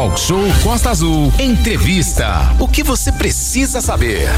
Talk 0.00 0.18
Show 0.18 0.40
Costa 0.62 0.88
Azul. 0.88 1.30
Entrevista. 1.38 2.56
O 2.58 2.66
que 2.66 2.82
você 2.82 3.12
precisa 3.12 3.82
saber? 3.82 4.30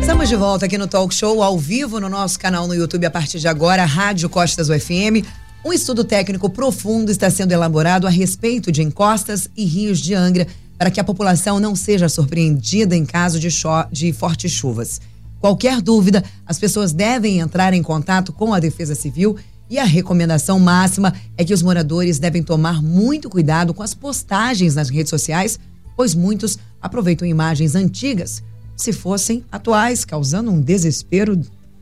Estamos 0.00 0.28
de 0.28 0.36
volta 0.36 0.66
aqui 0.66 0.78
no 0.78 0.86
Talk 0.86 1.12
Show, 1.12 1.42
ao 1.42 1.58
vivo 1.58 1.98
no 1.98 2.08
nosso 2.08 2.38
canal 2.38 2.68
no 2.68 2.74
YouTube 2.76 3.04
a 3.06 3.10
partir 3.10 3.40
de 3.40 3.48
agora, 3.48 3.84
Rádio 3.84 4.28
Costas 4.28 4.68
UFM. 4.68 5.26
Um 5.64 5.72
estudo 5.72 6.04
técnico 6.04 6.48
profundo 6.48 7.10
está 7.10 7.28
sendo 7.28 7.50
elaborado 7.50 8.06
a 8.06 8.10
respeito 8.10 8.70
de 8.70 8.84
encostas 8.84 9.50
e 9.56 9.64
rios 9.64 9.98
de 9.98 10.14
Angra 10.14 10.46
para 10.78 10.88
que 10.88 11.00
a 11.00 11.04
população 11.04 11.58
não 11.58 11.74
seja 11.74 12.08
surpreendida 12.08 12.94
em 12.94 13.04
caso 13.04 13.40
de, 13.40 13.48
de 13.90 14.12
fortes 14.12 14.52
chuvas. 14.52 15.00
Qualquer 15.40 15.82
dúvida, 15.82 16.22
as 16.46 16.60
pessoas 16.60 16.92
devem 16.92 17.40
entrar 17.40 17.74
em 17.74 17.82
contato 17.82 18.32
com 18.32 18.54
a 18.54 18.60
Defesa 18.60 18.94
Civil 18.94 19.36
e 19.74 19.78
a 19.78 19.84
recomendação 19.84 20.60
máxima 20.60 21.12
é 21.36 21.44
que 21.44 21.52
os 21.52 21.60
moradores 21.60 22.20
devem 22.20 22.44
tomar 22.44 22.80
muito 22.80 23.28
cuidado 23.28 23.74
com 23.74 23.82
as 23.82 23.92
postagens 23.92 24.76
nas 24.76 24.88
redes 24.88 25.10
sociais, 25.10 25.58
pois 25.96 26.14
muitos 26.14 26.56
aproveitam 26.80 27.26
imagens 27.26 27.74
antigas 27.74 28.40
se 28.76 28.92
fossem 28.92 29.44
atuais, 29.50 30.04
causando 30.04 30.52
um 30.52 30.60
desespero 30.60 31.40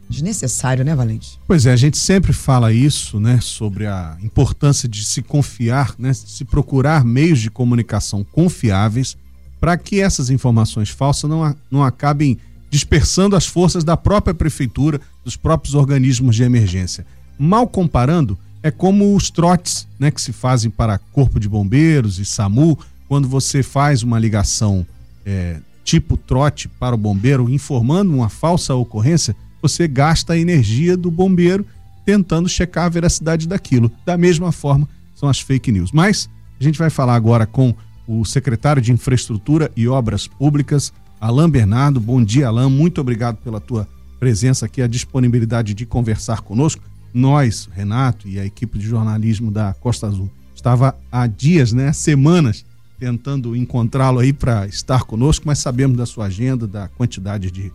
desnecessário, 0.09 0.83
né, 0.83 0.95
Valente? 0.95 1.39
Pois 1.47 1.67
é, 1.67 1.73
a 1.73 1.77
gente 1.77 1.99
sempre 1.99 2.33
fala 2.33 2.73
isso, 2.73 3.21
né, 3.21 3.39
sobre 3.43 3.87
a 3.87 4.17
importância 4.23 4.89
de 4.89 5.05
se 5.05 5.21
confiar, 5.21 5.95
né, 5.99 6.15
se 6.15 6.47
procurar 6.47 7.05
meios 7.05 7.41
de 7.41 7.51
comunicação 7.51 8.25
confiáveis 8.25 9.19
para 9.61 9.77
que 9.77 10.01
essas 10.01 10.31
informações 10.31 10.89
falsas 10.89 11.29
não, 11.29 11.55
não 11.71 11.85
acabem 11.85 12.39
dispersando 12.71 13.37
as 13.37 13.45
forças 13.45 13.85
da 13.85 13.99
própria 13.99 14.33
prefeitura, 14.33 14.99
dos 15.23 15.37
próprios 15.37 15.75
organismos 15.75 16.37
de 16.37 16.43
emergência. 16.43 17.05
Mal 17.45 17.67
comparando, 17.67 18.39
é 18.63 18.71
como 18.71 19.17
os 19.17 19.29
trotes, 19.29 19.89
né, 19.99 20.13
que 20.13 20.23
se 20.23 20.33
fazem 20.33 20.71
para 20.71 20.97
corpo 20.97 21.41
de 21.41 21.49
bombeiros 21.49 22.21
e 22.21 22.25
SAMU, 22.25 22.79
quando 23.09 23.27
você 23.27 23.65
faz 23.65 24.05
uma 24.05 24.17
ligação 24.17 24.87
é, 25.27 25.57
tipo 25.83 26.17
trote 26.17 26.69
para 26.69 26.95
o 26.95 26.99
bombeiro, 26.99 27.51
informando 27.51 28.15
uma 28.15 28.29
falsa 28.29 28.77
ocorrência, 28.77 29.35
você 29.61 29.89
gasta 29.89 30.35
a 30.35 30.39
energia 30.39 30.97
do 30.97 31.11
bombeiro 31.11 31.67
tentando 32.07 32.49
checar 32.49 32.85
a 32.85 32.89
veracidade 32.89 33.49
daquilo. 33.49 33.91
Da 34.07 34.17
mesma 34.17 34.53
forma, 34.53 34.89
são 35.17 35.29
as 35.29 35.41
fake 35.41 35.73
news. 35.73 35.91
Mas 35.91 36.31
a 36.61 36.63
gente 36.63 36.79
vai 36.79 36.91
falar 36.91 37.17
agora 37.17 37.45
com 37.45 37.75
o 38.07 38.25
secretário 38.25 38.81
de 38.81 38.93
Infraestrutura 38.93 39.69
e 39.77 39.89
Obras 39.89 40.29
Públicas, 40.29 40.93
Alain 41.21 41.51
Bernardo. 41.51 41.99
Bom 41.99 42.23
dia, 42.23 42.47
Alain. 42.47 42.71
Muito 42.71 43.01
obrigado 43.01 43.39
pela 43.39 43.61
tua 43.61 43.89
presença 44.21 44.67
aqui, 44.67 44.81
a 44.81 44.87
disponibilidade 44.87 45.75
de 45.75 45.85
conversar 45.85 46.43
conosco. 46.43 46.92
Nós, 47.13 47.69
Renato 47.73 48.27
e 48.27 48.39
a 48.39 48.45
equipe 48.45 48.79
de 48.79 48.87
jornalismo 48.87 49.51
da 49.51 49.75
Costa 49.75 50.07
Azul, 50.07 50.31
estava 50.55 50.97
há 51.11 51.27
dias, 51.27 51.73
né, 51.73 51.93
semanas, 51.93 52.65
tentando 52.99 53.57
encontrá-lo 53.57 54.21
aí 54.21 54.33
para 54.33 54.67
estar 54.67 55.03
conosco, 55.05 55.45
mas 55.47 55.59
sabemos 55.59 55.97
da 55.97 56.07
sua 56.07 56.27
agenda, 56.27 56.67
da 56.67 56.89
quantidade 56.89 57.51
de 57.51 57.73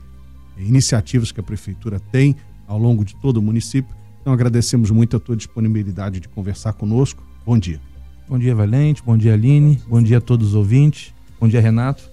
iniciativas 0.57 1.31
que 1.31 1.39
a 1.39 1.43
prefeitura 1.43 1.99
tem 1.99 2.35
ao 2.65 2.79
longo 2.79 3.03
de 3.03 3.15
todo 3.15 3.37
o 3.37 3.41
município. 3.41 3.95
Então 4.21 4.33
agradecemos 4.33 4.89
muito 4.89 5.15
a 5.17 5.19
tua 5.19 5.35
disponibilidade 5.35 6.19
de 6.19 6.27
conversar 6.27 6.73
conosco. 6.73 7.23
Bom 7.45 7.57
dia. 7.57 7.79
Bom 8.27 8.39
dia, 8.39 8.55
Valente. 8.55 9.03
Bom 9.03 9.17
dia, 9.17 9.33
Aline. 9.33 9.81
Bom 9.87 10.01
dia 10.01 10.17
a 10.17 10.21
todos 10.21 10.49
os 10.49 10.53
ouvintes. 10.53 11.13
Bom 11.39 11.47
dia, 11.47 11.61
Renato. 11.61 12.09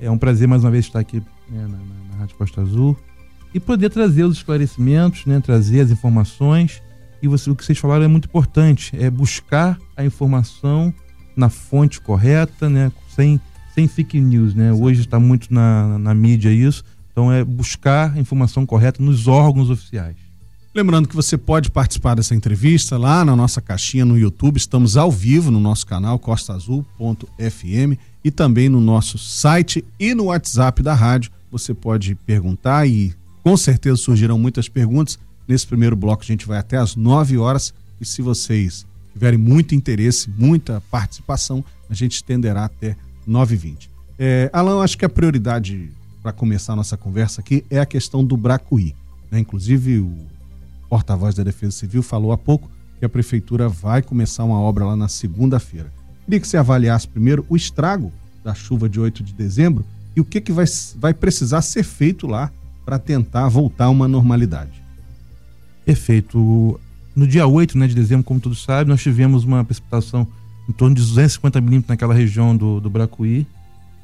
É 0.00 0.10
um 0.10 0.18
prazer 0.18 0.46
mais 0.46 0.62
uma 0.62 0.70
vez 0.70 0.84
estar 0.84 1.00
aqui 1.00 1.18
né, 1.48 1.62
na, 1.62 1.68
na, 1.68 1.78
na 2.10 2.16
Rádio 2.18 2.36
Costa 2.36 2.60
Azul 2.60 2.96
e 3.54 3.60
poder 3.60 3.90
trazer 3.90 4.24
os 4.24 4.38
esclarecimentos, 4.38 5.24
né, 5.26 5.40
trazer 5.40 5.80
as 5.80 5.90
informações. 5.90 6.82
E 7.22 7.28
você, 7.28 7.50
o 7.50 7.56
que 7.56 7.64
vocês 7.64 7.78
falaram 7.78 8.04
é 8.04 8.08
muito 8.08 8.26
importante, 8.26 8.94
é 8.98 9.10
buscar 9.10 9.78
a 9.96 10.04
informação 10.04 10.92
na 11.36 11.48
fonte 11.48 12.00
correta, 12.00 12.68
né? 12.68 12.90
Sem, 13.14 13.40
sem 13.74 13.86
fake 13.86 14.20
news, 14.20 14.54
né? 14.54 14.72
Hoje 14.72 15.02
está 15.02 15.20
muito 15.20 15.52
na, 15.52 15.98
na 15.98 16.14
mídia 16.14 16.50
isso. 16.50 16.84
Então 17.12 17.32
é 17.32 17.44
buscar 17.44 18.14
a 18.14 18.20
informação 18.20 18.66
correta 18.66 19.02
nos 19.02 19.26
órgãos 19.26 19.70
oficiais. 19.70 20.16
Lembrando 20.74 21.08
que 21.08 21.16
você 21.16 21.38
pode 21.38 21.70
participar 21.70 22.14
dessa 22.14 22.34
entrevista 22.34 22.98
lá 22.98 23.24
na 23.24 23.34
nossa 23.34 23.62
caixinha 23.62 24.04
no 24.04 24.18
YouTube. 24.18 24.58
Estamos 24.58 24.94
ao 24.94 25.10
vivo 25.10 25.50
no 25.50 25.58
nosso 25.58 25.86
canal 25.86 26.18
costaazul.fm 26.18 27.98
e 28.22 28.30
também 28.30 28.68
no 28.68 28.78
nosso 28.78 29.16
site 29.16 29.82
e 29.98 30.14
no 30.14 30.24
WhatsApp 30.24 30.82
da 30.82 30.92
rádio. 30.92 31.32
Você 31.50 31.72
pode 31.72 32.14
perguntar 32.14 32.86
e 32.86 33.14
com 33.46 33.56
certeza 33.56 33.96
surgirão 33.96 34.40
muitas 34.40 34.68
perguntas. 34.68 35.20
Nesse 35.46 35.64
primeiro 35.64 35.94
bloco 35.94 36.24
a 36.24 36.26
gente 36.26 36.44
vai 36.44 36.58
até 36.58 36.78
às 36.78 36.96
9 36.96 37.38
horas 37.38 37.72
e 38.00 38.04
se 38.04 38.20
vocês 38.20 38.84
tiverem 39.12 39.38
muito 39.38 39.72
interesse, 39.72 40.28
muita 40.36 40.82
participação, 40.90 41.64
a 41.88 41.94
gente 41.94 42.14
estenderá 42.14 42.64
até 42.64 42.96
9h20. 43.24 43.88
É, 44.18 44.50
Alan, 44.52 44.82
acho 44.82 44.98
que 44.98 45.04
a 45.04 45.08
prioridade 45.08 45.92
para 46.24 46.32
começar 46.32 46.72
a 46.72 46.76
nossa 46.76 46.96
conversa 46.96 47.40
aqui 47.40 47.64
é 47.70 47.78
a 47.78 47.86
questão 47.86 48.24
do 48.24 48.36
Bracuí. 48.36 48.96
Né? 49.30 49.38
Inclusive, 49.38 50.00
o 50.00 50.12
porta-voz 50.88 51.36
da 51.36 51.44
Defesa 51.44 51.70
Civil 51.70 52.02
falou 52.02 52.32
há 52.32 52.36
pouco 52.36 52.68
que 52.98 53.04
a 53.04 53.08
prefeitura 53.08 53.68
vai 53.68 54.02
começar 54.02 54.42
uma 54.42 54.58
obra 54.58 54.86
lá 54.86 54.96
na 54.96 55.06
segunda-feira. 55.06 55.92
Queria 56.24 56.40
que 56.40 56.48
você 56.48 56.56
avaliasse 56.56 57.06
primeiro 57.06 57.46
o 57.48 57.54
estrago 57.54 58.12
da 58.42 58.54
chuva 58.54 58.88
de 58.88 58.98
8 58.98 59.22
de 59.22 59.32
dezembro 59.32 59.84
e 60.16 60.20
o 60.20 60.24
que, 60.24 60.40
que 60.40 60.50
vai, 60.50 60.64
vai 60.96 61.14
precisar 61.14 61.62
ser 61.62 61.84
feito 61.84 62.26
lá 62.26 62.50
para 62.86 63.00
tentar 63.00 63.48
voltar 63.48 63.86
a 63.86 63.90
uma 63.90 64.06
normalidade. 64.06 64.80
Perfeito. 65.84 66.80
No 67.14 67.26
dia 67.26 67.46
8 67.46 67.76
né, 67.76 67.88
de 67.88 67.94
dezembro, 67.94 68.22
como 68.24 68.38
todos 68.38 68.62
sabem, 68.62 68.88
nós 68.88 69.02
tivemos 69.02 69.42
uma 69.42 69.64
precipitação 69.64 70.26
em 70.68 70.72
torno 70.72 70.94
de 70.94 71.02
250 71.02 71.60
milímetros 71.60 71.88
naquela 71.88 72.14
região 72.14 72.56
do, 72.56 72.80
do 72.80 72.88
Bracuí. 72.88 73.46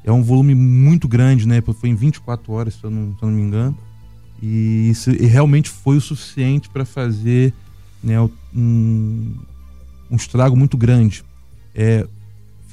É 0.03 0.11
um 0.11 0.21
volume 0.21 0.53
muito 0.53 1.07
grande, 1.07 1.47
né? 1.47 1.61
Foi 1.61 1.89
em 1.89 1.95
24 1.95 2.51
horas, 2.51 2.73
se 2.73 2.83
eu 2.83 2.89
não, 2.89 3.15
se 3.15 3.23
eu 3.23 3.29
não 3.29 3.35
me 3.35 3.41
engano. 3.41 3.77
E 4.41 4.89
isso 4.89 5.11
e 5.11 5.25
realmente 5.25 5.69
foi 5.69 5.95
o 5.95 6.01
suficiente 6.01 6.67
para 6.67 6.83
fazer 6.83 7.53
né, 8.03 8.19
um, 8.53 9.33
um, 10.11 10.15
estrago 10.17 10.57
muito 10.57 10.75
grande. 10.75 11.23
É, 11.73 12.05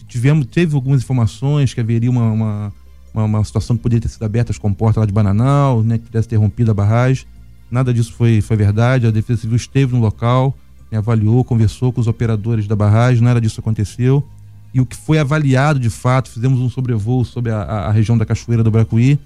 tivemos, 0.08 0.46
teve 0.46 0.74
algumas 0.74 1.02
informações 1.02 1.72
que 1.72 1.80
haveria 1.80 2.10
uma, 2.10 2.32
uma, 2.32 2.72
uma, 3.12 3.24
uma, 3.24 3.44
situação 3.44 3.76
que 3.76 3.82
poderia 3.82 4.02
ter 4.02 4.08
sido 4.08 4.24
aberta 4.24 4.52
as 4.52 4.58
comportas 4.58 5.00
lá 5.00 5.06
de 5.06 5.12
Bananal, 5.12 5.82
né, 5.82 5.98
que 5.98 6.04
pudesse 6.04 6.28
ter 6.28 6.36
rompido 6.36 6.70
a 6.70 6.74
barragem. 6.74 7.26
Nada 7.70 7.92
disso 7.94 8.12
foi, 8.12 8.40
foi 8.40 8.56
verdade. 8.56 9.06
A 9.06 9.10
Defesa 9.10 9.42
Civil 9.42 9.56
esteve 9.56 9.94
no 9.94 10.00
local, 10.00 10.56
né, 10.90 10.98
avaliou, 10.98 11.44
conversou 11.44 11.92
com 11.92 12.00
os 12.00 12.06
operadores 12.06 12.66
da 12.66 12.74
barragem, 12.74 13.22
nada 13.22 13.40
disso 13.40 13.60
aconteceu. 13.60 14.26
E 14.72 14.80
o 14.80 14.86
que 14.86 14.96
foi 14.96 15.18
avaliado 15.18 15.78
de 15.78 15.90
fato, 15.90 16.30
fizemos 16.30 16.60
um 16.60 16.68
sobrevoo 16.68 17.24
sobre 17.24 17.50
a, 17.50 17.62
a, 17.62 17.86
a 17.88 17.90
região 17.90 18.16
da 18.16 18.24
Cachoeira 18.24 18.62
do 18.62 18.70
Bracuí. 18.70 19.18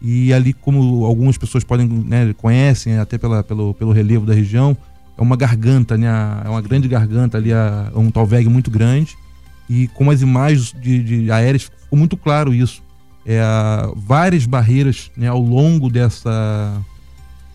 E 0.00 0.32
ali, 0.32 0.52
como 0.52 1.04
algumas 1.04 1.38
pessoas 1.38 1.64
podem 1.64 1.86
né, 1.88 2.32
conhecem, 2.34 2.98
até 2.98 3.16
pela, 3.16 3.42
pelo, 3.42 3.74
pelo 3.74 3.92
relevo 3.92 4.26
da 4.26 4.34
região, 4.34 4.76
é 5.16 5.22
uma 5.22 5.36
garganta, 5.36 5.96
né? 5.96 6.06
É 6.44 6.48
uma 6.48 6.60
grande 6.60 6.88
garganta 6.88 7.38
ali, 7.38 7.50
um 7.94 8.10
talveg 8.10 8.48
muito 8.48 8.70
grande. 8.70 9.16
E 9.68 9.88
com 9.88 10.10
as 10.10 10.20
imagens 10.20 10.74
de, 10.78 11.02
de 11.02 11.30
aéreas 11.30 11.64
ficou 11.64 11.98
muito 11.98 12.16
claro 12.16 12.52
isso. 12.52 12.82
É, 13.26 13.42
várias 13.96 14.44
barreiras 14.46 15.10
né, 15.16 15.28
ao 15.28 15.40
longo 15.40 15.88
dessa, 15.88 16.80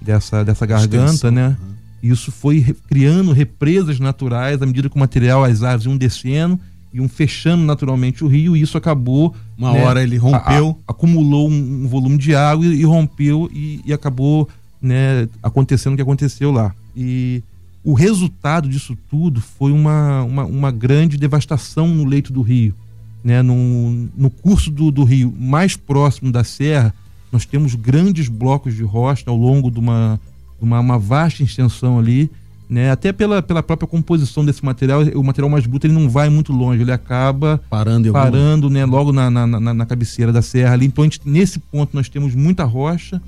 dessa, 0.02 0.44
dessa 0.44 0.66
garganta, 0.66 1.30
né? 1.30 1.56
Uhum. 1.62 1.80
Isso 2.02 2.31
foi 2.31 2.75
criando 2.88 3.31
represas 3.31 4.00
naturais 4.00 4.62
à 4.62 4.66
medida 4.66 4.90
que 4.90 4.96
o 4.96 5.00
material, 5.00 5.44
as 5.44 5.63
árvores 5.63 5.85
iam 5.85 5.97
descendo, 5.97 6.59
iam 6.94 7.07
fechando 7.07 7.63
naturalmente 7.63 8.24
o 8.24 8.28
rio, 8.28 8.56
e 8.56 8.62
isso 8.62 8.78
acabou. 8.78 9.35
Uma 9.57 9.74
né, 9.74 9.84
hora 9.84 10.02
ele 10.02 10.18
rompeu. 10.18 10.78
A, 10.88 10.91
a, 10.91 10.94
acumulou 10.94 11.50
um, 11.50 11.84
um, 11.84 11.88
volume 11.88 12.18
de 12.18 12.34
água 12.34 12.66
e, 12.66 12.81
e 12.81 12.84
rompeu, 12.84 13.50
e, 13.53 13.81
e, 13.86 13.94
acabou 13.94 14.47
né, 14.81 15.28
acontecendo 15.44 15.94
o 15.94 15.96
que 15.96 16.01
aconteceu 16.01 16.51
lá. 16.51 16.74
E 16.96 17.44
o 17.84 17.94
resultado 17.94 18.68
disso 18.68 18.97
tudo 19.09 19.41
foi 19.41 19.72
uma, 19.72 20.24
uma, 20.24 20.46
uma 20.46 20.72
grande 20.72 21.18
devastação 21.18 21.88
no 21.88 22.06
leito 22.06 22.31
do 22.31 22.42
rio. 22.42 22.74
Né, 23.21 23.42
no, 23.42 24.07
no 24.16 24.30
curso 24.30 24.71
do, 24.71 24.92
do 24.92 25.04
rio 25.04 25.33
mais 25.38 25.75
próximo 25.75 26.31
da 26.31 26.44
serra, 26.44 26.94
nós 27.31 27.45
temos 27.45 27.75
grandes 27.75 28.27
blocos 28.27 28.74
de 28.75 28.83
rocha 28.83 29.25
ao 29.27 29.36
longo 29.36 29.69
de 29.69 29.80
uma, 29.80 30.19
de 30.57 30.63
uma, 30.63 30.80
uma 30.80 30.98
vasta 30.98 31.44
extensão 31.44 32.00
ali, 32.00 32.30
né? 32.69 32.92
Até 32.92 33.12
pela, 33.12 33.42
pela 33.42 33.63
própria 33.63 33.88
composição 33.88 34.45
desse 34.45 34.63
material, 34.63 35.01
o 35.16 35.24
material 35.24 35.50
mais 35.50 35.66
bruto 35.66 35.88
ele 35.88 35.94
não 35.94 36.07
vai 36.07 36.30
muito 36.30 36.54
longe, 36.54 36.83
ele 36.83 36.92
acaba 36.92 37.60
parando, 37.68 38.12
parando 38.12 38.69
né? 38.69 38.86
logo 38.86 39.12
na, 39.12 39.30
na, 39.30 39.48
na, 39.48 39.74
na, 39.74 39.86
cabeceira 39.88 40.31
da 40.31 40.44
serra 40.44 40.74
ali. 40.74 40.86
Então, 40.86 41.04
gente, 41.04 41.21
nesse 41.25 41.57
ponto, 41.57 41.95
nós 41.95 42.07
temos 42.10 42.36
muita 42.36 42.63
rocha, 42.66 43.19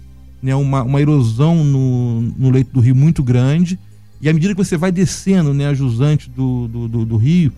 né? 0.43 0.53
uma, 0.53 0.83
uma 0.83 1.01
erosão 1.01 1.63
no, 1.63 2.21
no 2.21 2.51
leito 2.51 2.71
do 2.71 2.79
rio 2.79 2.95
muito 2.95 3.23
grande. 3.23 3.79
E 4.21 4.29
à 4.29 4.33
medida 4.33 4.53
que 4.53 4.63
você 4.63 4.77
vai 4.77 4.91
descendo 4.91 5.55
né, 5.55 5.67
a 5.67 5.73
jusante 5.73 6.29
do, 6.29 6.67
do, 6.67 6.87
do, 6.87 7.05
do 7.05 7.17
rio, 7.17 7.51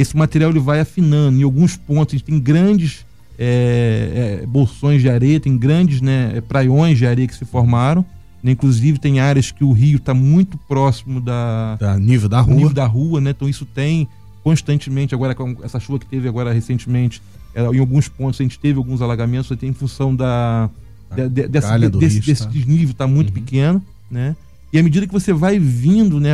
esse 0.00 0.16
material 0.16 0.50
ele 0.50 0.58
vai 0.58 0.80
afinando. 0.80 1.38
Em 1.38 1.42
alguns 1.42 1.76
pontos, 1.76 2.14
a 2.14 2.16
gente 2.16 2.26
tem 2.26 2.40
grandes 2.40 3.04
é, 3.38 4.40
é, 4.42 4.46
bolsões 4.46 5.02
de 5.02 5.10
areia, 5.10 5.38
tem 5.38 5.56
grandes 5.58 6.00
né, 6.00 6.40
praiões 6.48 6.96
de 6.96 7.06
areia 7.06 7.28
que 7.28 7.34
se 7.34 7.44
formaram. 7.44 8.04
Né? 8.42 8.52
Inclusive 8.52 8.98
tem 8.98 9.20
áreas 9.20 9.50
que 9.50 9.62
o 9.62 9.72
rio 9.72 9.96
está 9.96 10.14
muito 10.14 10.56
próximo 10.56 11.20
da, 11.20 11.76
da 11.76 11.98
nível 11.98 12.28
da 12.28 12.40
rua. 12.40 12.54
nível 12.54 12.72
da 12.72 12.86
rua, 12.86 13.20
né? 13.20 13.30
Então 13.30 13.48
isso 13.48 13.66
tem 13.66 14.08
constantemente, 14.42 15.14
agora 15.14 15.34
com 15.34 15.54
essa 15.62 15.78
chuva 15.78 15.98
que 15.98 16.06
teve 16.06 16.26
agora 16.26 16.50
recentemente, 16.50 17.20
ela, 17.54 17.76
em 17.76 17.78
alguns 17.78 18.08
pontos 18.08 18.40
a 18.40 18.42
gente 18.42 18.58
teve 18.58 18.78
alguns 18.78 19.02
alagamentos, 19.02 19.52
até 19.52 19.66
em 19.66 19.74
função 19.74 20.16
da, 20.16 20.70
de, 21.14 21.28
de, 21.28 21.48
dessa, 21.48 21.76
de, 21.76 21.90
desse, 21.90 22.16
risco, 22.16 22.30
desse 22.30 22.44
tá? 22.44 22.50
desnível 22.50 22.94
tá 22.94 23.06
muito 23.06 23.28
uhum. 23.28 23.34
pequeno, 23.34 23.82
né? 24.10 24.34
E 24.72 24.78
à 24.78 24.82
medida 24.82 25.06
que 25.06 25.12
você 25.12 25.32
vai 25.32 25.58
vindo 25.58 26.20
né, 26.20 26.32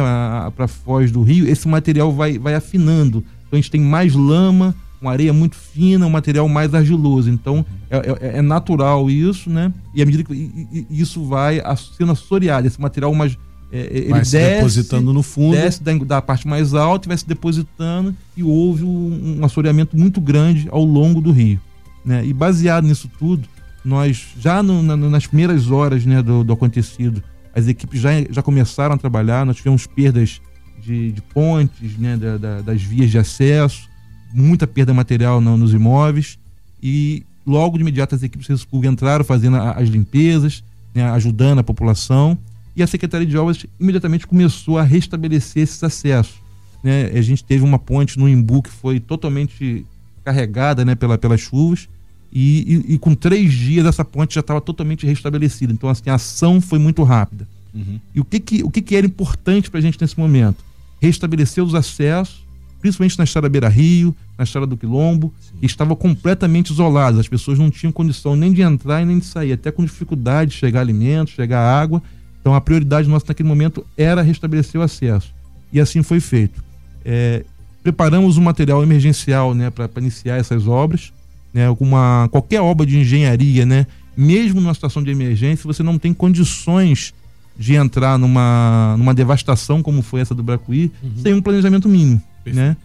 para 0.54 0.66
a 0.66 0.68
foz 0.68 1.10
do 1.10 1.22
rio, 1.22 1.48
esse 1.48 1.66
material 1.66 2.12
vai, 2.12 2.38
vai 2.38 2.54
afinando. 2.54 3.24
Então 3.46 3.56
a 3.58 3.60
gente 3.60 3.70
tem 3.70 3.80
mais 3.80 4.14
lama, 4.14 4.74
uma 5.00 5.12
areia 5.12 5.32
muito 5.32 5.56
fina, 5.56 6.06
um 6.06 6.10
material 6.10 6.48
mais 6.48 6.74
argiloso. 6.74 7.30
Então 7.30 7.64
é, 7.90 7.96
é, 7.96 8.38
é 8.38 8.42
natural 8.42 9.10
isso, 9.10 9.50
né? 9.50 9.72
E 9.94 10.02
à 10.02 10.06
medida 10.06 10.24
que 10.24 10.32
e, 10.32 10.86
e 10.90 11.00
isso 11.00 11.24
vai 11.24 11.62
sendo 11.96 12.12
assoreado, 12.12 12.66
esse 12.66 12.80
material 12.80 13.14
mais. 13.14 13.36
É, 13.72 13.80
é 13.80 13.98
ele 13.98 14.10
vai 14.10 14.20
desce, 14.20 14.38
depositando 14.38 15.12
no 15.12 15.22
fundo. 15.22 15.56
Desce 15.56 15.82
da, 15.82 15.92
da, 15.94 16.22
parte 16.22 16.46
mais 16.46 16.74
alta 16.74 17.06
e 17.06 17.08
vai 17.08 17.16
se 17.16 17.26
depositando, 17.26 18.14
e 18.36 18.42
houve 18.42 18.84
um, 18.84 19.38
um 19.40 19.44
assoreamento 19.44 19.96
muito 19.96 20.20
grande 20.20 20.68
ao 20.70 20.84
longo 20.84 21.20
do 21.20 21.32
rio. 21.32 21.60
Né? 22.04 22.24
E 22.24 22.32
baseado 22.32 22.86
nisso 22.86 23.10
tudo, 23.18 23.48
nós 23.84 24.28
já 24.38 24.62
no, 24.62 24.82
na, 24.82 24.96
nas 24.96 25.26
primeiras 25.26 25.70
horas 25.70 26.06
né, 26.06 26.22
do, 26.22 26.44
do 26.44 26.52
acontecido, 26.52 27.22
as 27.54 27.66
equipes 27.66 28.00
já, 28.00 28.10
já 28.30 28.42
começaram 28.42 28.94
a 28.94 28.98
trabalhar, 28.98 29.46
nós 29.46 29.56
tivemos 29.56 29.86
perdas 29.86 30.40
de, 30.86 31.10
de 31.10 31.20
pontes, 31.20 31.98
né, 31.98 32.16
da, 32.16 32.36
da, 32.36 32.60
das 32.62 32.80
vias 32.80 33.10
de 33.10 33.18
acesso, 33.18 33.88
muita 34.32 34.66
perda 34.66 34.94
material 34.94 35.40
no, 35.40 35.56
nos 35.56 35.74
imóveis 35.74 36.38
e 36.80 37.24
logo 37.44 37.76
de 37.76 37.82
imediato 37.82 38.14
as 38.14 38.22
equipes 38.22 38.46
de 38.46 38.58
serviço 38.58 38.86
entraram 38.86 39.24
fazendo 39.24 39.56
a, 39.56 39.72
as 39.72 39.88
limpezas, 39.88 40.62
né, 40.94 41.04
ajudando 41.10 41.58
a 41.58 41.64
população 41.64 42.38
e 42.76 42.82
a 42.82 42.86
Secretaria 42.86 43.26
de 43.26 43.36
Obras 43.36 43.66
imediatamente 43.80 44.26
começou 44.26 44.78
a 44.78 44.82
restabelecer 44.82 45.64
esses 45.64 45.82
acessos. 45.82 46.36
Né? 46.84 47.06
A 47.06 47.22
gente 47.22 47.42
teve 47.42 47.64
uma 47.64 47.78
ponte 47.78 48.18
no 48.18 48.28
Imbu 48.28 48.62
que 48.62 48.70
foi 48.70 49.00
totalmente 49.00 49.84
carregada 50.24 50.84
né, 50.84 50.94
pela, 50.94 51.18
pelas 51.18 51.40
chuvas 51.40 51.88
e, 52.32 52.84
e, 52.88 52.94
e 52.94 52.98
com 52.98 53.14
três 53.14 53.52
dias 53.52 53.86
essa 53.86 54.04
ponte 54.04 54.34
já 54.34 54.40
estava 54.40 54.60
totalmente 54.60 55.04
restabelecida. 55.04 55.72
Então 55.72 55.88
assim, 55.88 56.10
a 56.10 56.14
ação 56.14 56.60
foi 56.60 56.78
muito 56.78 57.02
rápida. 57.02 57.48
Uhum. 57.74 57.98
E 58.14 58.20
o 58.20 58.24
que, 58.24 58.38
que, 58.38 58.62
o 58.62 58.70
que, 58.70 58.80
que 58.80 58.94
era 58.94 59.06
importante 59.06 59.68
para 59.68 59.78
a 59.78 59.82
gente 59.82 60.00
nesse 60.00 60.18
momento? 60.18 60.64
Restabelecer 61.00 61.62
os 61.62 61.74
acessos 61.74 62.46
principalmente 62.86 63.18
na 63.18 63.24
estrada 63.24 63.48
Beira 63.48 63.68
Rio, 63.68 64.14
na 64.38 64.44
estrada 64.44 64.66
do 64.66 64.76
Quilombo, 64.76 65.32
que 65.58 65.66
estava 65.66 65.96
completamente 65.96 66.70
isolada. 66.72 67.20
As 67.20 67.28
pessoas 67.28 67.58
não 67.58 67.70
tinham 67.70 67.90
condição 67.90 68.36
nem 68.36 68.52
de 68.52 68.62
entrar 68.62 69.02
e 69.02 69.04
nem 69.04 69.18
de 69.18 69.24
sair, 69.24 69.52
até 69.52 69.70
com 69.72 69.84
dificuldade 69.84 70.52
de 70.52 70.56
chegar 70.56 70.80
alimentos, 70.80 71.34
chegar 71.34 71.60
água. 71.60 72.02
Então 72.40 72.54
a 72.54 72.60
prioridade 72.60 73.08
nossa 73.08 73.26
naquele 73.28 73.48
momento 73.48 73.84
era 73.96 74.22
restabelecer 74.22 74.80
o 74.80 74.84
acesso. 74.84 75.34
E 75.72 75.80
assim 75.80 76.02
foi 76.02 76.20
feito. 76.20 76.62
É, 77.04 77.44
preparamos 77.82 78.36
um 78.38 78.42
material 78.42 78.82
emergencial 78.82 79.54
né, 79.54 79.70
para 79.70 79.90
iniciar 79.96 80.36
essas 80.36 80.68
obras. 80.68 81.12
Né, 81.52 81.68
uma, 81.80 82.28
qualquer 82.30 82.60
obra 82.60 82.86
de 82.86 82.98
engenharia, 82.98 83.64
né, 83.64 83.86
mesmo 84.16 84.60
numa 84.60 84.74
situação 84.74 85.02
de 85.02 85.10
emergência, 85.10 85.66
você 85.66 85.82
não 85.82 85.98
tem 85.98 86.12
condições 86.12 87.14
de 87.58 87.74
entrar 87.74 88.18
numa, 88.18 88.96
numa 88.98 89.14
devastação 89.14 89.82
como 89.82 90.02
foi 90.02 90.20
essa 90.20 90.34
do 90.34 90.42
Bracuí 90.42 90.92
uhum. 91.02 91.22
sem 91.22 91.34
um 91.34 91.40
planejamento 91.40 91.88
mínimo 91.88 92.22
né? 92.52 92.76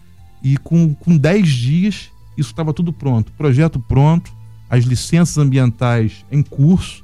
E 0.42 0.56
com, 0.56 0.94
com 0.94 1.16
10 1.16 1.48
dias, 1.48 2.10
isso 2.36 2.50
estava 2.50 2.72
tudo 2.72 2.92
pronto. 2.92 3.30
Projeto 3.32 3.78
pronto, 3.78 4.32
as 4.68 4.84
licenças 4.84 5.38
ambientais 5.38 6.24
em 6.30 6.42
curso, 6.42 7.02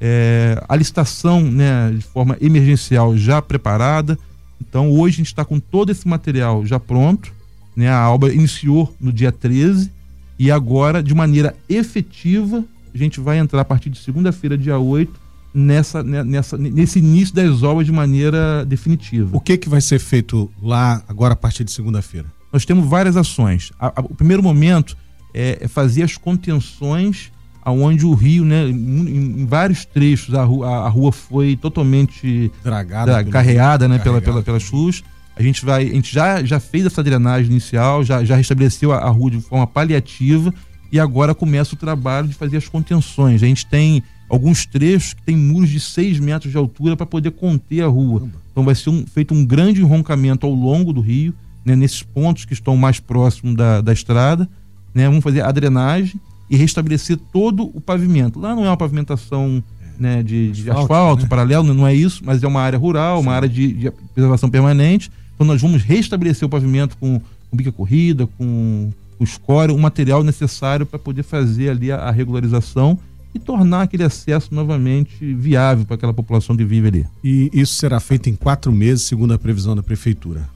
é, 0.00 0.62
a 0.68 0.76
licitação 0.76 1.40
né, 1.40 1.90
de 1.90 2.02
forma 2.02 2.36
emergencial 2.40 3.16
já 3.16 3.40
preparada. 3.42 4.18
Então, 4.60 4.90
hoje 4.90 5.16
a 5.16 5.18
gente 5.18 5.26
está 5.26 5.44
com 5.44 5.58
todo 5.58 5.90
esse 5.90 6.06
material 6.06 6.64
já 6.64 6.78
pronto. 6.78 7.32
Né? 7.74 7.90
A 7.90 8.08
obra 8.10 8.32
iniciou 8.32 8.94
no 9.00 9.12
dia 9.12 9.32
13 9.32 9.90
e 10.38 10.50
agora, 10.50 11.02
de 11.02 11.14
maneira 11.14 11.56
efetiva, 11.68 12.64
a 12.94 12.98
gente 12.98 13.20
vai 13.20 13.38
entrar 13.38 13.62
a 13.62 13.64
partir 13.64 13.90
de 13.90 13.98
segunda-feira, 13.98 14.56
dia 14.56 14.78
8, 14.78 15.25
nessa, 15.56 16.02
nessa, 16.02 16.58
nesse 16.58 16.98
início 16.98 17.34
das 17.34 17.62
obras 17.62 17.86
de 17.86 17.92
maneira 17.92 18.62
definitiva. 18.66 19.34
O 19.34 19.40
que, 19.40 19.56
que 19.56 19.70
vai 19.70 19.80
ser 19.80 19.98
feito 19.98 20.50
lá 20.62 21.02
agora 21.08 21.32
a 21.32 21.36
partir 21.36 21.64
de 21.64 21.72
segunda-feira? 21.72 22.26
Nós 22.52 22.66
temos 22.66 22.86
várias 22.86 23.16
ações. 23.16 23.72
A, 23.80 23.86
a, 23.86 24.04
o 24.04 24.14
primeiro 24.14 24.42
momento 24.42 24.94
é, 25.32 25.58
é, 25.62 25.68
fazer 25.68 26.02
as 26.02 26.18
contenções 26.18 27.32
aonde 27.62 28.04
o 28.04 28.12
rio, 28.12 28.44
né, 28.44 28.68
em, 28.68 29.40
em 29.40 29.46
vários 29.46 29.86
trechos 29.86 30.34
a 30.34 30.44
rua, 30.44 30.68
a, 30.68 30.86
a 30.86 30.88
rua 30.88 31.10
foi 31.10 31.56
totalmente 31.56 32.52
dragada, 32.62 33.12
da, 33.12 33.24
carreada, 33.24 33.88
né, 33.88 33.98
pela, 33.98 34.20
pela, 34.20 34.42
pelas 34.42 34.62
chuvas. 34.62 35.02
A 35.34 35.42
gente 35.42 35.64
vai, 35.64 35.84
a 35.84 35.92
gente 35.92 36.12
já, 36.12 36.44
já 36.44 36.60
fez 36.60 36.84
essa 36.84 37.02
drenagem 37.02 37.50
inicial, 37.50 38.04
já, 38.04 38.22
já 38.22 38.36
restabeleceu 38.36 38.92
a, 38.92 38.98
a 38.98 39.08
rua 39.08 39.30
de 39.30 39.40
forma 39.40 39.66
paliativa 39.66 40.52
e 40.92 41.00
agora 41.00 41.34
começa 41.34 41.74
o 41.74 41.78
trabalho 41.78 42.28
de 42.28 42.34
fazer 42.34 42.58
as 42.58 42.68
contenções. 42.68 43.42
A 43.42 43.46
gente 43.46 43.66
tem 43.66 44.02
alguns 44.28 44.66
trechos 44.66 45.14
que 45.14 45.22
tem 45.22 45.36
muros 45.36 45.70
de 45.70 45.80
6 45.80 46.18
metros 46.18 46.50
de 46.50 46.58
altura 46.58 46.96
para 46.96 47.06
poder 47.06 47.30
conter 47.30 47.82
a 47.82 47.86
rua. 47.86 48.28
Então 48.50 48.64
vai 48.64 48.74
ser 48.74 48.90
um, 48.90 49.04
feito 49.06 49.34
um 49.34 49.44
grande 49.44 49.80
enroncamento 49.80 50.46
ao 50.46 50.52
longo 50.52 50.92
do 50.92 51.00
rio, 51.00 51.34
né, 51.64 51.76
nesses 51.76 52.02
pontos 52.02 52.44
que 52.44 52.52
estão 52.52 52.76
mais 52.76 52.98
próximos 53.00 53.54
da, 53.54 53.80
da 53.80 53.92
estrada. 53.92 54.48
Né, 54.94 55.06
vamos 55.06 55.22
fazer 55.22 55.42
a 55.42 55.52
drenagem 55.52 56.20
e 56.48 56.56
restabelecer 56.56 57.18
todo 57.32 57.70
o 57.74 57.80
pavimento. 57.80 58.38
Lá 58.38 58.54
não 58.54 58.64
é 58.64 58.68
uma 58.68 58.76
pavimentação 58.76 59.62
né, 59.98 60.22
de, 60.22 60.52
de 60.52 60.70
asfalto, 60.70 60.92
asfalto 60.92 61.22
né? 61.22 61.28
paralelo, 61.28 61.74
não 61.74 61.86
é 61.86 61.94
isso, 61.94 62.22
mas 62.24 62.42
é 62.42 62.46
uma 62.46 62.60
área 62.60 62.78
rural, 62.78 63.18
Sim. 63.18 63.22
uma 63.22 63.34
área 63.34 63.48
de, 63.48 63.72
de, 63.72 63.90
preservação 64.14 64.48
permanente. 64.48 65.10
Então 65.34 65.46
nós 65.46 65.60
vamos 65.60 65.82
restabelecer 65.82 66.46
o 66.46 66.48
pavimento 66.48 66.96
com, 66.96 67.20
com 67.50 67.56
bica 67.56 67.72
corrida, 67.72 68.26
com, 68.38 68.90
com 69.18 69.24
escória, 69.24 69.74
o 69.74 69.78
material 69.78 70.22
necessário 70.22 70.86
para 70.86 70.98
poder 70.98 71.22
fazer 71.22 71.70
ali 71.70 71.92
a, 71.92 71.96
a 71.96 72.10
regularização 72.10 72.98
e 73.36 73.38
tornar 73.38 73.82
aquele 73.82 74.02
acesso 74.02 74.54
novamente 74.54 75.34
viável 75.34 75.84
para 75.84 75.94
aquela 75.94 76.14
população 76.14 76.56
que 76.56 76.64
vive 76.64 76.88
ali. 76.88 77.06
E 77.22 77.50
isso 77.52 77.74
será 77.74 78.00
feito 78.00 78.28
em 78.28 78.34
quatro 78.34 78.72
meses, 78.72 79.04
segundo 79.04 79.34
a 79.34 79.38
previsão 79.38 79.76
da 79.76 79.82
prefeitura? 79.82 80.48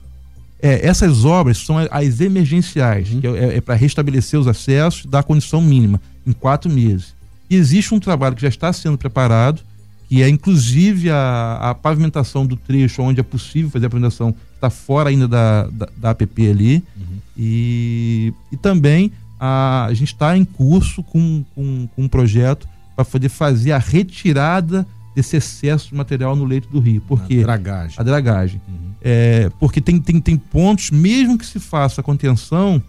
É, 0.61 0.85
essas 0.85 1.23
obras 1.23 1.57
são 1.57 1.77
as 1.77 2.19
emergenciais, 2.19 3.11
uhum. 3.11 3.21
que 3.21 3.27
é, 3.27 3.57
é 3.57 3.61
para 3.61 3.75
restabelecer 3.75 4.39
os 4.39 4.47
acessos, 4.47 5.05
dar 5.05 5.19
a 5.19 5.23
condição 5.23 5.61
mínima, 5.61 6.01
em 6.25 6.31
quatro 6.31 6.69
meses. 6.69 7.13
E 7.49 7.55
existe 7.55 7.93
um 7.93 7.99
trabalho 7.99 8.35
que 8.35 8.41
já 8.41 8.47
está 8.47 8.71
sendo 8.73 8.97
preparado, 8.97 9.61
que 10.07 10.21
é 10.21 10.29
inclusive 10.29 11.09
a, 11.09 11.57
a 11.61 11.75
pavimentação 11.75 12.45
do 12.45 12.55
trecho 12.55 13.01
onde 13.01 13.19
é 13.19 13.23
possível 13.23 13.69
fazer 13.71 13.85
a 13.85 13.89
pavimentação, 13.89 14.35
está 14.55 14.69
fora 14.69 15.09
ainda 15.09 15.27
da, 15.27 15.63
da, 15.67 15.89
da 15.97 16.09
APP 16.11 16.49
ali. 16.49 16.83
Uhum. 16.97 17.17
E, 17.37 18.33
e 18.51 18.57
também 18.57 19.11
a, 19.39 19.85
a 19.85 19.93
gente 19.93 20.13
está 20.13 20.37
em 20.37 20.45
curso 20.45 21.01
com, 21.01 21.43
com, 21.55 21.87
com 21.95 22.03
um 22.03 22.07
projeto 22.07 22.67
para 23.03 23.11
poder 23.11 23.29
fazer 23.29 23.71
a 23.71 23.77
retirada 23.77 24.85
desse 25.15 25.35
excesso 25.35 25.89
de 25.89 25.95
material 25.95 26.35
no 26.35 26.45
leito 26.45 26.69
do 26.69 26.79
rio. 26.79 27.01
Porque 27.07 27.39
a 27.39 27.43
dragagem. 27.43 27.95
A 27.97 28.03
dragagem. 28.03 28.61
Uhum. 28.67 28.91
É, 29.01 29.51
porque 29.59 29.81
tem, 29.81 29.99
tem, 29.99 30.21
tem 30.21 30.37
pontos, 30.37 30.91
mesmo 30.91 31.37
que 31.37 31.45
se 31.45 31.59
faça 31.59 32.01
a 32.01 32.03
contenção, 32.03 32.81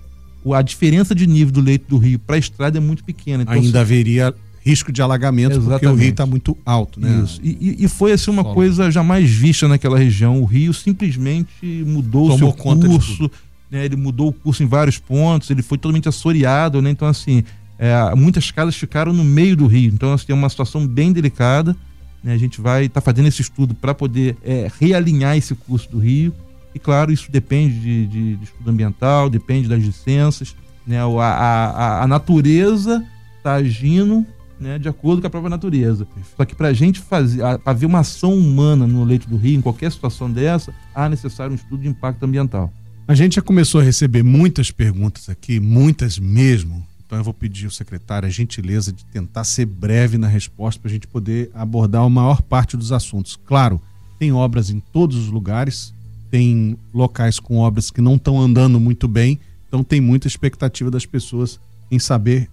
a 0.55 0.63
diferença 0.63 1.15
de 1.15 1.27
nível 1.27 1.53
do 1.53 1.61
leito 1.61 1.89
do 1.89 1.99
rio 1.99 2.19
para 2.19 2.37
a 2.37 2.39
estrada 2.39 2.79
é 2.79 2.81
muito 2.81 3.03
pequena. 3.03 3.43
Então, 3.43 3.55
Ainda 3.55 3.71
se... 3.71 3.79
haveria 3.79 4.35
risco 4.65 4.93
de 4.93 5.03
alagamento 5.03 5.57
Exatamente. 5.57 5.81
porque 5.81 5.87
o 5.87 5.95
rio 5.95 6.11
está 6.11 6.25
muito 6.25 6.57
alto, 6.65 7.01
né? 7.01 7.23
Isso. 7.25 7.41
E, 7.43 7.85
e, 7.85 7.89
foi 7.89 8.13
assim 8.13 8.31
uma 8.31 8.43
Solo. 8.43 8.55
coisa 8.55 8.91
jamais 8.93 9.29
vista 9.29 9.67
naquela 9.67 9.99
região. 9.99 10.41
O 10.41 10.45
rio 10.45 10.73
simplesmente 10.73 11.85
mudou 11.85 12.33
o 12.33 12.39
seu 12.39 12.53
curso 12.53 13.29
né, 13.73 13.87
ele 13.87 13.97
mudou 13.97 14.29
o 14.29 14.33
curso 14.33 14.63
em 14.63 14.67
vários 14.67 14.99
pontos, 14.99 15.49
ele 15.49 15.63
foi 15.63 15.79
totalmente 15.79 16.07
assoreado, 16.07 16.83
né? 16.83 16.91
Então, 16.91 17.09
assim, 17.09 17.43
é, 17.85 18.15
muitas 18.15 18.49
casas 18.53 18.77
ficaram 18.77 19.13
no 19.13 19.25
meio 19.25 19.57
do 19.57 19.67
rio. 19.67 19.93
Então, 19.93 20.13
assim, 20.13 20.27
é 20.29 20.35
uma 20.35 20.49
situação 20.49 20.87
bem 20.87 21.13
delicada. 21.13 21.75
Né? 22.23 22.33
A 22.33 22.39
gente 22.39 22.61
vai 22.61 22.85
estar 22.85 23.01
tá 23.01 23.05
fazendo 23.05 23.27
esse 23.27 23.43
estudo 23.43 23.75
para 23.75 23.93
poder 23.93 24.37
é, 24.45 24.71
realinhar 24.81 25.37
esse 25.37 25.53
curso 25.57 25.91
do 25.91 25.99
rio. 25.99 26.33
E, 26.73 26.79
claro, 26.79 27.11
isso 27.11 27.29
depende 27.29 27.81
de, 27.81 28.07
de, 28.07 28.37
de 28.37 28.45
estudo 28.45 28.71
ambiental, 28.71 29.29
depende 29.29 29.69
das 29.69 29.83
licenças. 29.83 30.55
Né? 30.87 30.97
A, 31.01 31.05
a, 31.05 32.03
a 32.05 32.07
natureza 32.07 33.05
está 33.39 33.55
agindo 33.55 34.25
né, 34.61 34.79
de 34.79 34.89
acordo 34.89 35.21
com 35.21 35.27
a 35.27 35.31
própria 35.31 35.51
natureza. 35.51 36.07
Só 36.37 36.45
que 36.45 36.55
para 36.55 36.69
a 36.69 36.73
gente 36.73 37.01
fazer, 37.01 37.43
para 37.65 37.73
ver 37.73 37.87
uma 37.87 37.99
ação 37.99 38.33
humana 38.33 38.87
no 38.87 39.03
leito 39.03 39.29
do 39.29 39.37
rio, 39.37 39.59
em 39.59 39.61
qualquer 39.61 39.91
situação 39.91 40.31
dessa, 40.31 40.73
há 40.95 41.09
necessário 41.09 41.51
um 41.51 41.57
estudo 41.57 41.83
de 41.83 41.89
impacto 41.89 42.23
ambiental. 42.23 42.73
A 43.09 43.15
gente 43.17 43.35
já 43.35 43.43
começou 43.43 43.81
a 43.81 43.85
receber 43.85 44.23
muitas 44.23 44.71
perguntas 44.71 45.29
aqui, 45.29 45.59
muitas 45.59 46.17
mesmo. 46.17 46.87
Então 47.13 47.21
eu 47.21 47.25
vou 47.25 47.35
pedir 47.35 47.67
ao 47.67 47.71
secretário 47.71 48.27
a 48.27 48.31
gentileza 48.31 48.91
de 48.91 49.05
tentar 49.05 49.45
ser 49.45 49.67
breve 49.67 50.17
na 50.17 50.27
resposta 50.27 50.81
para 50.81 50.89
a 50.89 50.95
gente 50.95 51.07
poder 51.07 51.51
abordar 51.53 52.03
a 52.03 52.09
maior 52.09 52.41
parte 52.41 52.75
dos 52.75 52.91
assuntos. 52.91 53.39
Claro, 53.45 53.79
tem 54.19 54.33
obras 54.33 54.71
em 54.71 54.81
todos 54.81 55.19
os 55.19 55.29
lugares, 55.29 55.93
tem 56.31 56.75
locais 56.95 57.39
com 57.39 57.59
obras 57.59 57.91
que 57.91 58.01
não 58.01 58.15
estão 58.15 58.41
andando 58.41 58.81
muito 58.81 59.07
bem, 59.07 59.39
então 59.69 59.85
tem 59.85 60.01
muita 60.01 60.27
expectativa 60.27 60.91
das 60.91 61.05
pessoas 61.05 61.61
em 61.91 61.99
saber 61.99 62.49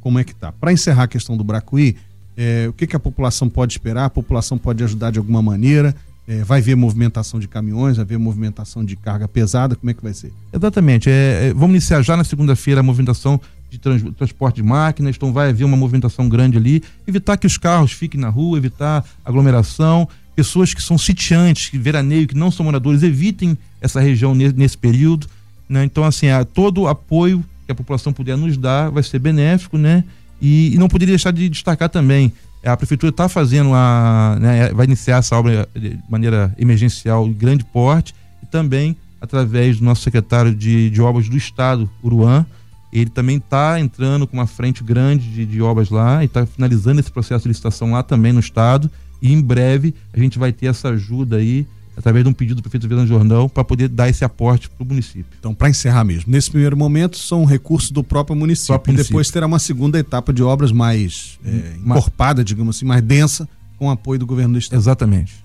como 0.00 0.18
é 0.18 0.24
que 0.24 0.34
tá. 0.34 0.52
Para 0.52 0.72
encerrar 0.72 1.02
a 1.02 1.08
questão 1.08 1.36
do 1.36 1.44
Bracuí, 1.44 1.94
é, 2.34 2.66
o 2.66 2.72
que, 2.72 2.86
que 2.86 2.96
a 2.96 3.00
população 3.00 3.46
pode 3.46 3.74
esperar? 3.74 4.06
A 4.06 4.10
população 4.10 4.56
pode 4.56 4.82
ajudar 4.82 5.10
de 5.10 5.18
alguma 5.18 5.42
maneira? 5.42 5.94
É, 6.26 6.42
vai 6.44 6.62
ver 6.62 6.76
movimentação 6.76 7.38
de 7.38 7.46
caminhões, 7.46 7.98
vai 7.98 8.06
ver 8.06 8.18
movimentação 8.18 8.82
de 8.82 8.96
carga 8.96 9.28
pesada, 9.28 9.76
como 9.76 9.90
é 9.90 9.94
que 9.94 10.02
vai 10.02 10.14
ser? 10.14 10.32
Exatamente. 10.50 11.10
É, 11.10 11.48
é, 11.48 11.52
vamos 11.52 11.76
iniciar 11.76 12.00
já 12.00 12.16
na 12.16 12.24
segunda-feira 12.24 12.80
a 12.80 12.82
movimentação 12.82 13.38
de 13.70 13.78
trans, 13.78 14.02
transporte 14.16 14.56
de 14.56 14.62
máquinas, 14.62 15.16
então 15.16 15.32
vai 15.32 15.50
haver 15.50 15.64
uma 15.64 15.76
movimentação 15.76 16.28
grande 16.28 16.56
ali, 16.56 16.82
evitar 17.06 17.36
que 17.36 17.46
os 17.46 17.56
carros 17.56 17.92
fiquem 17.92 18.20
na 18.20 18.28
rua, 18.28 18.58
evitar 18.58 19.04
aglomeração, 19.24 20.08
pessoas 20.34 20.72
que 20.72 20.82
são 20.82 20.96
sitiantes, 20.96 21.68
que 21.68 21.78
veraneio, 21.78 22.26
que 22.26 22.36
não 22.36 22.50
são 22.50 22.64
moradores, 22.64 23.02
evitem 23.02 23.56
essa 23.80 24.00
região 24.00 24.34
nesse, 24.34 24.54
nesse 24.54 24.78
período, 24.78 25.26
né? 25.68 25.84
Então, 25.84 26.04
assim, 26.04 26.26
todo 26.54 26.82
o 26.82 26.88
apoio 26.88 27.44
que 27.66 27.72
a 27.72 27.74
população 27.74 28.12
puder 28.12 28.36
nos 28.36 28.56
dar 28.56 28.90
vai 28.90 29.02
ser 29.02 29.18
benéfico, 29.18 29.76
né? 29.76 30.04
E, 30.40 30.74
e 30.74 30.78
não 30.78 30.88
poderia 30.88 31.12
deixar 31.12 31.32
de 31.32 31.48
destacar 31.48 31.88
também 31.88 32.32
a 32.64 32.76
prefeitura 32.76 33.10
está 33.10 33.28
fazendo 33.28 33.72
a. 33.72 34.36
Né, 34.40 34.72
vai 34.72 34.86
iniciar 34.86 35.18
essa 35.18 35.36
obra 35.36 35.68
de 35.74 35.98
maneira 36.08 36.54
emergencial 36.58 37.26
de 37.28 37.34
grande 37.34 37.64
porte 37.64 38.14
e 38.42 38.46
também 38.46 38.96
através 39.20 39.78
do 39.78 39.84
nosso 39.84 40.02
secretário 40.02 40.54
de, 40.54 40.90
de 40.90 41.00
obras 41.00 41.28
do 41.28 41.36
Estado, 41.36 41.88
Uruan. 42.02 42.44
Ele 42.92 43.10
também 43.10 43.36
está 43.36 43.78
entrando 43.78 44.26
com 44.26 44.36
uma 44.36 44.46
frente 44.46 44.82
grande 44.82 45.28
de, 45.30 45.46
de 45.46 45.60
obras 45.60 45.90
lá 45.90 46.22
e 46.22 46.26
está 46.26 46.46
finalizando 46.46 47.00
esse 47.00 47.10
processo 47.10 47.42
de 47.42 47.48
licitação 47.48 47.92
lá 47.92 48.02
também 48.02 48.32
no 48.32 48.40
Estado. 48.40 48.90
E 49.20 49.32
em 49.32 49.40
breve 49.40 49.94
a 50.12 50.18
gente 50.18 50.38
vai 50.38 50.52
ter 50.52 50.66
essa 50.66 50.88
ajuda 50.88 51.36
aí 51.36 51.66
através 51.98 52.24
de 52.24 52.30
um 52.30 52.32
pedido 52.32 52.56
do 52.56 52.62
prefeito 52.62 52.86
Verano 52.86 53.08
Jordão, 53.08 53.48
para 53.48 53.64
poder 53.64 53.88
dar 53.88 54.08
esse 54.08 54.24
aporte 54.24 54.70
para 54.70 54.84
o 54.84 54.86
município. 54.86 55.26
Então, 55.36 55.52
para 55.52 55.68
encerrar 55.68 56.04
mesmo, 56.04 56.30
nesse 56.30 56.48
primeiro 56.48 56.76
momento 56.76 57.18
são 57.18 57.44
recursos 57.44 57.90
do 57.90 58.04
próprio 58.04 58.36
município. 58.36 58.68
Próprio 58.68 58.92
município. 58.92 59.12
Depois 59.12 59.30
terá 59.32 59.46
uma 59.46 59.58
segunda 59.58 59.98
etapa 59.98 60.32
de 60.32 60.40
obras 60.40 60.70
mais 60.70 61.40
é, 61.44 61.74
encorpada, 61.84 62.44
digamos 62.44 62.76
assim, 62.76 62.84
mais 62.84 63.02
densa, 63.02 63.48
com 63.76 63.90
apoio 63.90 64.20
do 64.20 64.26
governo 64.26 64.52
do 64.52 64.58
estado. 64.60 64.78
Exatamente. 64.78 65.44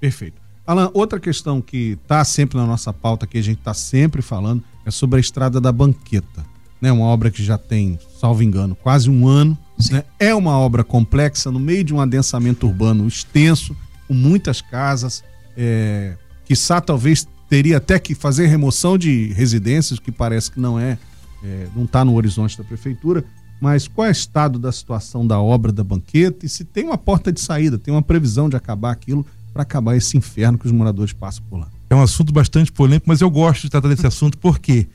Perfeito. 0.00 0.40
Alan, 0.66 0.90
outra 0.94 1.20
questão 1.20 1.60
que 1.60 1.98
está 2.02 2.24
sempre 2.24 2.56
na 2.56 2.66
nossa 2.66 2.90
pauta, 2.92 3.26
que 3.26 3.36
a 3.36 3.42
gente 3.42 3.58
está 3.58 3.74
sempre 3.74 4.22
falando, 4.22 4.62
é 4.86 4.90
sobre 4.90 5.18
a 5.18 5.20
estrada 5.20 5.60
da 5.60 5.70
Banqueta. 5.70 6.51
Né? 6.82 6.90
Uma 6.90 7.06
obra 7.06 7.30
que 7.30 7.44
já 7.44 7.56
tem, 7.56 7.96
salvo 8.20 8.42
engano, 8.42 8.74
quase 8.74 9.08
um 9.08 9.28
ano. 9.28 9.56
Né? 9.88 10.02
É 10.18 10.34
uma 10.34 10.58
obra 10.58 10.82
complexa, 10.82 11.48
no 11.52 11.60
meio 11.60 11.84
de 11.84 11.94
um 11.94 12.00
adensamento 12.00 12.66
urbano 12.66 13.06
extenso, 13.06 13.76
com 14.08 14.14
muitas 14.14 14.60
casas, 14.60 15.22
é, 15.56 16.16
quiçá 16.44 16.80
talvez 16.80 17.26
teria 17.48 17.76
até 17.76 17.98
que 18.00 18.14
fazer 18.14 18.46
remoção 18.48 18.98
de 18.98 19.32
residências, 19.34 20.00
que 20.00 20.10
parece 20.10 20.50
que 20.50 20.58
não 20.58 20.78
é, 20.78 20.98
é 21.44 21.68
não 21.76 21.84
está 21.84 22.04
no 22.04 22.14
horizonte 22.16 22.58
da 22.58 22.64
prefeitura. 22.64 23.24
Mas 23.60 23.86
qual 23.86 24.06
é 24.06 24.10
o 24.10 24.12
estado 24.12 24.58
da 24.58 24.72
situação 24.72 25.24
da 25.24 25.40
obra 25.40 25.70
da 25.70 25.84
banqueta 25.84 26.44
e 26.44 26.48
se 26.48 26.64
tem 26.64 26.84
uma 26.84 26.98
porta 26.98 27.30
de 27.30 27.40
saída, 27.40 27.78
tem 27.78 27.94
uma 27.94 28.02
previsão 28.02 28.48
de 28.48 28.56
acabar 28.56 28.90
aquilo 28.90 29.24
para 29.52 29.62
acabar 29.62 29.96
esse 29.96 30.16
inferno 30.16 30.58
que 30.58 30.66
os 30.66 30.72
moradores 30.72 31.12
passam 31.12 31.44
por 31.48 31.60
lá? 31.60 31.68
É 31.88 31.94
um 31.94 32.02
assunto 32.02 32.32
bastante 32.32 32.72
polêmico, 32.72 33.04
mas 33.06 33.20
eu 33.20 33.30
gosto 33.30 33.62
de 33.62 33.70
tratar 33.70 33.88
desse 33.88 34.06
assunto 34.06 34.36
porque 34.38 34.88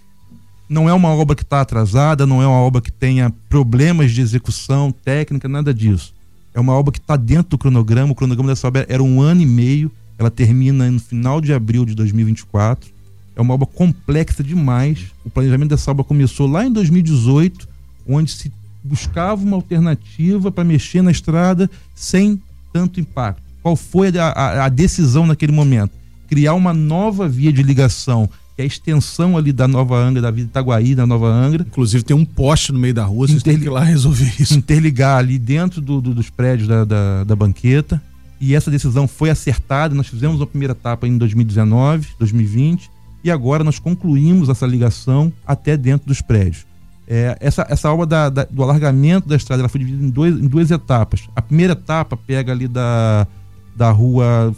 não 0.69 0.89
é 0.89 0.93
uma 0.93 1.09
obra 1.09 1.35
que 1.35 1.43
está 1.43 1.61
atrasada, 1.61 2.25
não 2.25 2.41
é 2.41 2.47
uma 2.47 2.59
obra 2.59 2.81
que 2.81 2.91
tenha 2.91 3.33
problemas 3.49 4.11
de 4.11 4.21
execução 4.21 4.91
técnica, 4.91 5.47
nada 5.47 5.73
disso. 5.73 6.13
É 6.53 6.59
uma 6.59 6.73
obra 6.73 6.91
que 6.91 6.99
está 6.99 7.15
dentro 7.15 7.51
do 7.51 7.57
cronograma. 7.57 8.11
O 8.11 8.15
cronograma 8.15 8.49
dessa 8.49 8.67
obra 8.67 8.85
era 8.89 9.03
um 9.03 9.21
ano 9.21 9.41
e 9.41 9.45
meio 9.45 9.91
ela 10.17 10.31
termina 10.31 10.89
no 10.89 10.99
final 10.99 11.39
de 11.39 11.53
abril 11.53 11.85
de 11.85 11.93
2024. 11.93 12.89
É 13.35 13.41
uma 13.41 13.53
obra 13.53 13.67
complexa 13.67 14.43
demais. 14.43 15.11
O 15.23 15.29
planejamento 15.29 15.69
dessa 15.69 15.91
obra 15.91 16.03
começou 16.03 16.47
lá 16.47 16.65
em 16.65 16.71
2018, 16.71 17.67
onde 18.07 18.31
se 18.31 18.51
buscava 18.83 19.43
uma 19.43 19.55
alternativa 19.55 20.51
para 20.51 20.63
mexer 20.63 21.01
na 21.03 21.11
estrada 21.11 21.69
sem 21.93 22.41
tanto 22.73 22.99
impacto. 22.99 23.41
Qual 23.61 23.75
foi 23.75 24.17
a, 24.17 24.27
a, 24.27 24.65
a, 24.65 24.69
decisão 24.69 25.27
naquele 25.27 25.51
momento? 25.51 25.91
Criar 26.27 26.53
uma 26.55 26.73
nova 26.73 27.27
via 27.27 27.53
de 27.53 27.61
ligação, 27.61 28.29
que 28.57 28.61
é 28.63 28.63
a 28.63 28.67
extensão 28.67 29.37
ali 29.37 29.53
da 29.53 29.67
Nova 29.67 29.95
Angra, 29.95 30.19
da 30.19 30.31
Via 30.31 30.43
Itaguaí, 30.43 30.95
da 30.95 31.05
Nova 31.05 31.27
Angra. 31.27 31.63
Inclusive 31.65 32.03
tem 32.03 32.15
um 32.15 32.25
poste 32.25 32.73
no 32.73 32.79
meio 32.79 32.93
da 32.95 33.05
rua, 33.05 33.27
vocês 33.27 33.39
Interli... 33.39 33.57
têm 33.57 33.63
que 33.63 33.69
ir 33.69 33.71
lá 33.71 33.83
resolver 33.83 34.33
isso. 34.39 34.57
Interligar 34.57 35.19
ali 35.19 35.37
dentro 35.37 35.79
do, 35.79 36.01
do, 36.01 36.15
dos 36.15 36.31
prédios 36.31 36.67
da, 36.67 36.83
da, 36.83 37.23
da 37.23 37.35
banqueta 37.35 38.01
e 38.41 38.55
essa 38.55 38.71
decisão 38.71 39.07
foi 39.07 39.29
acertada. 39.29 39.93
Nós 39.93 40.07
fizemos 40.07 40.41
a 40.41 40.47
primeira 40.47 40.71
etapa 40.71 41.07
em 41.07 41.19
2019, 41.19 42.07
2020 42.17 42.89
e 43.23 43.29
agora 43.29 43.63
nós 43.63 43.77
concluímos 43.77 44.49
essa 44.49 44.65
ligação 44.65 45.31
até 45.45 45.77
dentro 45.77 46.07
dos 46.07 46.19
prédios. 46.19 46.65
É, 47.07 47.37
essa, 47.39 47.63
essa 47.69 47.91
obra 47.93 48.07
da, 48.07 48.29
da, 48.29 48.43
do 48.45 48.63
alargamento 48.63 49.29
da 49.29 49.35
estrada 49.35 49.61
ela 49.61 49.69
foi 49.69 49.79
dividida 49.79 50.03
em, 50.03 50.09
dois, 50.09 50.33
em 50.33 50.47
duas 50.47 50.71
etapas. 50.71 51.29
A 51.35 51.43
primeira 51.43 51.73
etapa 51.73 52.17
pega 52.17 52.51
ali 52.51 52.67
da, 52.67 53.27
da 53.75 53.91
rua 53.91 54.51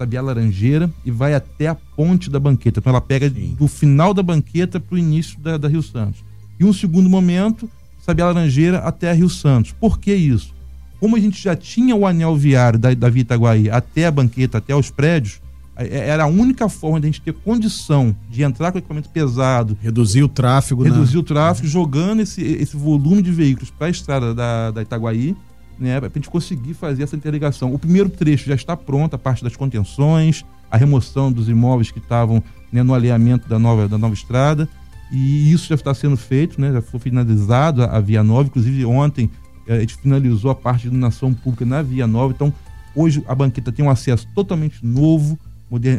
Sabiá 0.00 0.22
Laranjeira 0.22 0.90
e 1.04 1.10
vai 1.10 1.34
até 1.34 1.68
a 1.68 1.74
ponte 1.74 2.30
da 2.30 2.40
banqueta. 2.40 2.80
Então 2.80 2.90
ela 2.90 3.00
pega 3.00 3.28
Sim. 3.28 3.54
do 3.58 3.68
final 3.68 4.14
da 4.14 4.22
banqueta 4.22 4.80
para 4.80 4.94
o 4.94 4.98
início 4.98 5.38
da, 5.40 5.56
da 5.56 5.68
Rio 5.68 5.82
Santos. 5.82 6.24
E 6.58 6.64
um 6.64 6.72
segundo 6.72 7.08
momento, 7.08 7.70
Sabiá 8.04 8.26
Laranjeira 8.26 8.78
até 8.78 9.10
a 9.10 9.14
Rio 9.14 9.28
Santos. 9.28 9.72
Por 9.72 9.98
que 9.98 10.14
isso? 10.14 10.54
como 11.00 11.16
a 11.16 11.18
gente 11.18 11.42
já 11.42 11.56
tinha 11.56 11.96
o 11.96 12.06
anel 12.06 12.36
viário 12.36 12.78
da, 12.78 12.92
da 12.92 13.08
Via 13.08 13.22
Itaguaí 13.22 13.70
até 13.70 14.06
a 14.06 14.10
banqueta, 14.10 14.58
até 14.58 14.76
os 14.76 14.90
prédios, 14.90 15.40
é, 15.74 16.08
era 16.10 16.24
a 16.24 16.26
única 16.26 16.68
forma 16.68 17.00
de 17.00 17.06
a 17.06 17.10
gente 17.10 17.22
ter 17.22 17.32
condição 17.32 18.14
de 18.28 18.42
entrar 18.42 18.70
com 18.70 18.78
equipamento 18.78 19.08
pesado. 19.08 19.76
Reduzir 19.80 20.22
o 20.22 20.28
tráfego. 20.28 20.82
Reduzir 20.82 21.14
né? 21.14 21.20
o 21.20 21.22
tráfego, 21.22 21.66
jogando 21.66 22.20
esse, 22.20 22.42
esse 22.42 22.76
volume 22.76 23.22
de 23.22 23.32
veículos 23.32 23.70
para 23.70 23.86
a 23.86 23.90
estrada 23.90 24.34
da, 24.34 24.70
da 24.70 24.82
Itaguaí, 24.82 25.34
né, 25.80 25.98
para 25.98 26.08
a 26.08 26.12
gente 26.14 26.28
conseguir 26.28 26.74
fazer 26.74 27.02
essa 27.02 27.16
interligação. 27.16 27.72
O 27.72 27.78
primeiro 27.78 28.10
trecho 28.10 28.46
já 28.46 28.54
está 28.54 28.76
pronto, 28.76 29.14
a 29.14 29.18
parte 29.18 29.42
das 29.42 29.56
contenções, 29.56 30.44
a 30.70 30.76
remoção 30.76 31.32
dos 31.32 31.48
imóveis 31.48 31.90
que 31.90 31.98
estavam 31.98 32.42
né, 32.70 32.82
no 32.82 32.94
alinhamento 32.94 33.48
da 33.48 33.58
nova, 33.58 33.88
da 33.88 33.98
nova 33.98 34.14
estrada. 34.14 34.68
E 35.10 35.50
isso 35.50 35.66
já 35.66 35.74
está 35.74 35.92
sendo 35.92 36.16
feito, 36.16 36.60
né, 36.60 36.72
já 36.72 36.82
foi 36.82 37.00
finalizado 37.00 37.82
a, 37.82 37.96
a 37.96 38.00
Via 38.00 38.22
Nova. 38.22 38.48
Inclusive, 38.48 38.84
ontem 38.84 39.30
a 39.66 39.80
gente 39.80 39.96
finalizou 39.96 40.50
a 40.50 40.54
parte 40.54 40.82
de 40.82 40.88
iluminação 40.88 41.32
pública 41.32 41.64
na 41.64 41.82
Via 41.82 42.06
Nova, 42.06 42.32
então 42.34 42.52
hoje 42.94 43.22
a 43.26 43.34
banqueta 43.34 43.72
tem 43.72 43.84
um 43.84 43.90
acesso 43.90 44.26
totalmente 44.34 44.84
novo, 44.84 45.38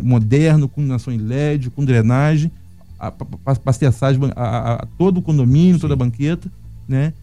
moderno, 0.04 0.68
com 0.68 0.82
iluminação 0.82 1.14
em 1.14 1.18
LED, 1.18 1.70
com 1.70 1.84
drenagem, 1.84 2.52
para 3.44 3.58
acessar 3.66 4.14
a, 4.36 4.42
a, 4.42 4.74
a, 4.74 4.86
todo 4.98 5.18
o 5.20 5.22
condomínio, 5.22 5.76
Sim. 5.76 5.82
toda 5.82 5.94
a 5.94 5.98
banqueta, 5.98 6.52
né? 6.88 7.14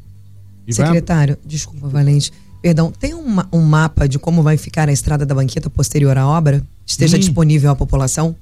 E 0.67 0.73
Secretário, 0.75 1.37
vai... 1.37 1.47
desculpa, 1.47 1.89
Valente. 1.89 2.33
Perdão, 2.61 2.91
tem 2.91 3.15
um, 3.15 3.37
um, 3.53 3.63
mapa 3.63 4.09
de 4.09 4.19
como 4.19 4.43
vai 4.43 4.57
ficar 4.57 4.89
a 4.89 4.93
estrada 4.93 5.25
da 5.25 5.35
banqueta 5.35 5.71
posterior 5.71 6.17
à 6.19 6.27
obra? 6.27 6.65
Esteja 6.85 7.17
Sim. 7.17 7.21
disponível 7.21 7.71
à 7.71 7.77
população? 7.77 8.35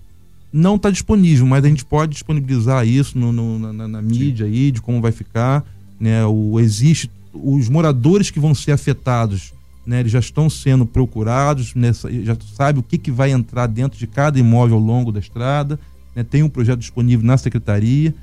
Não 0.52 0.76
está 0.76 0.90
disponível, 0.90 1.46
mas 1.46 1.64
a 1.64 1.68
gente 1.68 1.84
pode 1.84 2.12
disponibilizar 2.12 2.86
isso 2.86 3.18
no, 3.18 3.30
no, 3.30 3.72
na, 3.72 3.86
na, 3.86 4.02
mídia 4.02 4.46
Sim. 4.46 4.52
aí, 4.52 4.70
de 4.70 4.80
como 4.80 5.02
vai 5.02 5.12
ficar. 5.12 5.64
Né? 6.00 6.24
O, 6.24 6.58
existe 6.58 7.10
os 7.42 7.68
moradores 7.68 8.30
que 8.30 8.40
vão 8.40 8.54
ser 8.54 8.72
afetados, 8.72 9.52
né, 9.86 10.00
eles 10.00 10.12
já 10.12 10.18
estão 10.18 10.48
sendo 10.48 10.86
procurados, 10.86 11.74
nessa, 11.74 12.10
já 12.24 12.36
sabe 12.56 12.78
o 12.78 12.82
que, 12.82 12.98
que 12.98 13.10
vai 13.10 13.30
entrar 13.30 13.66
dentro 13.66 13.98
de 13.98 14.06
cada 14.06 14.38
imóvel 14.38 14.76
ao 14.76 14.82
longo 14.82 15.12
da 15.12 15.20
estrada, 15.20 15.78
né, 16.14 16.24
tem 16.24 16.42
um 16.42 16.48
projeto 16.48 16.78
disponível 16.78 17.26
na 17.26 17.36
secretaria. 17.36 18.14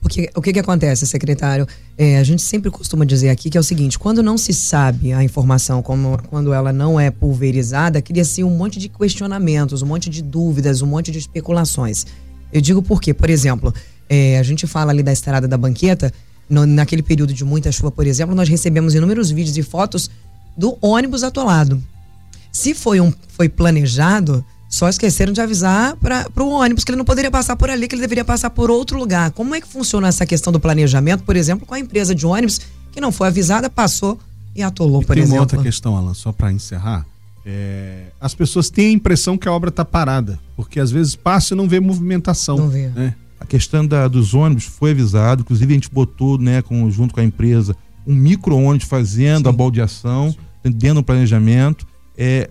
Porque, 0.00 0.30
o 0.34 0.40
que, 0.40 0.52
que 0.52 0.58
acontece, 0.58 1.06
secretário? 1.06 1.66
É, 1.96 2.18
a 2.18 2.22
gente 2.22 2.40
sempre 2.40 2.70
costuma 2.70 3.04
dizer 3.04 3.30
aqui 3.30 3.50
que 3.50 3.58
é 3.58 3.60
o 3.60 3.64
seguinte: 3.64 3.98
quando 3.98 4.22
não 4.22 4.38
se 4.38 4.52
sabe 4.52 5.12
a 5.12 5.24
informação, 5.24 5.82
como, 5.82 6.18
quando 6.28 6.52
ela 6.52 6.72
não 6.72 6.98
é 7.00 7.10
pulverizada, 7.10 8.00
cria-se 8.00 8.44
um 8.44 8.50
monte 8.50 8.78
de 8.78 8.88
questionamentos, 8.88 9.82
um 9.82 9.86
monte 9.86 10.08
de 10.08 10.22
dúvidas, 10.22 10.82
um 10.82 10.86
monte 10.86 11.10
de 11.10 11.18
especulações. 11.18 12.06
Eu 12.52 12.60
digo 12.60 12.80
por 12.80 13.00
quê? 13.00 13.12
Por 13.12 13.28
exemplo, 13.28 13.74
é, 14.08 14.38
a 14.38 14.42
gente 14.42 14.66
fala 14.66 14.92
ali 14.92 15.02
da 15.02 15.12
estrada 15.12 15.48
da 15.48 15.58
banqueta, 15.58 16.12
no, 16.48 16.64
naquele 16.64 17.02
período 17.02 17.34
de 17.34 17.44
muita 17.44 17.70
chuva, 17.70 17.90
por 17.90 18.06
exemplo, 18.06 18.34
nós 18.34 18.48
recebemos 18.48 18.94
inúmeros 18.94 19.30
vídeos 19.30 19.56
e 19.56 19.62
fotos 19.62 20.10
do 20.56 20.78
ônibus 20.80 21.22
atolado. 21.22 21.82
Se 22.50 22.72
foi, 22.72 23.00
um, 23.00 23.12
foi 23.28 23.48
planejado, 23.48 24.44
só 24.68 24.88
esqueceram 24.88 25.32
de 25.32 25.40
avisar 25.40 25.96
para 25.96 26.44
o 26.44 26.50
ônibus 26.50 26.84
que 26.84 26.90
ele 26.90 26.98
não 26.98 27.04
poderia 27.04 27.30
passar 27.30 27.56
por 27.56 27.70
ali, 27.70 27.88
que 27.88 27.94
ele 27.94 28.02
deveria 28.02 28.24
passar 28.24 28.50
por 28.50 28.70
outro 28.70 28.98
lugar. 28.98 29.30
Como 29.30 29.54
é 29.54 29.60
que 29.60 29.66
funciona 29.66 30.08
essa 30.08 30.26
questão 30.26 30.52
do 30.52 30.60
planejamento, 30.60 31.24
por 31.24 31.36
exemplo, 31.36 31.66
com 31.66 31.74
a 31.74 31.78
empresa 31.78 32.14
de 32.14 32.26
ônibus 32.26 32.60
que 32.92 33.00
não 33.00 33.10
foi 33.10 33.28
avisada, 33.28 33.70
passou 33.70 34.18
e 34.54 34.62
atolou, 34.62 35.00
e 35.02 35.06
por 35.06 35.14
tem 35.14 35.22
exemplo? 35.22 35.30
Tem 35.30 35.38
uma 35.38 35.42
outra 35.42 35.62
questão, 35.62 35.96
Alan, 35.96 36.14
só 36.14 36.32
para 36.32 36.52
encerrar. 36.52 37.06
É, 37.46 38.08
as 38.20 38.34
pessoas 38.34 38.68
têm 38.68 38.88
a 38.88 38.92
impressão 38.92 39.38
que 39.38 39.48
a 39.48 39.52
obra 39.52 39.70
está 39.70 39.84
parada, 39.84 40.38
porque 40.54 40.78
às 40.78 40.90
vezes 40.90 41.16
passa 41.16 41.54
e 41.54 41.56
não 41.56 41.66
vê 41.66 41.80
movimentação. 41.80 42.58
Não 42.58 42.68
vê. 42.68 42.88
Né? 42.88 43.14
A 43.40 43.46
questão 43.46 43.86
da, 43.86 44.06
dos 44.06 44.34
ônibus 44.34 44.64
foi 44.64 44.90
avisado, 44.90 45.40
inclusive 45.40 45.72
a 45.72 45.74
gente 45.74 45.90
botou, 45.90 46.36
né, 46.36 46.60
com, 46.60 46.90
junto 46.90 47.14
com 47.14 47.20
a 47.20 47.24
empresa, 47.24 47.74
um 48.06 48.14
micro-ônibus 48.14 48.86
fazendo 48.86 49.44
Sim. 49.44 49.48
a 49.48 49.52
baldeação, 49.52 50.36
dentro 50.62 50.96
do 50.96 51.04
planejamento. 51.04 51.86
É, 52.16 52.50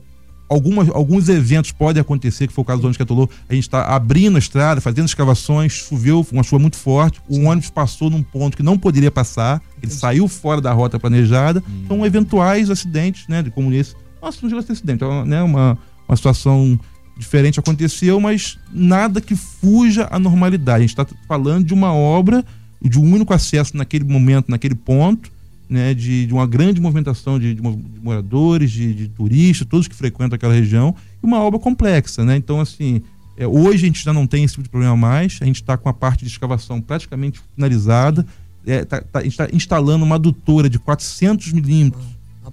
algumas, 0.50 0.90
alguns 0.90 1.30
eventos 1.30 1.72
podem 1.72 2.02
acontecer, 2.02 2.48
que 2.48 2.54
foi 2.54 2.62
o 2.62 2.66
caso 2.66 2.82
do 2.82 2.86
ônibus 2.86 2.98
que 2.98 3.04
atolou. 3.04 3.30
A 3.50 3.54
gente 3.54 3.64
está 3.64 3.84
abrindo 3.84 4.36
a 4.36 4.40
estrada, 4.40 4.82
fazendo 4.82 5.08
escavações, 5.08 5.74
choveu, 5.74 6.26
uma 6.32 6.44
chuva 6.44 6.60
muito 6.60 6.78
forte. 6.78 7.22
O 7.28 7.44
ônibus 7.44 7.70
passou 7.70 8.10
num 8.10 8.24
ponto 8.24 8.56
que 8.56 8.64
não 8.64 8.78
poderia 8.78 9.12
passar, 9.12 9.62
ele 9.82 9.92
Sim. 9.92 10.00
saiu 10.00 10.28
fora 10.28 10.62
da 10.62 10.72
rota 10.72 11.00
planejada. 11.00 11.64
Hum. 11.68 11.82
Então, 11.86 12.06
eventuais 12.06 12.70
acidentes, 12.70 13.28
né, 13.28 13.44
como 13.54 13.74
esse. 13.74 13.96
Nossa, 14.22 14.40
não 14.42 14.50
chegou 14.50 14.64
a 14.64 14.66
ser 14.66 14.74
acidente, 14.74 15.04
é 15.04 15.26
né, 15.26 15.42
uma, 15.44 15.78
uma 16.08 16.16
situação 16.16 16.80
diferente 17.18 17.60
aconteceu, 17.60 18.20
mas 18.20 18.60
nada 18.72 19.20
que 19.20 19.36
fuja 19.36 20.08
à 20.12 20.20
normalidade. 20.20 20.78
A 20.78 20.88
gente 20.88 20.90
está 20.90 21.06
falando 21.28 21.66
de 21.66 21.74
uma 21.74 21.94
obra 21.94 22.46
de 22.82 23.00
um 23.00 23.14
único 23.14 23.34
acesso 23.34 23.76
naquele 23.76 24.06
momento, 24.06 24.50
naquele 24.50 24.76
ponto, 24.76 25.32
né, 25.70 25.94
de, 25.94 26.26
de 26.26 26.34
uma 26.34 26.48
grande 26.48 26.80
movimentação 26.80 27.40
de, 27.40 27.54
de, 27.54 27.62
moradores, 28.02 28.72
de, 28.72 28.94
de, 28.94 29.08
turistas, 29.10 29.68
todos 29.68 29.88
que 29.88 29.96
frequentam 29.96 30.36
aquela 30.36 30.54
região, 30.54 30.96
e 31.22 31.26
uma 31.26 31.40
obra 31.40 31.60
complexa, 31.60 32.24
né? 32.24 32.38
Então, 32.38 32.62
assim, 32.62 33.02
é, 33.38 33.46
hoje 33.46 33.84
a 33.84 33.88
gente 33.88 34.04
já 34.04 34.14
não 34.14 34.26
tem 34.26 34.44
esse 34.44 34.54
tipo 34.54 34.64
de 34.64 34.70
problema 34.70 34.96
mais, 34.96 35.38
a 35.42 35.46
gente 35.46 35.62
está 35.62 35.78
com 35.78 35.90
a 35.90 35.94
parte 35.94 36.24
de 36.24 36.32
escavação 36.32 36.82
praticamente 36.82 37.42
finalizada, 37.56 38.26
é, 38.66 38.84
tá, 38.84 39.02
tá, 39.02 39.20
a 39.20 39.24
gente 39.24 39.32
está 39.32 39.48
instalando 39.54 40.04
uma 40.04 40.16
adutora 40.16 40.70
de 40.70 40.80
400 40.80 41.54
milímetros 41.54 42.04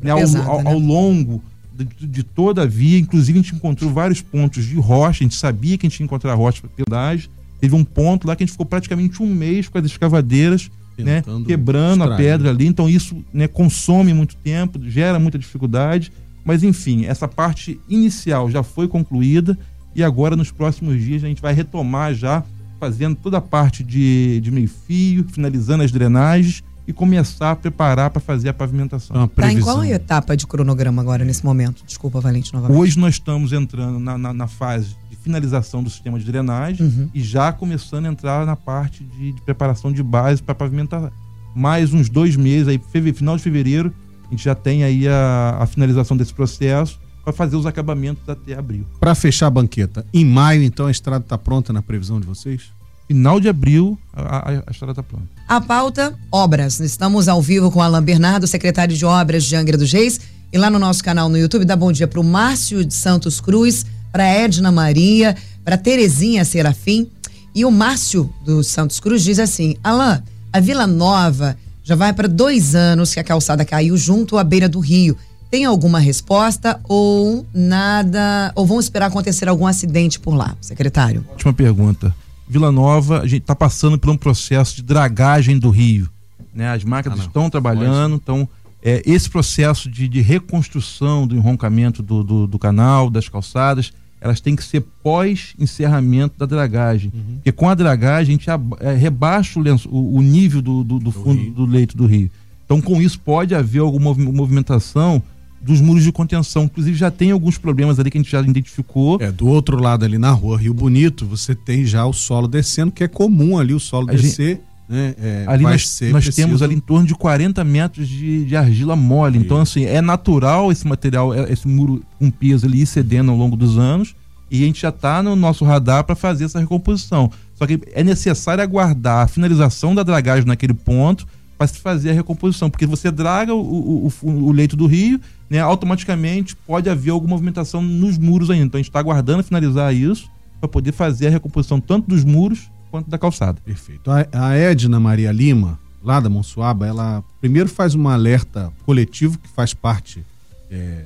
né, 0.01 0.11
ao, 0.11 0.21
ao, 0.21 0.63
né? 0.63 0.71
ao, 0.71 0.79
longo 0.79 1.43
de, 1.73 2.07
de, 2.07 2.23
toda 2.23 2.63
a 2.63 2.67
via, 2.67 2.99
inclusive 2.99 3.39
a 3.39 3.43
gente 3.43 3.55
encontrou 3.55 3.91
vários 3.91 4.21
pontos 4.21 4.65
de 4.65 4.77
rocha, 4.77 5.23
a 5.23 5.25
gente 5.25 5.35
sabia 5.35 5.77
que 5.77 5.87
a 5.87 5.91
gente 5.91 6.01
ia 6.01 6.05
encontrar 6.05 6.35
rocha 6.35 6.61
para 6.61 6.85
pedágio, 6.85 7.31
teve 7.61 7.75
um 7.75 7.85
ponto 7.85 8.29
lá 8.29 8.37
que 8.37 8.45
a 8.45 8.47
gente 8.47 8.53
ficou 8.53 8.67
praticamente 8.67 9.23
um 9.23 9.27
mês 9.27 9.69
com 9.69 9.79
as 9.79 9.85
escavadeiras, 9.85 10.71
né, 10.99 11.23
quebrando 11.47 12.05
extrair. 12.05 12.13
a 12.13 12.17
pedra 12.17 12.51
ali. 12.51 12.67
Então 12.67 12.89
isso 12.89 13.25
né, 13.33 13.49
consome 13.49 14.13
muito 14.13 14.37
tempo, 14.37 14.79
gera 14.83 15.19
muita 15.19 15.39
dificuldade. 15.39 16.13
Mas 16.45 16.63
enfim, 16.63 17.07
essa 17.07 17.27
parte 17.27 17.81
inicial 17.89 18.51
já 18.51 18.63
foi 18.63 18.87
concluída 18.87 19.59
e 19.95 20.03
agora 20.03 20.37
nos 20.37 20.51
próximos 20.51 21.01
dias 21.01 21.25
a 21.25 21.29
gente 21.29 21.41
vai 21.41 21.55
retomar 21.55 22.15
já 22.15 22.45
fazendo 22.79 23.17
toda 23.17 23.39
a 23.39 23.41
parte 23.41 23.83
de, 23.83 24.41
de 24.41 24.51
meio-fio, 24.51 25.25
finalizando 25.29 25.83
as 25.83 25.91
drenagens 25.91 26.63
e 26.87 26.93
começar 26.93 27.53
a 27.53 27.57
preparar 27.57 28.11
para 28.11 28.21
fazer 28.21 28.51
a 28.51 28.53
pavimentação. 28.53 29.25
Está 29.25 29.51
em 29.51 29.61
qual 29.61 29.83
etapa 29.85 30.37
de 30.37 30.47
cronograma 30.47 31.01
agora 31.01 31.25
nesse 31.25 31.45
momento? 31.45 31.83
Desculpa, 31.87 32.21
Valente, 32.21 32.53
novamente. 32.53 32.79
Hoje 32.79 32.99
nós 32.99 33.15
estamos 33.15 33.53
entrando 33.53 33.99
na, 33.99 34.19
na, 34.19 34.33
na 34.35 34.47
fase 34.47 34.95
finalização 35.25 35.83
do 35.83 35.89
sistema 35.89 36.19
de 36.19 36.25
drenagem 36.27 36.87
uhum. 36.87 37.09
e 37.15 37.23
já 37.23 37.51
começando 37.51 38.05
a 38.05 38.09
entrar 38.11 38.45
na 38.45 38.55
parte 38.55 39.03
de, 39.03 39.33
de 39.33 39.41
preparação 39.41 39.91
de 39.91 40.03
base 40.03 40.43
para 40.43 40.55
pavimentar. 40.55 41.11
Mais 41.55 41.95
uns 41.95 42.11
dois 42.11 42.37
meses, 42.37 42.69
aí, 42.69 42.81
final 43.13 43.37
de 43.37 43.43
fevereiro, 43.43 43.93
a 44.27 44.31
gente 44.31 44.45
já 44.45 44.55
tem 44.55 44.85
aí 44.85 45.09
a, 45.09 45.57
a 45.61 45.67
finalização 45.67 46.17
desse 46.17 46.35
processo 46.35 47.01
para 47.25 47.33
fazer 47.33 47.57
os 47.57 47.65
acabamentos 47.65 48.29
até 48.29 48.55
abril. 48.55 48.85
Para 49.01 49.15
fechar 49.15 49.47
a 49.47 49.51
banqueta, 49.51 50.05
em 50.13 50.27
maio, 50.27 50.63
então, 50.63 50.87
a 50.87 50.91
estrada 50.91 51.25
está 51.25 51.39
pronta 51.39 51.73
na 51.73 51.81
previsão 51.81 52.21
de 52.21 52.27
vocês? 52.27 52.65
Final 53.09 53.41
de 53.41 53.49
abril, 53.49 53.99
a, 54.13 54.51
a, 54.51 54.51
a 54.67 54.71
estrada 54.71 54.93
está 54.93 55.03
pronta. 55.03 55.27
A 55.49 55.61
pauta, 55.61 56.15
obras. 56.31 56.81
Estamos 56.81 57.29
ao 57.29 57.41
vivo 57.41 57.71
com 57.71 57.81
Alain 57.81 58.03
Bernardo, 58.03 58.47
secretário 58.47 58.95
de 58.95 59.05
Obras 59.05 59.45
de 59.45 59.57
Angra 59.57 59.79
dos 59.79 59.91
Reis. 59.91 60.21
E 60.53 60.59
lá 60.59 60.71
no 60.71 60.79
nosso 60.79 61.03
canal 61.03 61.29
no 61.29 61.37
YouTube, 61.37 61.65
dá 61.65 61.75
bom 61.75 61.91
dia 61.91 62.07
para 62.07 62.21
o 62.21 62.25
Márcio 62.25 62.85
de 62.85 62.95
Santos 62.95 63.41
Cruz, 63.41 63.85
para 64.15 64.29
Edna 64.29 64.71
Maria, 64.71 65.37
para 65.65 65.77
Terezinha 65.77 66.45
Serafim. 66.45 67.09
E 67.53 67.65
o 67.65 67.71
Márcio 67.71 68.33
dos 68.45 68.69
Santos 68.69 69.01
Cruz 69.01 69.25
diz 69.25 69.41
assim: 69.41 69.77
Alain, 69.83 70.23
a 70.53 70.61
Vila 70.61 70.87
Nova 70.87 71.59
já 71.83 71.97
vai 71.97 72.13
para 72.13 72.29
dois 72.29 72.77
anos 72.77 73.13
que 73.13 73.19
a 73.19 73.25
calçada 73.25 73.65
caiu 73.65 73.97
junto 73.97 74.39
à 74.39 74.45
beira 74.45 74.69
do 74.69 74.79
rio. 74.79 75.17
Tem 75.51 75.65
alguma 75.65 75.99
resposta 75.99 76.81
ou 76.85 77.45
nada? 77.53 78.53
Ou 78.55 78.65
vão 78.65 78.79
esperar 78.79 79.07
acontecer 79.07 79.49
algum 79.49 79.67
acidente 79.67 80.21
por 80.21 80.35
lá, 80.35 80.57
secretário? 80.61 81.27
Última 81.33 81.53
pergunta. 81.53 82.15
Vila 82.49 82.71
Nova, 82.71 83.21
a 83.21 83.27
gente 83.27 83.43
está 83.43 83.55
passando 83.57 83.99
por 83.99 84.11
um 84.11 84.17
processo 84.17 84.77
de 84.77 84.83
dragagem 84.83 85.59
do 85.59 85.71
rio. 85.71 86.09
Né? 86.55 86.69
As 86.71 86.85
máquinas 86.85 87.19
ah, 87.19 87.23
estão 87.25 87.51
trabalhando, 87.51 88.15
então 88.15 88.49
é, 88.83 89.03
esse 89.05 89.29
processo 89.29 89.91
de, 89.91 90.07
de, 90.07 90.21
reconstrução 90.21 91.27
do 91.27 91.35
enroncamento 91.35 92.03
do, 92.03 92.23
do, 92.23 92.47
do 92.47 92.59
canal, 92.59 93.11
das 93.11 93.29
calçadas, 93.29 93.93
elas 94.25 94.41
têm 94.41 94.57
que 94.57 94.65
ser 94.65 94.81
pós-encerramento 95.03 96.39
da 96.39 96.47
dragagem. 96.47 97.13
Uhum. 97.15 97.35
Porque 97.35 97.53
com 97.53 97.69
a 97.69 97.75
dragagem 97.75 98.35
a 98.35 98.39
gente 98.39 98.49
é, 98.81 98.95
rebaixa 98.95 99.61
o, 99.61 99.63
lenço, 99.63 99.87
o, 99.91 100.17
o 100.17 100.23
nível 100.23 100.63
do, 100.63 100.83
do, 100.83 100.99
do 100.99 101.13
fundo 101.13 101.43
rio. 101.43 101.53
do 101.53 101.67
leito 101.67 101.95
do 101.95 102.07
rio. 102.07 102.31
Então, 102.65 102.81
com 102.81 103.03
isso, 103.03 103.21
pode 103.21 103.55
haver 103.55 103.81
alguma 103.81 104.15
movimentação 104.15 105.23
dos 105.61 105.79
muros 105.79 106.03
de 106.03 106.11
contenção. 106.11 106.65
Inclusive, 106.65 106.97
já 106.97 107.11
tem 107.11 107.33
alguns 107.33 107.59
problemas 107.59 108.01
ali 108.01 108.11
que 108.11 108.17
a 108.17 108.21
gente 108.23 108.33
já 108.33 108.41
identificou. 108.41 109.19
É, 109.21 109.31
do 109.31 109.47
outro 109.47 109.79
lado 109.79 110.07
ali 110.07 110.17
na 110.17 110.31
rua 110.31 110.57
Rio 110.57 110.73
Bonito, 110.73 111.27
você 111.27 111.55
tem 111.55 111.85
já 111.85 112.07
o 112.07 112.15
solo 112.15 112.49
descendo, 112.49 112.93
que 112.93 113.05
é 113.05 113.09
comum 113.09 113.59
ali 113.59 113.75
o 113.75 113.81
solo 113.81 114.09
a 114.09 114.13
descer. 114.13 114.57
Gente... 114.57 114.61
Né? 114.89 115.15
É, 115.19 115.45
ali 115.47 115.63
nós, 115.63 116.01
nós 116.13 116.25
preciso... 116.25 116.47
temos 116.47 116.63
ali 116.63 116.75
em 116.75 116.81
torno 116.81 117.07
de 117.07 117.15
40 117.15 117.65
metros 117.65 118.09
de, 118.09 118.45
de 118.45 118.57
argila 118.57 118.95
mole. 118.95 119.39
Então, 119.39 119.61
assim, 119.61 119.85
é 119.85 120.01
natural 120.01 120.71
esse 120.71 120.87
material, 120.87 121.33
é, 121.33 121.51
esse 121.53 121.67
muro 121.67 122.03
com 122.19 122.31
peso 122.31 122.67
ali 122.67 122.85
cedendo 122.85 123.31
ao 123.31 123.37
longo 123.37 123.57
dos 123.57 123.79
anos. 123.79 124.15
E 124.51 124.63
a 124.63 124.67
gente 124.67 124.83
já 124.83 124.91
está 124.91 125.23
no 125.23 125.35
nosso 125.35 125.65
radar 125.65 126.05
para 126.05 126.15
fazer 126.15 126.45
essa 126.45 126.61
recomposição. 126.61 127.31
Só 127.55 127.67
que 127.67 127.81
é 127.93 128.05
necessário 128.05 128.63
aguardar 128.63 129.25
a 129.25 129.27
finalização 129.27 129.95
da 129.95 130.03
dragagem 130.03 130.47
naquele 130.47 130.75
ponto 130.75 131.27
para 131.57 131.67
se 131.67 131.79
fazer 131.79 132.11
a 132.11 132.13
recomposição, 132.13 132.69
porque 132.69 132.85
você 132.85 133.11
draga 133.11 133.55
o, 133.55 134.07
o, 134.07 134.13
o, 134.23 134.53
leito 134.53 134.77
do 134.77 134.87
rio, 134.87 135.21
né, 135.49 135.61
automaticamente 135.61 136.57
pode 136.57 136.91
haver 136.91 137.11
alguma 137.11 137.31
movimentação 137.31 137.81
nos 137.81 138.19
muros 138.19 138.51
ainda. 138.51 138.67
Então 138.67 138.79
a 138.79 138.83
gente 138.83 138.91
está 138.91 138.99
aguardando 138.99 139.43
finalizar 139.43 139.95
isso 139.95 140.29
para 140.61 140.69
poder 140.69 140.93
fazer 140.93 141.29
a 141.29 141.31
recomposição 141.31 141.81
tanto 141.81 142.09
dos 142.09 142.25
muros 142.25 142.69
quanto 142.95 143.11
da 143.11 143.19
calçada. 143.19 143.61
Perfeito. 143.65 144.09
A, 144.09 144.25
a 144.33 144.55
Edna 144.55 145.01
Maria 145.01 145.33
Lima, 145.33 145.81
lá 146.01 146.21
da 146.21 146.29
Monsuaba, 146.29 146.87
ela 146.87 147.25
primeiro 147.41 147.69
faz 147.69 147.97
um 147.97 148.07
alerta 148.07 148.73
coletivo 148.87 149.37
que 149.37 149.49
faz 149.49 149.75
parte 149.75 150.25
é, 150.71 151.05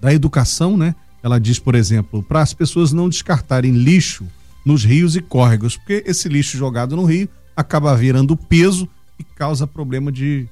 da 0.00 0.14
educação, 0.14 0.76
né? 0.76 0.94
Ela 1.20 1.40
diz, 1.40 1.58
por 1.58 1.74
exemplo, 1.74 2.22
para 2.22 2.42
as 2.42 2.54
pessoas 2.54 2.92
não 2.92 3.08
descartarem 3.08 3.72
lixo 3.72 4.24
nos 4.64 4.84
rios 4.84 5.16
e 5.16 5.20
córregos, 5.20 5.76
porque 5.76 6.04
esse 6.06 6.28
lixo 6.28 6.56
jogado 6.56 6.94
no 6.94 7.04
rio 7.04 7.28
acaba 7.56 7.96
virando 7.96 8.36
peso 8.36 8.88
e 9.18 9.24
causa 9.24 9.66
problema 9.66 10.12
de 10.12 10.46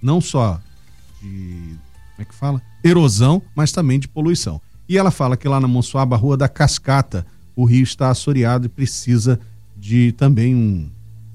não 0.00 0.18
só 0.18 0.58
de 1.20 1.76
como 2.16 2.22
é 2.22 2.24
que 2.24 2.34
fala? 2.34 2.62
Erosão, 2.82 3.42
mas 3.54 3.70
também 3.70 3.98
de 3.98 4.08
poluição. 4.08 4.62
E 4.88 4.96
ela 4.96 5.10
fala 5.10 5.36
que 5.36 5.46
lá 5.46 5.60
na 5.60 5.68
Monsuaba, 5.68 6.16
Rua 6.16 6.38
da 6.38 6.48
Cascata, 6.48 7.26
o 7.54 7.64
rio 7.64 7.82
está 7.82 8.10
assoreado 8.10 8.66
e 8.66 8.68
precisa 8.68 9.38
de 9.76 10.12
também 10.12 10.54
um, 10.54 10.88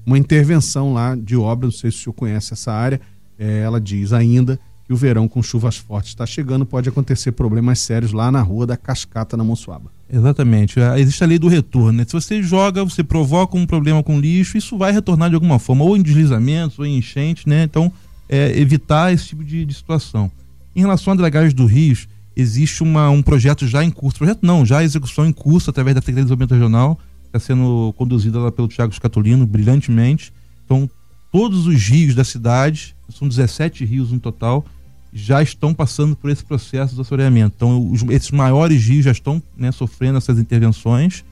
uma 0.04 0.18
intervenção 0.18 0.92
lá 0.92 1.14
de 1.14 1.36
obra. 1.36 1.66
Não 1.66 1.72
sei 1.72 1.90
se 1.90 1.98
o 1.98 2.00
senhor 2.00 2.14
conhece 2.14 2.52
essa 2.52 2.72
área. 2.72 3.00
É, 3.38 3.60
ela 3.60 3.80
diz 3.80 4.12
ainda 4.12 4.58
que 4.88 4.92
o 4.92 4.96
verão 4.96 5.28
com 5.28 5.42
chuvas 5.42 5.76
fortes 5.76 6.10
está 6.10 6.24
chegando, 6.24 6.64
pode 6.64 6.88
acontecer 6.88 7.32
problemas 7.32 7.78
sérios 7.78 8.10
lá 8.10 8.32
na 8.32 8.40
rua 8.40 8.66
da 8.66 8.74
Cascata, 8.74 9.36
na 9.36 9.44
Monsuaba. 9.44 9.92
Exatamente. 10.10 10.80
É, 10.80 10.98
existe 10.98 11.22
a 11.22 11.26
lei 11.26 11.38
do 11.38 11.46
retorno. 11.46 11.92
Né? 11.92 12.04
Se 12.06 12.14
você 12.14 12.42
joga, 12.42 12.82
você 12.82 13.04
provoca 13.04 13.56
um 13.56 13.66
problema 13.66 14.02
com 14.02 14.18
lixo, 14.18 14.56
isso 14.56 14.78
vai 14.78 14.90
retornar 14.90 15.28
de 15.28 15.34
alguma 15.34 15.58
forma, 15.58 15.84
ou 15.84 15.94
em 15.94 16.00
deslizamentos, 16.00 16.78
ou 16.78 16.86
em 16.86 16.96
enchente, 16.96 17.46
né? 17.46 17.64
Então, 17.64 17.92
é, 18.28 18.58
evitar 18.58 19.12
esse 19.12 19.28
tipo 19.28 19.44
de, 19.44 19.66
de, 19.66 19.74
situação. 19.74 20.30
Em 20.74 20.80
relação 20.80 21.12
à 21.12 21.16
dragagem 21.16 21.54
do 21.54 21.66
rios, 21.66 22.08
existe 22.38 22.84
uma, 22.84 23.10
um 23.10 23.20
projeto 23.20 23.66
já 23.66 23.84
em 23.84 23.90
curso, 23.90 24.18
projeto 24.18 24.38
não, 24.42 24.64
já 24.64 24.84
execução 24.84 25.26
em 25.26 25.32
curso 25.32 25.70
através 25.70 25.96
da 25.96 26.00
Secretaria 26.00 26.24
de 26.24 26.28
Desenvolvimento 26.28 26.54
Regional, 26.54 26.98
está 27.26 27.40
sendo 27.40 27.92
conduzida 27.98 28.38
lá 28.38 28.52
pelo 28.52 28.68
Tiago 28.68 28.94
Scatolino, 28.94 29.44
brilhantemente. 29.44 30.32
Então, 30.64 30.88
todos 31.32 31.66
os 31.66 31.82
rios 31.88 32.14
da 32.14 32.22
cidade, 32.22 32.94
são 33.10 33.26
17 33.26 33.84
rios 33.84 34.12
no 34.12 34.20
total, 34.20 34.64
já 35.12 35.42
estão 35.42 35.74
passando 35.74 36.14
por 36.14 36.30
esse 36.30 36.44
processo 36.44 36.94
de 36.94 37.00
assoreamento. 37.00 37.54
Então, 37.56 37.90
os, 37.90 38.02
esses 38.04 38.30
maiores 38.30 38.86
rios 38.86 39.04
já 39.04 39.10
estão 39.10 39.42
né, 39.56 39.72
sofrendo 39.72 40.18
essas 40.18 40.38
intervenções 40.38 41.24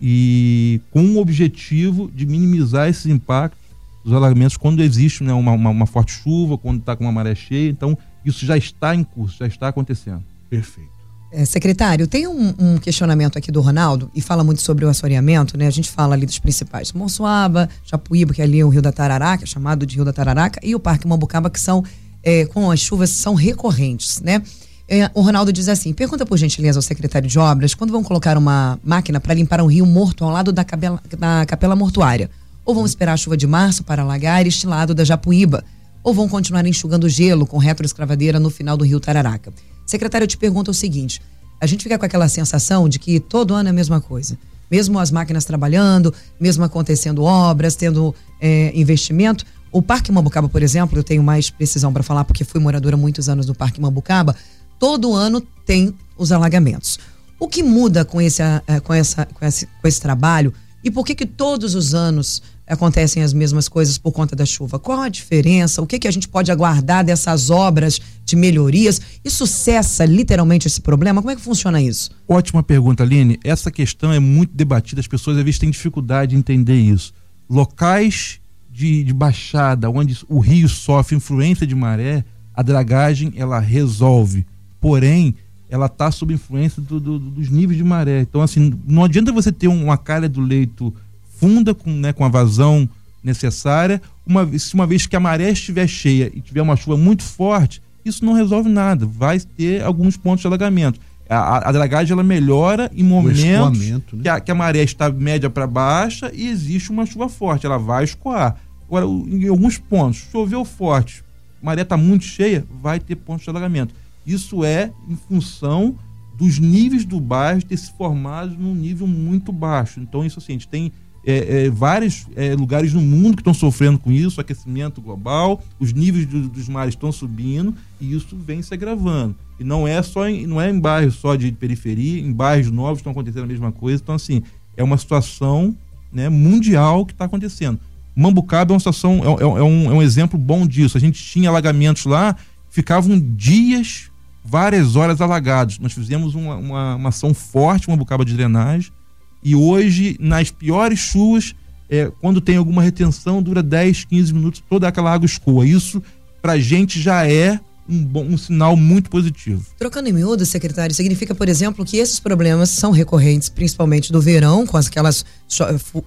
e 0.00 0.80
com 0.92 1.04
o 1.04 1.18
objetivo 1.18 2.08
de 2.14 2.24
minimizar 2.24 2.88
esses 2.88 3.06
impactos 3.06 3.60
dos 4.04 4.12
alagamentos 4.12 4.56
quando 4.56 4.80
existe 4.80 5.24
né, 5.24 5.32
uma, 5.32 5.52
uma, 5.52 5.70
uma 5.70 5.86
forte 5.86 6.12
chuva, 6.12 6.56
quando 6.56 6.78
está 6.78 6.94
com 6.94 7.04
uma 7.04 7.12
maré 7.12 7.34
cheia. 7.34 7.68
Então, 7.68 7.98
isso 8.24 8.46
já 8.46 8.56
está 8.56 8.94
em 8.94 9.02
curso, 9.02 9.38
já 9.38 9.46
está 9.46 9.66
acontecendo. 9.66 10.22
Perfeito. 10.52 10.90
É, 11.32 11.46
secretário, 11.46 12.06
tem 12.06 12.26
um, 12.26 12.54
um, 12.58 12.76
questionamento 12.76 13.38
aqui 13.38 13.50
do 13.50 13.62
Ronaldo 13.62 14.10
e 14.14 14.20
fala 14.20 14.44
muito 14.44 14.60
sobre 14.60 14.84
o 14.84 14.88
assoreamento, 14.90 15.56
né? 15.56 15.66
A 15.66 15.70
gente 15.70 15.90
fala 15.90 16.14
ali 16.14 16.26
dos 16.26 16.38
principais, 16.38 16.92
Monsuaba, 16.92 17.70
Japuíba, 17.86 18.34
que 18.34 18.42
é 18.42 18.44
ali 18.44 18.60
é 18.60 18.64
o 18.64 18.68
Rio 18.68 18.82
da 18.82 18.92
Tararaca, 18.92 19.46
chamado 19.46 19.86
de 19.86 19.96
Rio 19.96 20.04
da 20.04 20.12
Tararaca, 20.12 20.60
e 20.62 20.74
o 20.74 20.78
Parque 20.78 21.08
Mambucaba, 21.08 21.48
que 21.48 21.58
são 21.58 21.82
é, 22.22 22.44
com 22.44 22.70
as 22.70 22.80
chuvas 22.80 23.08
são 23.08 23.32
recorrentes, 23.32 24.20
né? 24.20 24.42
É, 24.86 25.10
o 25.14 25.22
Ronaldo 25.22 25.50
diz 25.54 25.70
assim: 25.70 25.94
pergunta 25.94 26.26
por 26.26 26.36
gentileza 26.36 26.78
ao 26.78 26.82
secretário 26.82 27.26
de 27.26 27.38
obras 27.38 27.74
quando 27.74 27.92
vão 27.92 28.02
colocar 28.02 28.36
uma 28.36 28.78
máquina 28.84 29.18
para 29.18 29.32
limpar 29.32 29.62
um 29.62 29.66
rio 29.66 29.86
morto 29.86 30.26
ao 30.26 30.30
lado 30.30 30.52
da, 30.52 30.64
capela, 30.64 31.00
da 31.18 31.46
capela 31.46 31.74
mortuária. 31.74 32.30
Ou 32.62 32.74
vão 32.74 32.84
esperar 32.84 33.14
a 33.14 33.16
chuva 33.16 33.38
de 33.38 33.46
março 33.46 33.84
para 33.84 34.02
alagar 34.02 34.46
este 34.46 34.66
lado 34.66 34.94
da 34.94 35.02
Japuíba? 35.02 35.64
Ou 36.04 36.12
vão 36.12 36.28
continuar 36.28 36.66
enxugando 36.66 37.08
gelo 37.08 37.46
com 37.46 37.56
retroescravadeira 37.56 38.38
no 38.38 38.50
final 38.50 38.76
do 38.76 38.84
rio 38.84 39.00
Tararaca? 39.00 39.50
Secretário, 39.86 40.24
eu 40.24 40.28
te 40.28 40.36
pergunto 40.36 40.70
o 40.70 40.74
seguinte: 40.74 41.20
a 41.60 41.66
gente 41.66 41.82
fica 41.82 41.98
com 41.98 42.04
aquela 42.04 42.28
sensação 42.28 42.88
de 42.88 42.98
que 42.98 43.20
todo 43.20 43.54
ano 43.54 43.68
é 43.68 43.70
a 43.70 43.74
mesma 43.74 44.00
coisa. 44.00 44.38
Mesmo 44.70 44.98
as 44.98 45.10
máquinas 45.10 45.44
trabalhando, 45.44 46.14
mesmo 46.40 46.64
acontecendo 46.64 47.22
obras, 47.22 47.76
tendo 47.76 48.14
é, 48.40 48.72
investimento, 48.74 49.44
o 49.70 49.80
Parque 49.80 50.12
Mambucaba, 50.12 50.48
por 50.48 50.62
exemplo, 50.62 50.98
eu 50.98 51.02
tenho 51.02 51.22
mais 51.22 51.48
precisão 51.48 51.92
para 51.92 52.02
falar 52.02 52.24
porque 52.24 52.44
fui 52.44 52.60
moradora 52.60 52.96
muitos 52.96 53.28
anos 53.28 53.46
do 53.46 53.54
Parque 53.54 53.80
Mambucaba. 53.80 54.36
todo 54.78 55.14
ano 55.14 55.40
tem 55.64 55.94
os 56.18 56.30
alagamentos. 56.30 56.98
O 57.38 57.48
que 57.48 57.62
muda 57.62 58.04
com 58.04 58.20
esse, 58.20 58.42
com 58.84 58.92
essa, 58.92 59.26
com 59.26 59.44
esse, 59.44 59.66
com 59.66 59.88
esse 59.88 60.00
trabalho 60.00 60.52
e 60.84 60.90
por 60.90 61.06
que 61.06 61.14
que 61.14 61.26
todos 61.26 61.74
os 61.74 61.94
anos 61.94 62.42
acontecem 62.72 63.22
as 63.22 63.32
mesmas 63.32 63.68
coisas 63.68 63.98
por 63.98 64.12
conta 64.12 64.34
da 64.34 64.46
chuva? 64.46 64.78
Qual 64.78 65.00
a 65.00 65.08
diferença? 65.08 65.82
O 65.82 65.86
que 65.86 65.98
que 65.98 66.08
a 66.08 66.10
gente 66.10 66.28
pode 66.28 66.50
aguardar 66.50 67.04
dessas 67.04 67.50
obras 67.50 68.00
de 68.24 68.34
melhorias? 68.34 69.00
Isso 69.24 69.46
cessa 69.46 70.04
literalmente 70.04 70.66
esse 70.66 70.80
problema? 70.80 71.20
Como 71.20 71.30
é 71.30 71.36
que 71.36 71.42
funciona 71.42 71.80
isso? 71.80 72.10
Ótima 72.26 72.62
pergunta, 72.62 73.02
Aline. 73.02 73.38
Essa 73.44 73.70
questão 73.70 74.12
é 74.12 74.18
muito 74.18 74.54
debatida, 74.54 75.00
as 75.00 75.06
pessoas 75.06 75.36
às 75.36 75.44
vezes 75.44 75.58
têm 75.58 75.70
dificuldade 75.70 76.30
de 76.30 76.36
entender 76.36 76.76
isso. 76.76 77.12
Locais 77.48 78.40
de, 78.70 79.04
de 79.04 79.12
baixada, 79.12 79.90
onde 79.90 80.18
o 80.28 80.38
rio 80.38 80.68
sofre 80.68 81.14
influência 81.14 81.66
de 81.66 81.74
maré, 81.74 82.24
a 82.54 82.62
dragagem 82.62 83.32
ela 83.36 83.58
resolve. 83.58 84.46
Porém, 84.80 85.34
ela 85.68 85.86
está 85.86 86.10
sob 86.10 86.32
influência 86.34 86.82
do, 86.82 86.98
do, 86.98 87.18
dos 87.18 87.48
níveis 87.48 87.76
de 87.76 87.84
maré. 87.84 88.20
Então, 88.20 88.40
assim, 88.40 88.72
não 88.86 89.04
adianta 89.04 89.30
você 89.30 89.52
ter 89.52 89.68
uma 89.68 89.96
calha 89.96 90.28
do 90.28 90.40
leito 90.40 90.94
funda, 91.42 91.74
com, 91.74 91.90
né, 91.90 92.12
com 92.12 92.24
a 92.24 92.28
vazão 92.28 92.88
necessária, 93.22 94.00
uma, 94.24 94.46
se 94.56 94.74
uma 94.74 94.86
vez 94.86 95.06
que 95.06 95.16
a 95.16 95.20
maré 95.20 95.50
estiver 95.50 95.88
cheia 95.88 96.30
e 96.32 96.40
tiver 96.40 96.62
uma 96.62 96.76
chuva 96.76 96.96
muito 96.96 97.24
forte, 97.24 97.82
isso 98.04 98.24
não 98.24 98.32
resolve 98.32 98.68
nada. 98.68 99.04
Vai 99.04 99.40
ter 99.40 99.82
alguns 99.82 100.16
pontos 100.16 100.42
de 100.42 100.46
alagamento. 100.46 101.00
A, 101.28 101.68
a 101.68 101.72
dragagem 101.72 102.12
ela 102.12 102.22
melhora 102.22 102.90
em 102.94 103.02
momentos 103.02 103.78
né? 103.78 104.00
que, 104.22 104.28
a, 104.28 104.40
que, 104.40 104.50
a, 104.50 104.54
maré 104.54 104.82
está 104.82 105.10
média 105.10 105.50
para 105.50 105.66
baixa 105.66 106.30
e 106.32 106.46
existe 106.46 106.90
uma 106.90 107.06
chuva 107.06 107.28
forte. 107.28 107.66
Ela 107.66 107.78
vai 107.78 108.04
escoar. 108.04 108.56
Agora, 108.86 109.06
em 109.06 109.48
alguns 109.48 109.78
pontos, 109.78 110.26
choveu 110.30 110.64
forte, 110.64 111.24
maré 111.62 111.82
está 111.82 111.96
muito 111.96 112.24
cheia, 112.24 112.64
vai 112.82 113.00
ter 113.00 113.16
pontos 113.16 113.44
de 113.44 113.50
alagamento. 113.50 113.94
Isso 114.26 114.64
é 114.64 114.92
em 115.08 115.16
função 115.16 115.96
dos 116.36 116.58
níveis 116.58 117.04
do 117.04 117.18
bairro 117.18 117.62
ter 117.62 117.76
se 117.76 117.90
formado 117.92 118.54
num 118.58 118.74
nível 118.74 119.06
muito 119.06 119.50
baixo. 119.52 120.00
Então, 120.00 120.24
isso 120.24 120.38
assim, 120.38 120.52
a 120.52 120.56
gente 120.56 120.68
tem 120.68 120.92
é, 121.24 121.66
é, 121.66 121.70
vários 121.70 122.26
é, 122.34 122.54
lugares 122.54 122.92
no 122.92 123.00
mundo 123.00 123.36
que 123.36 123.40
estão 123.40 123.54
sofrendo 123.54 123.98
com 123.98 124.10
isso, 124.10 124.40
aquecimento 124.40 125.00
global, 125.00 125.62
os 125.78 125.92
níveis 125.92 126.26
do, 126.26 126.48
dos 126.48 126.68
mares 126.68 126.94
estão 126.94 127.12
subindo 127.12 127.74
e 128.00 128.14
isso 128.14 128.36
vem 128.36 128.60
se 128.62 128.74
agravando. 128.74 129.34
E 129.58 129.64
não 129.64 129.86
é 129.86 130.02
só 130.02 130.28
em, 130.28 130.46
não 130.46 130.60
é 130.60 130.68
em 130.68 130.78
bairros 130.78 131.14
só 131.14 131.36
de 131.36 131.52
periferia, 131.52 132.20
em 132.20 132.32
bairros 132.32 132.70
novos 132.70 132.98
estão 132.98 133.12
acontecendo 133.12 133.44
a 133.44 133.46
mesma 133.46 133.70
coisa. 133.70 134.02
Então, 134.02 134.14
assim, 134.14 134.42
é 134.76 134.82
uma 134.82 134.98
situação 134.98 135.76
né, 136.12 136.28
mundial 136.28 137.06
que 137.06 137.12
está 137.12 137.26
acontecendo. 137.26 137.78
Mambucaba 138.14 138.72
é 138.72 138.74
uma 138.74 138.80
situação, 138.80 139.20
é, 139.24 139.42
é, 139.42 139.60
é, 139.60 139.62
um, 139.62 139.90
é 139.90 139.94
um 139.94 140.02
exemplo 140.02 140.38
bom 140.38 140.66
disso. 140.66 140.96
A 140.96 141.00
gente 141.00 141.22
tinha 141.22 141.48
alagamentos 141.48 142.04
lá, 142.04 142.36
ficavam 142.68 143.18
dias 143.18 144.10
várias 144.44 144.96
horas 144.96 145.20
alagados. 145.20 145.78
Nós 145.78 145.92
fizemos 145.92 146.34
uma, 146.34 146.56
uma, 146.56 146.96
uma 146.96 147.08
ação 147.08 147.32
forte, 147.32 147.88
uma 147.88 148.24
de 148.24 148.34
drenagem, 148.34 148.92
e 149.42 149.54
hoje, 149.54 150.16
nas 150.20 150.50
piores 150.50 150.98
chuvas, 150.98 151.54
é, 151.90 152.10
quando 152.20 152.40
tem 152.40 152.56
alguma 152.56 152.82
retenção, 152.82 153.42
dura 153.42 153.62
10, 153.62 154.04
15 154.04 154.32
minutos, 154.32 154.62
toda 154.68 154.88
aquela 154.88 155.12
água 155.12 155.26
escoa. 155.26 155.66
Isso, 155.66 156.02
pra 156.40 156.58
gente, 156.58 157.00
já 157.00 157.26
é 157.26 157.60
um, 157.88 158.04
bom, 158.04 158.24
um 158.24 158.38
sinal 158.38 158.76
muito 158.76 159.10
positivo. 159.10 159.64
Trocando 159.78 160.08
em 160.08 160.12
miúdo, 160.12 160.46
secretário, 160.46 160.94
significa, 160.94 161.34
por 161.34 161.48
exemplo, 161.48 161.84
que 161.84 161.98
esses 161.98 162.20
problemas 162.20 162.70
são 162.70 162.90
recorrentes, 162.90 163.48
principalmente 163.48 164.12
do 164.12 164.20
verão, 164.20 164.66
com 164.66 164.76
aquelas 164.76 165.24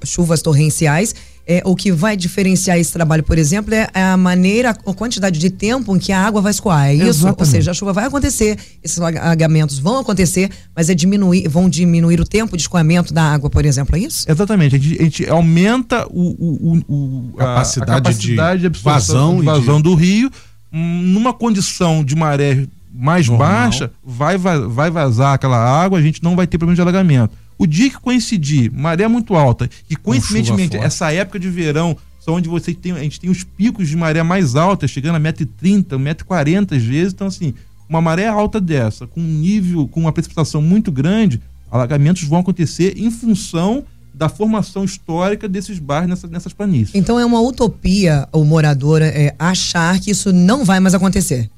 chuvas 0.04 0.42
torrenciais, 0.42 1.14
é, 1.48 1.62
o 1.64 1.76
que 1.76 1.92
vai 1.92 2.18
diferenciar 2.18 2.78
esse 2.78 2.92
trabalho, 2.92 3.24
por 3.24 3.38
exemplo, 3.38 3.74
é 3.74 3.88
a 3.94 4.18
maneira, 4.18 4.72
a 4.72 4.94
quantidade 4.94 5.40
de 5.40 5.50
tempo 5.50 5.96
em 5.96 6.00
que 6.00 6.12
a 6.12 6.20
água 6.20 6.42
vai 6.42 6.52
escoar. 6.52 6.88
É 6.88 6.96
isso? 6.96 7.06
Exatamente. 7.06 7.40
Ou 7.40 7.46
seja, 7.46 7.72
a 7.72 7.74
chuva 7.74 7.94
vai 7.94 8.06
acontecer, 8.06 8.58
esses 8.84 9.00
alagamentos 9.00 9.78
vão 9.78 10.00
acontecer, 10.00 10.50
mas 10.76 10.90
é 10.90 10.96
diminuir, 10.96 11.48
vão 11.48 11.70
diminuir 11.70 12.20
o 12.20 12.26
tempo 12.26 12.58
de 12.58 12.64
escoamento 12.64 13.14
da 13.14 13.24
água, 13.24 13.50
por 13.50 13.64
exemplo, 13.64 13.96
é 13.96 14.00
isso? 14.00 14.26
Exatamente. 14.28 14.76
A 14.76 14.80
gente, 14.80 15.00
a 15.00 15.04
gente 15.04 15.30
aumenta 15.30 16.08
o, 16.10 16.22
o, 16.40 16.84
o, 16.88 17.34
a, 17.36 17.46
capacidade, 17.46 17.92
a 17.92 17.96
capacidade 17.96 18.62
de, 18.62 18.70
de 18.70 18.80
vazão, 18.80 19.40
de 19.40 19.46
vazão 19.46 19.78
de... 19.78 19.84
do 19.84 19.94
rio, 19.94 20.32
hum, 20.74 21.02
numa 21.04 21.34
condição 21.34 22.04
de 22.04 22.16
maré 22.16 22.66
mais 22.92 23.28
Normal. 23.28 23.48
baixa, 23.48 23.92
vai, 24.04 24.38
vai 24.38 24.90
vazar 24.90 25.34
aquela 25.34 25.58
água, 25.58 26.00
a 26.00 26.02
gente 26.02 26.24
não 26.24 26.36
vai 26.36 26.48
ter 26.48 26.58
problema 26.58 26.76
de 26.76 26.82
alagamento. 26.82 27.36
O 27.58 27.66
dia 27.66 27.90
que 27.90 28.00
coincidir, 28.00 28.72
maré 28.74 29.08
muito 29.08 29.36
alta, 29.36 29.70
e 29.90 29.96
coincidentemente, 29.96 30.78
essa 30.78 31.12
época 31.12 31.40
de 31.40 31.50
verão, 31.50 31.96
são 32.20 32.34
onde 32.34 32.50
você 32.50 32.74
tem, 32.74 32.92
a 32.92 33.04
gente 33.04 33.20
tem 33.20 33.30
os 33.30 33.44
picos 33.44 33.88
de 33.88 33.96
maré 33.96 34.24
mais 34.24 34.56
altas, 34.56 34.90
chegando 34.90 35.16
a 35.16 35.20
1,30m, 35.20 35.86
1,40m 35.86 36.76
às 36.76 36.84
vezes. 36.84 37.14
Então, 37.14 37.28
assim, 37.28 37.54
uma 37.88 38.02
maré 38.02 38.28
alta 38.28 38.60
dessa, 38.60 39.06
com 39.08 39.22
um 39.22 39.24
nível, 39.24 39.88
com 39.88 40.02
uma 40.02 40.12
precipitação 40.12 40.62
muito 40.62 40.92
grande, 40.92 41.42
alagamentos 41.70 42.24
vão 42.24 42.40
acontecer 42.40 42.98
em 42.98 43.12
função 43.12 43.86
da 44.14 44.30
formação 44.30 44.84
histórica 44.86 45.48
desses 45.48 45.78
bairros 45.78 46.10
nessa, 46.10 46.28
nessas 46.28 46.54
planícies. 46.54 46.96
Então 46.96 47.20
é 47.20 47.26
uma 47.26 47.42
utopia 47.42 48.28
o 48.32 48.46
morador 48.46 49.02
é, 49.02 49.36
achar 49.38 50.00
que 50.00 50.10
isso 50.10 50.32
não 50.32 50.64
vai 50.64 50.80
mais 50.80 50.96
acontecer. 50.96 51.50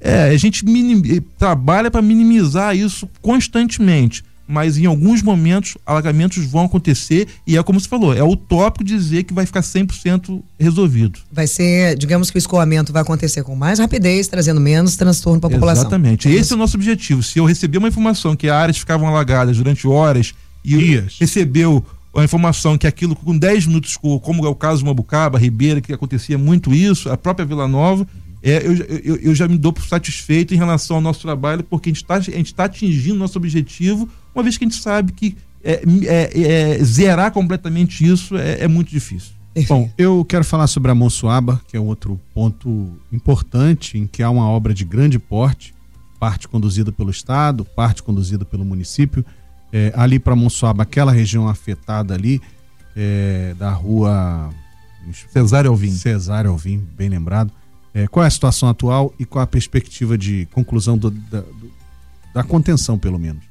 É, 0.00 0.24
a 0.24 0.36
gente 0.36 0.64
minim, 0.64 1.20
trabalha 1.38 1.90
para 1.90 2.02
minimizar 2.02 2.76
isso 2.76 3.08
constantemente 3.22 4.24
mas 4.46 4.78
em 4.78 4.86
alguns 4.86 5.22
momentos 5.22 5.76
alagamentos 5.84 6.44
vão 6.44 6.64
acontecer 6.64 7.26
e 7.46 7.56
é 7.56 7.62
como 7.62 7.80
você 7.80 7.88
falou, 7.88 8.14
é 8.14 8.22
utópico 8.22 8.84
dizer 8.84 9.24
que 9.24 9.34
vai 9.34 9.44
ficar 9.44 9.60
100% 9.60 10.42
resolvido. 10.58 11.20
Vai 11.32 11.46
ser, 11.46 11.96
digamos 11.96 12.30
que 12.30 12.36
o 12.36 12.38
escoamento 12.38 12.92
vai 12.92 13.02
acontecer 13.02 13.42
com 13.42 13.56
mais 13.56 13.78
rapidez, 13.78 14.28
trazendo 14.28 14.60
menos 14.60 14.96
transtorno 14.96 15.40
para 15.40 15.48
a 15.48 15.52
população. 15.52 15.82
Exatamente. 15.82 16.28
É 16.28 16.32
Esse 16.32 16.52
é 16.52 16.56
o 16.56 16.58
nosso 16.58 16.76
objetivo. 16.76 17.22
Se 17.22 17.38
eu 17.38 17.44
receber 17.44 17.78
uma 17.78 17.88
informação 17.88 18.36
que 18.36 18.48
áreas 18.48 18.78
ficavam 18.78 19.08
alagadas 19.08 19.56
durante 19.56 19.86
horas 19.86 20.34
e 20.64 20.76
Dias. 20.76 21.16
recebeu 21.20 21.84
a 22.14 22.24
informação 22.24 22.78
que 22.78 22.86
aquilo 22.86 23.14
com 23.14 23.36
10 23.36 23.66
minutos, 23.66 23.96
como 23.96 24.46
é 24.46 24.48
o 24.48 24.54
caso 24.54 24.78
de 24.78 24.86
Mabucaba, 24.86 25.38
Ribeira, 25.38 25.80
que 25.80 25.92
acontecia 25.92 26.38
muito 26.38 26.72
isso, 26.72 27.10
a 27.10 27.16
própria 27.16 27.44
Vila 27.44 27.68
Nova, 27.68 28.06
é, 28.42 28.64
eu, 28.64 28.74
eu, 29.04 29.16
eu, 29.16 29.34
já 29.34 29.48
me 29.48 29.58
dou 29.58 29.72
por 29.72 29.84
satisfeito 29.84 30.54
em 30.54 30.56
relação 30.56 30.96
ao 30.96 31.02
nosso 31.02 31.20
trabalho, 31.20 31.64
porque 31.64 31.90
a 31.90 31.92
gente 31.92 32.02
está 32.02 32.20
tá 32.56 32.64
atingindo 32.64 33.18
nosso 33.18 33.36
objetivo, 33.38 34.08
uma 34.36 34.42
vez 34.42 34.58
que 34.58 34.64
a 34.64 34.68
gente 34.68 34.80
sabe 34.80 35.12
que 35.12 35.36
é, 35.64 35.82
é, 36.04 36.74
é 36.74 36.84
zerar 36.84 37.32
completamente 37.32 38.06
isso 38.06 38.36
é, 38.36 38.60
é 38.60 38.68
muito 38.68 38.90
difícil. 38.90 39.32
Bom, 39.66 39.90
eu 39.96 40.22
quero 40.22 40.44
falar 40.44 40.66
sobre 40.66 40.90
a 40.90 40.94
Monsuaba, 40.94 41.60
que 41.66 41.78
é 41.78 41.80
outro 41.80 42.20
ponto 42.34 42.92
importante 43.10 43.96
em 43.96 44.06
que 44.06 44.22
há 44.22 44.28
uma 44.28 44.46
obra 44.46 44.74
de 44.74 44.84
grande 44.84 45.18
porte, 45.18 45.74
parte 46.20 46.46
conduzida 46.46 46.92
pelo 46.92 47.10
Estado, 47.10 47.64
parte 47.64 48.02
conduzida 48.02 48.44
pelo 48.44 48.66
município. 48.66 49.24
É, 49.72 49.92
ali 49.96 50.18
para 50.18 50.36
Monsuaba, 50.36 50.82
aquela 50.82 51.10
região 51.10 51.48
afetada 51.48 52.12
ali, 52.12 52.40
é, 52.94 53.54
da 53.58 53.70
rua 53.70 54.52
Cesário 55.32 55.70
Alvim. 55.70 55.90
Cesário 55.90 56.50
Alvim, 56.50 56.86
bem 56.96 57.08
lembrado. 57.08 57.50
É, 57.94 58.06
qual 58.06 58.24
é 58.24 58.26
a 58.26 58.30
situação 58.30 58.68
atual 58.68 59.14
e 59.18 59.24
qual 59.24 59.42
a 59.42 59.46
perspectiva 59.46 60.18
de 60.18 60.46
conclusão 60.52 60.98
do, 60.98 61.10
da, 61.10 61.40
do, 61.40 61.72
da 62.34 62.42
contenção, 62.42 62.98
pelo 62.98 63.18
menos? 63.18 63.42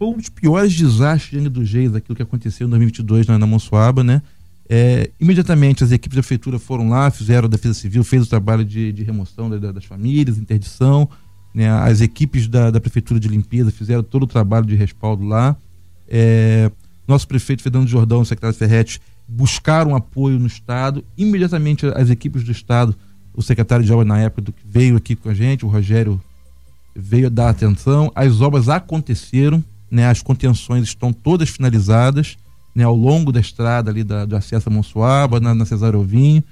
Foi 0.00 0.08
um 0.08 0.16
dos 0.16 0.30
piores 0.30 0.74
desastres 0.74 1.44
dos 1.50 1.70
Reis, 1.70 1.94
aquilo 1.94 2.16
que 2.16 2.22
aconteceu 2.22 2.66
em 2.66 2.70
2022 2.70 3.26
na, 3.26 3.38
na 3.38 3.46
Monsuaba, 3.46 4.02
né? 4.02 4.22
É, 4.66 5.10
imediatamente 5.20 5.84
as 5.84 5.92
equipes 5.92 6.16
da 6.16 6.22
prefeitura 6.22 6.58
foram 6.58 6.88
lá, 6.88 7.10
fizeram 7.10 7.44
a 7.44 7.50
defesa 7.50 7.74
civil, 7.74 8.02
fez 8.02 8.22
o 8.22 8.26
trabalho 8.26 8.64
de, 8.64 8.92
de 8.92 9.02
remoção 9.02 9.50
da, 9.50 9.58
da, 9.58 9.72
das 9.72 9.84
famílias, 9.84 10.38
interdição, 10.38 11.06
né? 11.54 11.68
As 11.68 12.00
equipes 12.00 12.48
da, 12.48 12.70
da, 12.70 12.80
prefeitura 12.80 13.20
de 13.20 13.28
limpeza 13.28 13.70
fizeram 13.70 14.02
todo 14.02 14.22
o 14.22 14.26
trabalho 14.26 14.64
de 14.64 14.74
respaldo 14.74 15.22
lá. 15.22 15.54
É, 16.08 16.72
nosso 17.06 17.28
prefeito 17.28 17.62
Fernando 17.62 17.86
Jordão, 17.86 18.22
o 18.22 18.24
secretário 18.24 18.56
Ferretti, 18.56 19.02
buscaram 19.28 19.94
apoio 19.94 20.38
no 20.38 20.46
estado. 20.46 21.04
Imediatamente 21.14 21.84
as 21.86 22.08
equipes 22.08 22.42
do 22.42 22.50
estado 22.50 22.96
o 23.34 23.42
secretário 23.42 23.84
de 23.84 23.92
obras 23.92 24.08
na 24.08 24.18
época 24.18 24.50
que 24.50 24.66
veio 24.66 24.96
aqui 24.96 25.14
com 25.14 25.28
a 25.28 25.34
gente, 25.34 25.64
o 25.64 25.68
Rogério 25.68 26.20
veio 26.96 27.30
dar 27.30 27.50
atenção. 27.50 28.10
As 28.14 28.40
obras 28.40 28.68
aconteceram, 28.68 29.62
né? 29.90 30.08
As 30.08 30.22
contenções 30.22 30.84
estão 30.84 31.12
todas 31.12 31.48
finalizadas, 31.48 32.36
né? 32.74 32.84
Ao 32.84 32.94
longo 32.94 33.32
da 33.32 33.40
estrada 33.40 33.90
ali 33.90 34.04
da, 34.04 34.24
do 34.24 34.36
acesso 34.36 34.68
a 34.68 34.72
Monsuaba, 34.72 35.40
na, 35.40 35.54
na 35.54 35.64
Cesário 35.64 36.00
Ovinho, 36.00 36.42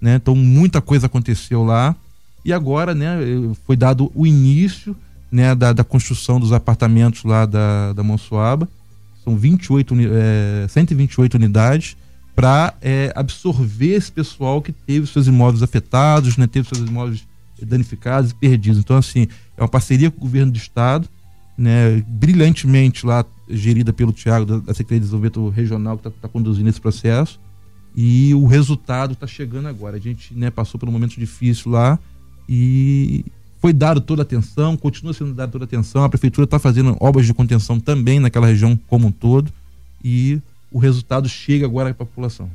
né? 0.00 0.16
Então 0.16 0.34
muita 0.34 0.80
coisa 0.80 1.06
aconteceu 1.06 1.64
lá 1.64 1.94
e 2.44 2.52
agora, 2.52 2.94
né? 2.94 3.18
Foi 3.66 3.76
dado 3.76 4.10
o 4.14 4.26
início, 4.26 4.96
né? 5.30 5.54
Da, 5.54 5.72
da 5.72 5.84
construção 5.84 6.40
dos 6.40 6.52
apartamentos 6.52 7.24
lá 7.24 7.44
da, 7.44 7.92
da 7.92 8.02
Monsuaba. 8.02 8.68
São 9.24 9.36
28, 9.36 9.94
é, 10.12 10.66
128 10.68 11.34
unidades 11.34 11.96
para 12.36 12.74
é, 12.82 13.10
absorver 13.16 13.94
esse 13.94 14.12
pessoal 14.12 14.60
que 14.60 14.70
teve 14.70 15.06
seus 15.06 15.26
imóveis 15.26 15.62
afetados, 15.62 16.36
né, 16.36 16.46
teve 16.46 16.68
seus 16.68 16.86
imóveis 16.86 17.26
danificados 17.60 18.30
e 18.30 18.34
perdidos. 18.34 18.78
Então, 18.78 18.98
assim, 18.98 19.26
é 19.56 19.62
uma 19.62 19.68
parceria 19.68 20.10
com 20.10 20.18
o 20.18 20.20
governo 20.20 20.52
do 20.52 20.58
estado, 20.58 21.08
né, 21.56 22.02
brilhantemente 22.06 23.06
lá 23.06 23.24
gerida 23.48 23.92
pelo 23.92 24.12
Tiago 24.12 24.44
da, 24.44 24.74
Secretaria 24.74 25.00
de 25.00 25.06
Desenvolvimento 25.06 25.48
Regional 25.48 25.96
que 25.96 26.08
está 26.08 26.20
tá 26.22 26.28
conduzindo 26.28 26.68
esse 26.68 26.80
processo 26.80 27.40
e 27.94 28.34
o 28.34 28.44
resultado 28.46 29.14
está 29.14 29.26
chegando 29.26 29.68
agora. 29.68 29.96
A 29.96 30.00
gente 30.00 30.34
né, 30.34 30.50
passou 30.50 30.78
por 30.78 30.88
um 30.88 30.92
momento 30.92 31.18
difícil 31.18 31.70
lá 31.70 31.98
e 32.48 33.24
foi 33.58 33.72
dado 33.72 34.00
toda 34.00 34.22
a 34.22 34.24
atenção, 34.24 34.76
continua 34.76 35.14
sendo 35.14 35.32
dado 35.32 35.52
toda 35.52 35.64
a 35.64 35.66
atenção. 35.66 36.04
A 36.04 36.08
prefeitura 36.08 36.44
está 36.44 36.58
fazendo 36.58 36.96
obras 37.00 37.24
de 37.24 37.32
contenção 37.32 37.80
também 37.80 38.20
naquela 38.20 38.46
região 38.46 38.78
como 38.86 39.06
um 39.06 39.12
todo 39.12 39.50
e 40.04 40.40
o 40.70 40.78
resultado 40.78 41.28
chega 41.28 41.64
agora 41.64 41.90
à 41.90 41.94
população. 41.94 42.50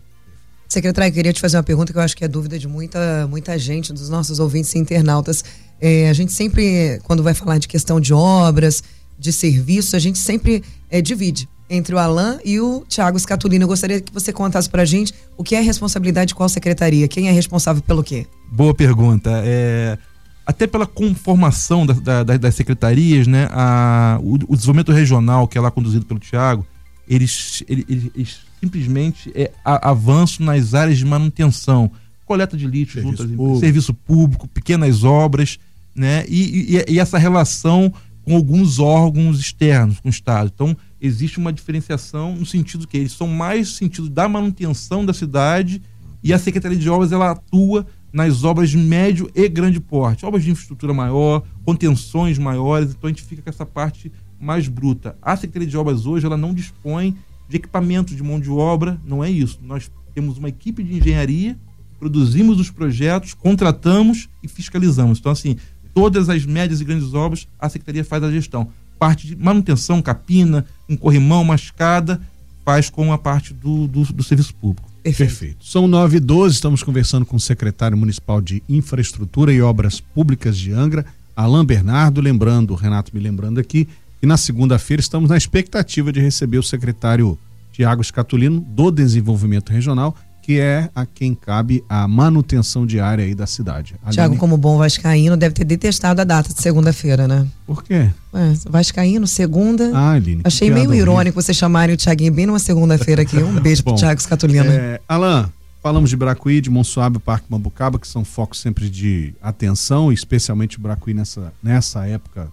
Secretário, 0.69 1.13
queria 1.13 1.33
te 1.33 1.41
fazer 1.41 1.57
uma 1.57 1.63
pergunta 1.63 1.91
que 1.91 1.99
eu 1.99 2.01
acho 2.01 2.15
que 2.15 2.23
é 2.23 2.27
dúvida 2.29 2.57
de 2.57 2.65
muita, 2.65 3.27
muita 3.27 3.57
gente, 3.59 3.91
dos 3.91 4.09
nossos 4.09 4.39
ouvintes 4.39 4.73
e 4.73 4.77
internautas. 4.77 5.43
É, 5.81 6.07
a 6.09 6.13
gente 6.13 6.31
sempre, 6.31 7.01
quando 7.03 7.21
vai 7.21 7.33
falar 7.33 7.57
de 7.57 7.67
questão 7.67 7.99
de 7.99 8.13
obras, 8.13 8.81
de 9.21 9.31
serviço, 9.31 9.95
a 9.95 9.99
gente 9.99 10.17
sempre 10.17 10.63
é, 10.89 10.99
divide 11.01 11.47
entre 11.69 11.95
o 11.95 11.99
Alain 11.99 12.39
e 12.43 12.59
o 12.59 12.83
Tiago 12.89 13.17
Scatulino. 13.17 13.63
Eu 13.63 13.67
gostaria 13.67 14.01
que 14.01 14.11
você 14.11 14.33
contasse 14.33 14.69
para 14.69 14.81
a 14.81 14.85
gente 14.85 15.13
o 15.37 15.43
que 15.43 15.55
é 15.55 15.61
responsabilidade 15.61 16.29
de 16.29 16.35
qual 16.35 16.49
secretaria, 16.49 17.07
quem 17.07 17.29
é 17.29 17.31
responsável 17.31 17.81
pelo 17.81 18.03
quê? 18.03 18.25
Boa 18.51 18.73
pergunta. 18.73 19.29
É, 19.45 19.97
até 20.45 20.65
pela 20.65 20.87
conformação 20.87 21.85
da, 21.85 22.23
da, 22.23 22.37
das 22.37 22.55
secretarias, 22.55 23.27
né, 23.27 23.47
a, 23.51 24.19
o, 24.21 24.33
o, 24.33 24.55
desenvolvimento 24.55 24.91
regional, 24.91 25.47
que 25.47 25.57
é 25.57 25.61
lá 25.61 25.71
conduzido 25.71 26.05
pelo 26.05 26.19
Tiago, 26.19 26.65
eles, 27.07 27.63
eles, 27.69 27.85
eles 28.15 28.39
simplesmente 28.59 29.31
é 29.35 29.51
a, 29.63 29.91
avanço 29.91 30.43
nas 30.43 30.73
áreas 30.73 30.97
de 30.97 31.05
manutenção, 31.05 31.91
coleta 32.25 32.57
de 32.57 32.67
lixo, 32.67 32.93
serviço, 32.93 33.17
juntas, 33.17 33.35
público. 33.35 33.59
serviço 33.59 33.93
público, 33.93 34.47
pequenas 34.47 35.03
obras, 35.03 35.57
né? 35.95 36.25
E, 36.27 36.75
e, 36.75 36.93
e, 36.93 36.99
essa 36.99 37.17
relação 37.17 37.93
com 38.23 38.35
alguns 38.35 38.79
órgãos 38.79 39.39
externos, 39.39 39.99
com 39.99 40.07
o 40.07 40.11
Estado. 40.11 40.51
Então, 40.53 40.75
existe 40.99 41.37
uma 41.37 41.51
diferenciação 41.51 42.35
no 42.35 42.45
sentido 42.45 42.87
que 42.87 42.97
eles 42.97 43.11
são 43.11 43.27
mais 43.27 43.69
no 43.69 43.75
sentido 43.75 44.09
da 44.09 44.29
manutenção 44.29 45.05
da 45.05 45.13
cidade 45.13 45.81
e 46.23 46.33
a 46.33 46.39
Secretaria 46.39 46.77
de 46.77 46.89
Obras 46.89 47.11
ela 47.11 47.31
atua 47.31 47.85
nas 48.13 48.43
obras 48.43 48.69
de 48.69 48.77
médio 48.77 49.31
e 49.33 49.47
grande 49.47 49.79
porte, 49.79 50.25
obras 50.25 50.43
de 50.43 50.51
infraestrutura 50.51 50.93
maior, 50.93 51.43
contenções 51.63 52.37
maiores, 52.37 52.91
então 52.91 53.07
a 53.07 53.09
gente 53.09 53.23
fica 53.23 53.41
com 53.41 53.49
essa 53.49 53.65
parte 53.65 54.11
mais 54.39 54.67
bruta. 54.67 55.15
A 55.21 55.35
Secretaria 55.35 55.67
de 55.67 55.77
Obras 55.77 56.05
hoje 56.05 56.25
ela 56.25 56.37
não 56.37 56.53
dispõe 56.53 57.15
de 57.47 57.57
equipamento 57.57 58.15
de 58.15 58.21
mão 58.21 58.39
de 58.39 58.49
obra, 58.49 58.99
não 59.05 59.23
é 59.23 59.29
isso. 59.29 59.59
Nós 59.63 59.89
temos 60.13 60.37
uma 60.37 60.49
equipe 60.49 60.83
de 60.83 60.95
engenharia, 60.95 61.57
produzimos 61.99 62.59
os 62.59 62.69
projetos, 62.69 63.33
contratamos 63.33 64.27
e 64.41 64.47
fiscalizamos. 64.47 65.19
Então, 65.19 65.31
assim, 65.31 65.57
todas 65.93 66.29
as 66.29 66.45
médias 66.45 66.81
e 66.81 66.85
grandes 66.85 67.13
obras, 67.13 67.47
a 67.59 67.69
Secretaria 67.69 68.03
faz 68.03 68.23
a 68.23 68.31
gestão. 68.31 68.69
Parte 68.99 69.27
de 69.27 69.35
manutenção, 69.35 70.01
capina, 70.01 70.65
um 70.87 70.95
corrimão, 70.95 71.41
uma 71.41 71.55
escada, 71.55 72.21
faz 72.63 72.89
com 72.89 73.11
a 73.11 73.17
parte 73.17 73.53
do, 73.53 73.87
do, 73.87 74.03
do 74.03 74.23
serviço 74.23 74.53
público. 74.55 74.89
Perfeito. 75.03 75.29
Perfeito. 75.29 75.65
São 75.65 75.87
9 75.87 76.17
e 76.17 76.19
12 76.19 76.55
estamos 76.55 76.83
conversando 76.83 77.25
com 77.25 77.35
o 77.35 77.39
secretário 77.39 77.97
municipal 77.97 78.39
de 78.39 78.61
Infraestrutura 78.69 79.51
e 79.51 79.61
Obras 79.61 79.99
Públicas 79.99 80.57
de 80.57 80.71
Angra, 80.71 81.05
Alain 81.35 81.65
Bernardo, 81.65 82.21
lembrando, 82.21 82.71
o 82.71 82.75
Renato 82.75 83.11
me 83.13 83.19
lembrando 83.19 83.59
aqui, 83.59 83.87
e 84.21 84.27
na 84.27 84.37
segunda-feira 84.37 85.01
estamos 85.01 85.29
na 85.29 85.37
expectativa 85.37 86.11
de 86.11 86.19
receber 86.19 86.59
o 86.59 86.63
secretário 86.63 87.37
Tiago 87.71 88.03
Scatulino 88.03 88.59
do 88.59 88.91
Desenvolvimento 88.91 89.71
Regional, 89.71 90.15
que 90.51 90.59
é 90.59 90.89
a 90.93 91.05
quem 91.05 91.33
cabe 91.33 91.81
a 91.87 92.05
manutenção 92.09 92.85
diária 92.85 93.23
aí 93.23 93.33
da 93.33 93.47
cidade. 93.47 93.95
Tiago, 94.09 94.35
como 94.35 94.57
bom 94.57 94.77
vascaíno, 94.77 95.37
deve 95.37 95.55
ter 95.55 95.63
detestado 95.63 96.19
a 96.19 96.25
data 96.25 96.53
de 96.53 96.61
segunda-feira, 96.61 97.25
né? 97.25 97.47
Por 97.65 97.81
quê? 97.81 98.09
Ué, 98.33 98.53
vascaíno, 98.69 99.25
segunda. 99.25 99.91
Ah, 99.93 100.11
Aline. 100.11 100.41
Achei 100.43 100.69
meio 100.69 100.93
irônico 100.93 101.41
você 101.41 101.53
chamarem 101.53 101.95
o 101.95 101.97
Tiaguinho 101.97 102.33
bem 102.33 102.45
numa 102.45 102.59
segunda-feira 102.59 103.21
aqui. 103.21 103.37
Um 103.37 103.53
beijo 103.61 103.81
bom, 103.81 103.91
pro 103.91 103.99
Tiago 103.99 104.21
Scatulino. 104.21 104.69
É, 104.69 104.99
Alain, 105.07 105.45
falamos 105.81 106.09
de 106.09 106.17
Bracuí, 106.17 106.59
de 106.59 106.69
Monsuabe, 106.69 107.17
Parque 107.19 107.45
Mambucaba, 107.49 107.97
que 107.97 108.07
são 108.07 108.25
focos 108.25 108.59
sempre 108.59 108.89
de 108.89 109.33
atenção, 109.41 110.11
especialmente 110.11 110.77
o 110.77 110.81
Bracuí 110.81 111.13
nessa, 111.13 111.53
nessa 111.63 112.05
época 112.05 112.49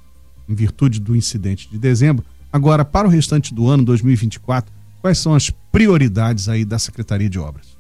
em 0.48 0.54
virtude 0.54 1.00
do 1.00 1.16
incidente 1.16 1.68
de 1.68 1.76
dezembro. 1.76 2.24
Agora, 2.52 2.84
para 2.84 3.08
o 3.08 3.10
restante 3.10 3.52
do 3.52 3.68
ano, 3.68 3.84
2024, 3.84 4.72
quais 5.00 5.18
são 5.18 5.34
as 5.34 5.50
prioridades 5.50 6.48
aí 6.48 6.64
da 6.64 6.78
Secretaria 6.78 7.28
de 7.28 7.40
Obras? 7.40 7.77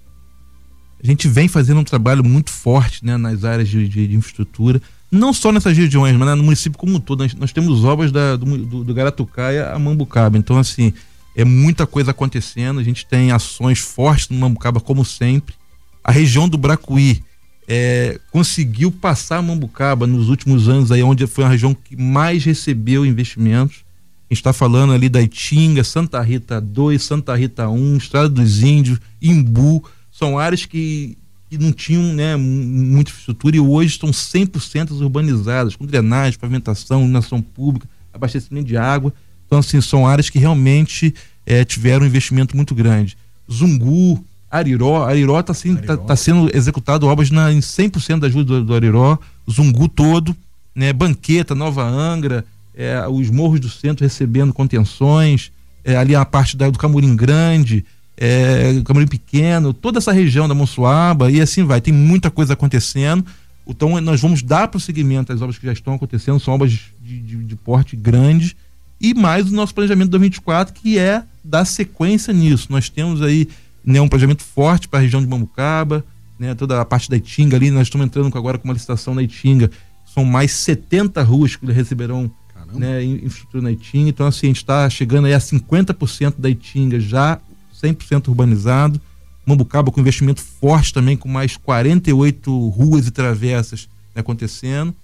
A 1.02 1.06
gente 1.06 1.28
vem 1.28 1.48
fazendo 1.48 1.80
um 1.80 1.84
trabalho 1.84 2.24
muito 2.24 2.50
forte 2.50 3.04
né, 3.04 3.16
nas 3.16 3.44
áreas 3.44 3.68
de, 3.68 3.88
de, 3.88 4.08
de 4.08 4.16
infraestrutura, 4.16 4.80
não 5.10 5.32
só 5.32 5.52
nessas 5.52 5.76
regiões, 5.76 6.16
mas 6.16 6.36
no 6.36 6.44
município 6.44 6.78
como 6.78 6.96
um 6.96 7.00
todo. 7.00 7.20
Nós, 7.20 7.34
nós 7.34 7.52
temos 7.52 7.84
obras 7.84 8.12
da, 8.12 8.36
do, 8.36 8.58
do, 8.58 8.84
do 8.84 8.94
Garatucaia 8.94 9.70
a 9.70 9.78
Mambucaba. 9.78 10.36
Então, 10.36 10.58
assim, 10.58 10.92
é 11.36 11.44
muita 11.44 11.86
coisa 11.86 12.10
acontecendo. 12.10 12.80
A 12.80 12.82
gente 12.82 13.06
tem 13.06 13.32
ações 13.32 13.78
fortes 13.78 14.28
no 14.28 14.36
Mambucaba, 14.36 14.80
como 14.80 15.04
sempre. 15.04 15.54
A 16.02 16.10
região 16.10 16.48
do 16.48 16.58
Bracuí, 16.58 17.22
é, 17.68 18.18
conseguiu 18.32 18.90
passar 18.90 19.36
a 19.36 19.42
Mambucaba 19.42 20.06
nos 20.06 20.30
últimos 20.30 20.70
anos 20.70 20.90
aí, 20.90 21.02
onde 21.02 21.26
foi 21.26 21.44
a 21.44 21.48
região 21.48 21.74
que 21.74 21.94
mais 21.94 22.42
recebeu 22.42 23.04
investimentos. 23.04 23.84
A 24.30 24.34
gente 24.34 24.40
está 24.40 24.54
falando 24.54 24.94
ali 24.94 25.08
da 25.08 25.20
Itinga, 25.20 25.84
Santa 25.84 26.20
Rita 26.22 26.60
2, 26.60 27.02
Santa 27.02 27.36
Rita 27.36 27.68
1, 27.68 27.96
Estrada 27.98 28.28
dos 28.28 28.62
Índios, 28.62 28.98
Imbu, 29.20 29.84
são 30.18 30.36
áreas 30.36 30.66
que, 30.66 31.16
que 31.48 31.56
não 31.56 31.72
tinham 31.72 32.02
né, 32.12 32.34
muita 32.36 33.10
infraestrutura 33.10 33.56
e 33.56 33.60
hoje 33.60 33.92
estão 33.92 34.10
100% 34.10 34.90
urbanizadas, 35.00 35.76
com 35.76 35.86
drenagem, 35.86 36.38
pavimentação, 36.38 36.98
iluminação 37.00 37.40
pública, 37.40 37.88
abastecimento 38.12 38.66
de 38.66 38.76
água. 38.76 39.14
Então, 39.46 39.60
assim, 39.60 39.80
são 39.80 40.06
áreas 40.06 40.28
que 40.28 40.38
realmente 40.38 41.14
é, 41.46 41.64
tiveram 41.64 42.02
um 42.04 42.08
investimento 42.08 42.56
muito 42.56 42.74
grande. 42.74 43.16
Zungu, 43.50 44.24
Ariró, 44.50 45.04
Ariró 45.04 45.38
está 45.38 45.52
assim, 45.52 45.76
tá, 45.76 45.96
tá, 45.96 46.16
sendo 46.16 46.54
executado 46.54 47.06
obras 47.06 47.30
na, 47.30 47.52
em 47.52 47.60
100% 47.60 48.18
da 48.18 48.26
ajuda 48.26 48.44
do, 48.44 48.64
do, 48.64 48.74
Ariró, 48.74 49.18
Zungu 49.48 49.88
todo, 49.88 50.36
né, 50.74 50.92
Banqueta, 50.92 51.54
Nova 51.54 51.84
Angra, 51.84 52.44
é, 52.74 53.06
os 53.08 53.30
morros 53.30 53.60
do 53.60 53.68
centro 53.68 54.04
recebendo 54.04 54.52
contenções, 54.52 55.52
é, 55.84 55.96
ali 55.96 56.14
a 56.16 56.24
parte 56.24 56.56
da, 56.56 56.68
do 56.68 56.78
Camurim 56.78 57.14
Grande, 57.14 57.84
é, 58.20 58.82
Camurim 58.84 59.06
Pequeno, 59.06 59.72
toda 59.72 59.98
essa 59.98 60.12
região 60.12 60.48
da 60.48 60.54
Monsuaba 60.54 61.30
e 61.30 61.40
assim 61.40 61.64
vai, 61.64 61.80
tem 61.80 61.94
muita 61.94 62.30
coisa 62.30 62.54
acontecendo. 62.54 63.24
Então 63.66 64.00
nós 64.00 64.20
vamos 64.20 64.42
dar 64.42 64.68
prosseguimento 64.68 65.32
às 65.32 65.40
obras 65.40 65.56
que 65.56 65.66
já 65.66 65.72
estão 65.72 65.94
acontecendo, 65.94 66.40
são 66.40 66.54
obras 66.54 66.72
de, 66.72 67.20
de, 67.20 67.44
de 67.44 67.56
porte 67.56 67.94
grande. 67.94 68.56
E 69.00 69.14
mais 69.14 69.48
o 69.50 69.54
nosso 69.54 69.72
planejamento 69.72 70.10
2024 70.10 70.74
que 70.74 70.98
é 70.98 71.22
dar 71.44 71.64
sequência 71.64 72.32
nisso. 72.32 72.66
Nós 72.70 72.88
temos 72.88 73.22
aí 73.22 73.48
né, 73.84 74.00
um 74.00 74.08
planejamento 74.08 74.42
forte 74.42 74.88
para 74.88 74.98
a 74.98 75.02
região 75.02 75.20
de 75.20 75.28
Mambucaba, 75.28 76.04
né, 76.38 76.54
toda 76.54 76.80
a 76.80 76.84
parte 76.84 77.08
da 77.08 77.16
Itinga 77.16 77.56
ali, 77.56 77.70
nós 77.70 77.86
estamos 77.86 78.06
entrando 78.06 78.36
agora 78.36 78.58
com 78.58 78.64
uma 78.66 78.74
licitação 78.74 79.14
na 79.14 79.22
Itinga, 79.22 79.70
são 80.12 80.24
mais 80.24 80.52
70 80.52 81.22
ruas 81.22 81.56
que 81.56 81.66
receberão 81.66 82.30
né, 82.72 83.02
infraestrutura 83.02 83.62
na 83.62 83.72
Itinga, 83.72 84.10
então 84.10 84.26
assim, 84.26 84.46
a 84.46 84.50
gente 84.50 84.58
está 84.58 84.90
chegando 84.90 85.26
aí 85.26 85.34
a 85.34 85.38
50% 85.38 86.34
da 86.38 86.50
Itinga 86.50 87.00
já 87.00 87.40
100% 87.82 88.28
urbanizado, 88.28 89.00
Mambucaba 89.46 89.90
com 89.90 90.00
investimento 90.00 90.42
forte 90.42 90.92
também, 90.92 91.16
com 91.16 91.28
mais 91.28 91.56
48 91.56 92.68
ruas 92.68 93.06
e 93.06 93.10
travessas 93.10 93.88
né, 94.14 94.20
acontecendo, 94.20 94.94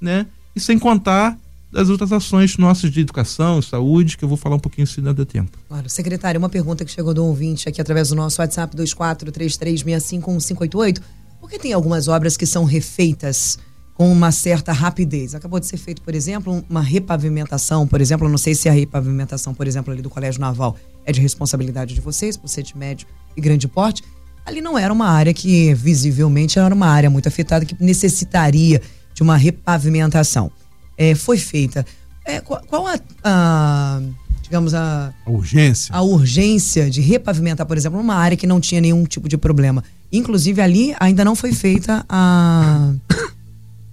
né, 0.00 0.26
e 0.56 0.60
sem 0.60 0.78
contar 0.78 1.36
das 1.70 1.90
outras 1.90 2.10
ações 2.10 2.56
nossas 2.56 2.90
de 2.90 3.00
educação, 3.00 3.62
saúde, 3.62 4.16
que 4.16 4.24
eu 4.24 4.28
vou 4.28 4.38
falar 4.38 4.56
um 4.56 4.60
pouquinho 4.60 4.86
se 4.86 5.02
não 5.02 5.12
der 5.14 5.26
tempo. 5.26 5.56
Claro. 5.68 5.88
Secretário, 5.88 6.38
uma 6.38 6.48
pergunta 6.48 6.84
que 6.84 6.90
chegou 6.90 7.14
do 7.14 7.24
ouvinte 7.24 7.68
aqui 7.68 7.80
através 7.80 8.08
do 8.08 8.16
nosso 8.16 8.40
WhatsApp 8.40 8.76
2433651558. 8.76 11.00
Por 11.40 11.48
que 11.48 11.56
tem 11.58 11.72
algumas 11.72 12.08
obras 12.08 12.36
que 12.36 12.46
são 12.46 12.64
refeitas 12.64 13.58
com 14.00 14.10
uma 14.10 14.32
certa 14.32 14.72
rapidez? 14.72 15.34
Acabou 15.34 15.60
de 15.60 15.66
ser 15.66 15.76
feito, 15.76 16.00
por 16.00 16.14
exemplo, 16.14 16.64
uma 16.70 16.80
repavimentação, 16.80 17.86
por 17.86 18.00
exemplo, 18.00 18.30
não 18.30 18.38
sei 18.38 18.54
se 18.54 18.66
a 18.66 18.72
repavimentação, 18.72 19.52
por 19.52 19.66
exemplo, 19.66 19.92
ali 19.92 20.00
do 20.00 20.08
Colégio 20.08 20.40
Naval 20.40 20.74
é 21.04 21.12
de 21.12 21.20
responsabilidade 21.20 21.94
de 21.94 22.00
vocês, 22.00 22.34
por 22.34 22.48
ser 22.48 22.62
de 22.62 22.74
médio 22.74 23.06
e 23.36 23.42
grande 23.42 23.68
porte. 23.68 24.02
Ali 24.46 24.62
não 24.62 24.78
era 24.78 24.90
uma 24.90 25.06
área 25.06 25.34
que 25.34 25.74
visivelmente 25.74 26.58
era 26.58 26.74
uma 26.74 26.86
área 26.86 27.10
muito 27.10 27.28
afetada 27.28 27.66
que 27.66 27.76
necessitaria 27.78 28.80
de 29.12 29.22
uma 29.22 29.36
repavimentação 29.36 30.50
é, 30.96 31.14
foi 31.14 31.36
feita. 31.36 31.84
É, 32.24 32.40
qual, 32.40 32.62
qual 32.66 32.86
a, 32.86 32.98
a, 33.22 34.00
digamos, 34.40 34.72
a, 34.72 35.12
a, 35.26 35.30
urgência? 35.30 35.94
A 35.94 36.00
urgência 36.00 36.88
de 36.88 37.02
repavimentar, 37.02 37.66
por 37.66 37.76
exemplo, 37.76 38.00
uma 38.00 38.14
área 38.14 38.34
que 38.34 38.46
não 38.46 38.62
tinha 38.62 38.80
nenhum 38.80 39.04
tipo 39.04 39.28
de 39.28 39.36
problema. 39.36 39.84
Inclusive, 40.10 40.62
ali 40.62 40.96
ainda 40.98 41.22
não 41.22 41.36
foi 41.36 41.52
feita 41.52 42.02
a. 42.08 42.94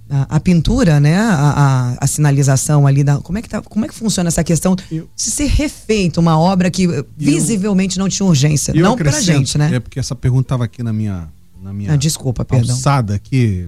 A, 0.09 0.37
a, 0.37 0.39
pintura, 0.39 0.99
né? 0.99 1.17
A, 1.17 1.33
a, 1.33 1.97
a, 1.99 2.07
sinalização 2.07 2.87
ali 2.87 3.03
da. 3.03 3.17
Como 3.17 3.37
é 3.37 3.41
que 3.41 3.49
tá, 3.49 3.61
como 3.61 3.83
é 3.83 3.87
que 3.87 3.93
funciona 3.93 4.29
essa 4.29 4.43
questão 4.43 4.75
eu, 4.89 5.09
de 5.13 5.23
ser 5.23 5.47
refeita 5.47 6.19
uma 6.19 6.39
obra 6.39 6.71
que 6.71 6.87
visivelmente 7.17 7.97
eu, 7.97 8.03
não 8.03 8.09
tinha 8.09 8.25
urgência? 8.25 8.73
Não 8.73 8.95
pra 8.95 9.11
gente, 9.19 9.57
né? 9.57 9.75
É 9.75 9.79
porque 9.79 9.99
essa 9.99 10.15
pergunta 10.15 10.45
estava 10.45 10.63
aqui 10.63 10.81
na 10.81 10.93
minha. 10.93 11.27
Na 11.61 11.73
minha 11.73 11.93
ah, 11.93 11.95
desculpa, 11.97 12.45
perdão. 12.45 12.73
Alçada 12.73 13.15
aqui, 13.15 13.67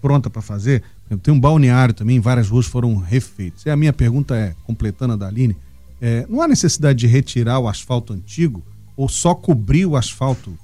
pronta 0.00 0.30
para 0.30 0.40
fazer. 0.40 0.82
Tem 1.22 1.34
um 1.34 1.38
balneário 1.38 1.92
também, 1.92 2.18
várias 2.18 2.48
ruas 2.48 2.66
foram 2.66 2.96
refeitas. 2.96 3.66
E 3.66 3.70
a 3.70 3.76
minha 3.76 3.92
pergunta 3.92 4.34
é, 4.34 4.54
completando 4.64 5.12
a 5.12 5.16
da 5.16 5.26
Aline, 5.26 5.56
é, 6.00 6.26
não 6.28 6.40
há 6.40 6.48
necessidade 6.48 6.98
de 6.98 7.06
retirar 7.06 7.58
o 7.58 7.68
asfalto 7.68 8.12
antigo 8.12 8.62
ou 8.96 9.08
só 9.08 9.34
cobrir 9.34 9.86
o 9.86 9.96
asfalto 9.96 10.56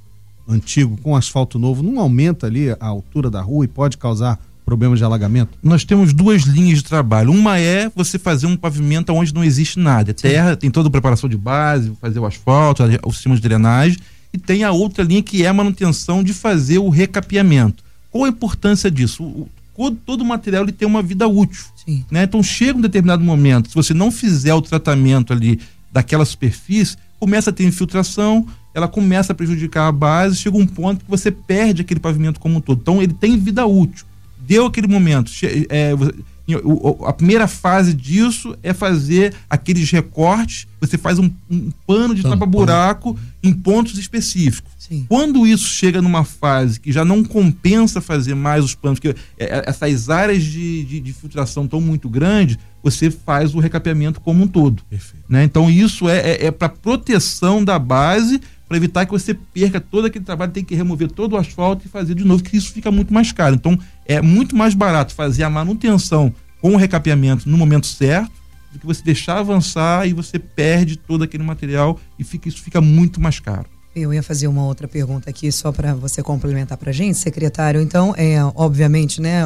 antigo 0.48 0.96
com 1.02 1.14
asfalto 1.14 1.58
novo? 1.58 1.82
Não 1.82 2.00
aumenta 2.00 2.46
ali 2.46 2.70
a 2.70 2.86
altura 2.86 3.30
da 3.30 3.40
rua 3.40 3.64
e 3.64 3.68
pode 3.68 3.96
causar 3.96 4.38
problemas 4.70 5.00
de 5.00 5.04
alagamento? 5.04 5.58
Nós 5.60 5.84
temos 5.84 6.12
duas 6.12 6.42
linhas 6.42 6.78
de 6.78 6.84
trabalho. 6.84 7.32
Uma 7.32 7.58
é 7.58 7.90
você 7.92 8.20
fazer 8.20 8.46
um 8.46 8.56
pavimento 8.56 9.12
onde 9.12 9.34
não 9.34 9.42
existe 9.42 9.80
nada. 9.80 10.12
É 10.12 10.14
terra, 10.14 10.56
tem 10.56 10.70
toda 10.70 10.86
a 10.86 10.90
preparação 10.90 11.28
de 11.28 11.36
base, 11.36 11.92
fazer 12.00 12.20
o 12.20 12.24
asfalto, 12.24 12.84
o 13.04 13.12
sistema 13.12 13.34
de 13.34 13.42
drenagem. 13.42 13.98
E 14.32 14.38
tem 14.38 14.62
a 14.62 14.70
outra 14.70 15.02
linha 15.02 15.22
que 15.22 15.42
é 15.42 15.48
a 15.48 15.52
manutenção 15.52 16.22
de 16.22 16.32
fazer 16.32 16.78
o 16.78 16.88
recapeamento. 16.88 17.82
Qual 18.12 18.24
a 18.24 18.28
importância 18.28 18.88
disso? 18.88 19.24
O, 19.24 19.90
todo 19.90 20.20
o 20.20 20.24
material 20.24 20.62
ele 20.62 20.72
tem 20.72 20.86
uma 20.86 21.02
vida 21.02 21.26
útil. 21.26 21.64
Né? 22.08 22.22
Então 22.22 22.42
chega 22.44 22.78
um 22.78 22.82
determinado 22.82 23.24
momento, 23.24 23.68
se 23.68 23.74
você 23.74 23.92
não 23.92 24.12
fizer 24.12 24.54
o 24.54 24.62
tratamento 24.62 25.32
ali 25.32 25.58
daquela 25.92 26.24
superfície, 26.24 26.96
começa 27.18 27.50
a 27.50 27.52
ter 27.52 27.64
infiltração, 27.64 28.46
ela 28.72 28.86
começa 28.86 29.32
a 29.32 29.34
prejudicar 29.34 29.88
a 29.88 29.92
base, 29.92 30.36
chega 30.36 30.56
um 30.56 30.66
ponto 30.66 31.04
que 31.04 31.10
você 31.10 31.30
perde 31.30 31.82
aquele 31.82 32.00
pavimento 32.00 32.38
como 32.38 32.58
um 32.58 32.60
todo. 32.60 32.80
Então 32.80 33.02
ele 33.02 33.12
tem 33.12 33.36
vida 33.36 33.66
útil. 33.66 34.06
Deu 34.50 34.66
aquele 34.66 34.88
momento, 34.88 35.30
é, 35.68 35.92
a 37.06 37.12
primeira 37.12 37.46
fase 37.46 37.94
disso 37.94 38.56
é 38.64 38.72
fazer 38.72 39.32
aqueles 39.48 39.88
recortes, 39.92 40.66
você 40.80 40.98
faz 40.98 41.20
um, 41.20 41.30
um 41.48 41.70
pano 41.86 42.16
de 42.16 42.22
tapa-buraco 42.22 43.16
em 43.44 43.52
pontos 43.52 43.96
específicos. 43.96 44.72
Sim. 44.76 45.06
Quando 45.08 45.46
isso 45.46 45.68
chega 45.68 46.02
numa 46.02 46.24
fase 46.24 46.80
que 46.80 46.90
já 46.90 47.04
não 47.04 47.22
compensa 47.22 48.00
fazer 48.00 48.34
mais 48.34 48.64
os 48.64 48.74
panos, 48.74 48.98
porque 48.98 49.16
é, 49.38 49.44
é, 49.44 49.62
essas 49.66 50.10
áreas 50.10 50.42
de, 50.42 50.82
de, 50.82 50.98
de 50.98 51.12
filtração 51.12 51.64
estão 51.64 51.80
muito 51.80 52.08
grandes, 52.08 52.58
você 52.82 53.08
faz 53.08 53.54
o 53.54 53.60
recapeamento 53.60 54.20
como 54.20 54.42
um 54.42 54.48
todo. 54.48 54.82
Né? 55.28 55.44
Então 55.44 55.70
isso 55.70 56.08
é, 56.08 56.18
é, 56.18 56.46
é 56.46 56.50
para 56.50 56.68
proteção 56.68 57.64
da 57.64 57.78
base, 57.78 58.40
para 58.70 58.76
evitar 58.76 59.04
que 59.04 59.10
você 59.10 59.34
perca 59.34 59.80
todo 59.80 60.04
aquele 60.04 60.24
trabalho, 60.24 60.52
tem 60.52 60.62
que 60.62 60.76
remover 60.76 61.10
todo 61.10 61.32
o 61.32 61.36
asfalto 61.36 61.84
e 61.84 61.88
fazer 61.88 62.14
de 62.14 62.22
novo, 62.22 62.40
que 62.40 62.56
isso 62.56 62.72
fica 62.72 62.88
muito 62.88 63.12
mais 63.12 63.32
caro. 63.32 63.56
Então 63.56 63.76
é 64.06 64.22
muito 64.22 64.54
mais 64.54 64.74
barato 64.74 65.12
fazer 65.12 65.42
a 65.42 65.50
manutenção 65.50 66.32
com 66.62 66.74
o 66.74 66.76
recapeamento 66.76 67.50
no 67.50 67.58
momento 67.58 67.88
certo 67.88 68.30
do 68.72 68.78
que 68.78 68.86
você 68.86 69.02
deixar 69.02 69.38
avançar 69.38 70.06
e 70.06 70.12
você 70.12 70.38
perde 70.38 70.94
todo 70.94 71.24
aquele 71.24 71.42
material 71.42 71.98
e 72.16 72.22
fica, 72.22 72.48
isso 72.48 72.62
fica 72.62 72.80
muito 72.80 73.20
mais 73.20 73.40
caro. 73.40 73.66
Eu 73.92 74.14
ia 74.14 74.22
fazer 74.22 74.46
uma 74.46 74.64
outra 74.64 74.86
pergunta 74.86 75.28
aqui 75.28 75.50
só 75.50 75.72
para 75.72 75.92
você 75.92 76.22
complementar 76.22 76.78
para 76.78 76.92
gente, 76.92 77.18
secretário. 77.18 77.80
Então, 77.80 78.14
é, 78.16 78.36
obviamente, 78.54 79.20
né, 79.20 79.40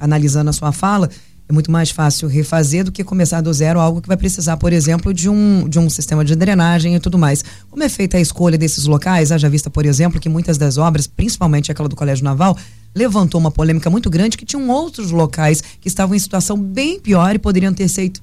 analisando 0.00 0.50
a 0.50 0.52
sua 0.52 0.72
fala, 0.72 1.08
é 1.52 1.54
muito 1.54 1.70
mais 1.70 1.90
fácil 1.90 2.26
refazer 2.28 2.82
do 2.82 2.90
que 2.90 3.04
começar 3.04 3.42
do 3.42 3.52
zero 3.52 3.78
algo 3.78 4.00
que 4.00 4.08
vai 4.08 4.16
precisar, 4.16 4.56
por 4.56 4.72
exemplo, 4.72 5.12
de 5.12 5.28
um, 5.28 5.68
de 5.68 5.78
um 5.78 5.90
sistema 5.90 6.24
de 6.24 6.34
drenagem 6.34 6.94
e 6.94 7.00
tudo 7.00 7.18
mais. 7.18 7.44
Como 7.70 7.82
é 7.82 7.88
feita 7.90 8.16
a 8.16 8.20
escolha 8.20 8.56
desses 8.56 8.86
locais? 8.86 9.30
Haja 9.30 9.50
vista, 9.50 9.68
por 9.68 9.84
exemplo, 9.84 10.18
que 10.18 10.30
muitas 10.30 10.56
das 10.56 10.78
obras, 10.78 11.06
principalmente 11.06 11.70
aquela 11.70 11.88
do 11.90 11.94
Colégio 11.94 12.24
Naval, 12.24 12.56
levantou 12.94 13.38
uma 13.38 13.50
polêmica 13.50 13.90
muito 13.90 14.08
grande 14.08 14.38
que 14.38 14.46
tinham 14.46 14.68
outros 14.70 15.10
locais 15.10 15.62
que 15.78 15.88
estavam 15.88 16.16
em 16.16 16.18
situação 16.18 16.56
bem 16.56 16.98
pior 16.98 17.34
e 17.34 17.38
poderiam 17.38 17.72
ter 17.74 17.88
sido 17.88 18.18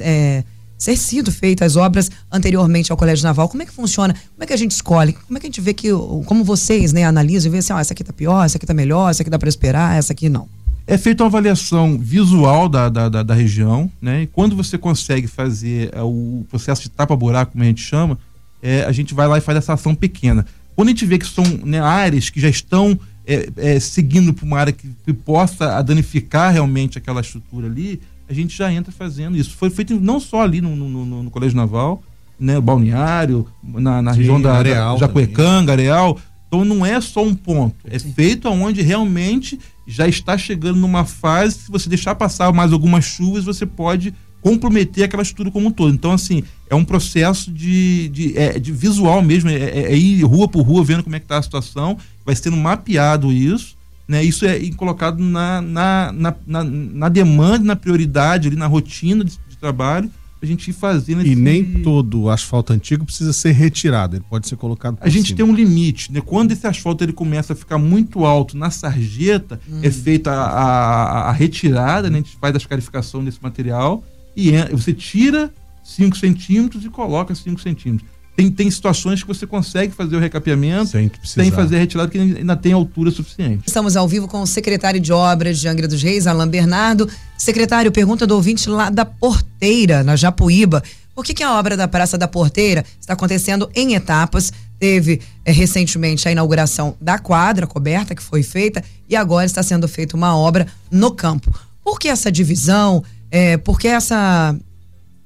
é, 0.00 0.42
ser 0.76 0.96
sido 0.96 1.30
feitas 1.30 1.76
obras 1.76 2.10
anteriormente 2.32 2.90
ao 2.90 2.98
Colégio 2.98 3.22
Naval. 3.22 3.48
Como 3.48 3.62
é 3.62 3.66
que 3.66 3.72
funciona? 3.72 4.12
Como 4.12 4.42
é 4.42 4.46
que 4.46 4.52
a 4.52 4.56
gente 4.56 4.72
escolhe? 4.72 5.12
Como 5.12 5.38
é 5.38 5.40
que 5.40 5.46
a 5.46 5.48
gente 5.48 5.60
vê 5.60 5.72
que, 5.72 5.88
como 6.26 6.42
vocês, 6.42 6.92
né, 6.92 7.04
analisam 7.04 7.48
e 7.48 7.52
vê 7.52 7.58
assim, 7.58 7.72
ó, 7.72 7.78
essa 7.78 7.92
aqui 7.92 8.02
tá 8.02 8.12
pior, 8.12 8.44
essa 8.44 8.56
aqui 8.56 8.66
tá 8.66 8.74
melhor, 8.74 9.08
essa 9.08 9.22
aqui 9.22 9.30
dá 9.30 9.38
para 9.38 9.48
esperar, 9.48 9.96
essa 9.96 10.12
aqui 10.12 10.28
não? 10.28 10.48
É 10.86 10.98
feita 10.98 11.22
uma 11.22 11.28
avaliação 11.28 11.98
visual 11.98 12.68
da, 12.68 12.88
da, 12.88 13.08
da, 13.08 13.22
da 13.22 13.34
região, 13.34 13.90
né? 14.00 14.22
E 14.22 14.26
quando 14.26 14.56
você 14.56 14.76
consegue 14.76 15.26
fazer 15.26 15.90
é, 15.92 16.02
o 16.02 16.44
processo 16.50 16.82
de 16.82 16.90
tapa-buraco, 16.90 17.52
como 17.52 17.62
a 17.62 17.66
gente 17.66 17.82
chama, 17.82 18.18
é, 18.62 18.84
a 18.84 18.92
gente 18.92 19.14
vai 19.14 19.26
lá 19.26 19.38
e 19.38 19.40
faz 19.40 19.58
essa 19.58 19.74
ação 19.74 19.94
pequena. 19.94 20.44
Quando 20.74 20.88
a 20.88 20.90
gente 20.90 21.06
vê 21.06 21.18
que 21.18 21.26
são 21.26 21.44
né, 21.64 21.80
áreas 21.80 22.30
que 22.30 22.40
já 22.40 22.48
estão 22.48 22.98
é, 23.26 23.48
é, 23.56 23.80
seguindo 23.80 24.32
para 24.32 24.44
uma 24.44 24.58
área 24.58 24.72
que, 24.72 24.88
que 25.04 25.12
possa 25.12 25.80
danificar 25.82 26.52
realmente 26.52 26.98
aquela 26.98 27.20
estrutura 27.20 27.66
ali, 27.66 28.00
a 28.28 28.32
gente 28.32 28.56
já 28.56 28.72
entra 28.72 28.92
fazendo 28.92 29.36
isso. 29.36 29.56
Foi 29.56 29.70
feito 29.70 29.98
não 30.00 30.18
só 30.18 30.42
ali 30.42 30.60
no, 30.60 30.74
no, 30.74 30.88
no, 30.88 31.22
no 31.24 31.30
Colégio 31.30 31.56
Naval, 31.56 32.02
né, 32.38 32.60
balneário, 32.60 33.46
na, 33.62 34.02
na 34.02 34.12
Sim, 34.12 34.18
região 34.18 34.40
da, 34.40 34.54
Areal 34.54 34.94
da 34.94 35.06
Jacuecanga, 35.06 35.72
Areal. 35.72 36.18
Então 36.52 36.66
não 36.66 36.84
é 36.84 37.00
só 37.00 37.24
um 37.24 37.34
ponto, 37.34 37.76
é 37.86 37.98
Sim. 37.98 38.12
feito 38.12 38.46
aonde 38.46 38.82
realmente 38.82 39.58
já 39.86 40.06
está 40.06 40.36
chegando 40.36 40.78
numa 40.78 41.02
fase, 41.02 41.60
se 41.60 41.70
você 41.70 41.88
deixar 41.88 42.14
passar 42.14 42.52
mais 42.52 42.74
algumas 42.74 43.06
chuvas, 43.06 43.44
você 43.44 43.64
pode 43.64 44.12
comprometer 44.42 45.04
aquela 45.04 45.22
estrutura 45.22 45.50
como 45.50 45.68
um 45.68 45.70
todo. 45.70 45.94
Então, 45.94 46.12
assim, 46.12 46.42
é 46.68 46.74
um 46.74 46.84
processo 46.84 47.50
de, 47.50 48.10
de, 48.10 48.36
é, 48.36 48.58
de 48.58 48.70
visual 48.70 49.22
mesmo, 49.22 49.48
é, 49.48 49.54
é, 49.54 49.92
é, 49.92 49.96
ir 49.96 50.22
rua 50.24 50.46
por 50.46 50.60
rua 50.60 50.84
vendo 50.84 51.02
como 51.02 51.16
é 51.16 51.18
que 51.18 51.24
está 51.24 51.38
a 51.38 51.42
situação, 51.42 51.96
vai 52.22 52.36
sendo 52.36 52.58
mapeado 52.58 53.32
isso, 53.32 53.74
né? 54.06 54.22
Isso 54.22 54.44
é 54.44 54.60
colocado 54.72 55.22
na, 55.22 55.62
na, 55.62 56.12
na, 56.12 56.36
na, 56.46 56.64
na 56.64 57.08
demanda, 57.08 57.64
na 57.64 57.76
prioridade, 57.76 58.48
ali 58.48 58.56
na 58.56 58.66
rotina 58.66 59.24
de, 59.24 59.38
de 59.48 59.56
trabalho, 59.56 60.10
a 60.44 60.48
gente 60.48 60.68
ir 60.68 60.72
fazendo. 60.72 61.24
E 61.24 61.34
nem 61.34 61.64
todo 61.82 62.28
asfalto 62.28 62.72
antigo 62.72 63.04
precisa 63.04 63.32
ser 63.32 63.52
retirado, 63.52 64.16
ele 64.16 64.24
pode 64.28 64.48
ser 64.48 64.56
colocado 64.56 64.98
A 65.00 65.08
gente 65.08 65.28
cima. 65.28 65.36
tem 65.38 65.46
um 65.46 65.54
limite, 65.54 66.12
né? 66.12 66.20
Quando 66.20 66.52
esse 66.52 66.66
asfalto 66.66 67.04
ele 67.04 67.12
começa 67.12 67.52
a 67.52 67.56
ficar 67.56 67.78
muito 67.78 68.24
alto 68.24 68.56
na 68.56 68.70
sarjeta, 68.70 69.60
hum. 69.68 69.80
é 69.82 69.90
feita 69.90 70.32
a, 70.32 70.44
a, 70.44 71.30
a, 71.30 71.32
retirada, 71.32 72.10
né? 72.10 72.18
A 72.18 72.22
gente 72.22 72.36
faz 72.36 72.54
a 72.54 72.58
escarificação 72.58 73.24
desse 73.24 73.42
material 73.42 74.04
e 74.36 74.54
é, 74.54 74.68
você 74.68 74.92
tira 74.92 75.52
5 75.82 76.16
centímetros 76.16 76.84
e 76.84 76.88
coloca 76.88 77.34
5 77.34 77.60
centímetros. 77.60 78.10
Tem, 78.34 78.50
tem 78.50 78.70
situações 78.70 79.20
que 79.22 79.28
você 79.28 79.46
consegue 79.46 79.92
fazer 79.92 80.16
o 80.16 80.18
recapeamento 80.18 80.86
sem, 80.86 81.10
sem 81.22 81.50
fazer 81.50 81.76
a 81.76 81.78
retirada, 81.80 82.10
que 82.10 82.18
ainda 82.18 82.56
tem 82.56 82.72
altura 82.72 83.10
suficiente. 83.10 83.64
Estamos 83.66 83.94
ao 83.94 84.08
vivo 84.08 84.26
com 84.26 84.40
o 84.40 84.46
secretário 84.46 84.98
de 84.98 85.12
Obras 85.12 85.58
de 85.58 85.68
Angra 85.68 85.86
dos 85.86 86.02
Reis, 86.02 86.26
Alain 86.26 86.48
Bernardo. 86.48 87.08
Secretário, 87.36 87.92
pergunta 87.92 88.26
do 88.26 88.34
ouvinte 88.34 88.70
lá 88.70 88.88
da 88.88 89.04
Porteira, 89.04 90.02
na 90.02 90.16
Japuíba. 90.16 90.82
Por 91.14 91.24
que, 91.24 91.34
que 91.34 91.42
a 91.42 91.58
obra 91.58 91.76
da 91.76 91.86
Praça 91.86 92.16
da 92.16 92.26
Porteira 92.26 92.84
está 92.98 93.12
acontecendo 93.12 93.70
em 93.74 93.94
etapas? 93.94 94.50
Teve 94.78 95.20
é, 95.44 95.52
recentemente 95.52 96.26
a 96.26 96.32
inauguração 96.32 96.96
da 97.00 97.18
quadra 97.18 97.66
coberta 97.66 98.14
que 98.14 98.22
foi 98.22 98.42
feita 98.42 98.82
e 99.08 99.14
agora 99.14 99.44
está 99.44 99.62
sendo 99.62 99.86
feita 99.86 100.16
uma 100.16 100.34
obra 100.34 100.66
no 100.90 101.10
campo. 101.10 101.54
Por 101.84 102.00
que 102.00 102.08
essa 102.08 102.32
divisão? 102.32 103.04
É, 103.30 103.58
por 103.58 103.78
que 103.78 103.88
essa 103.88 104.56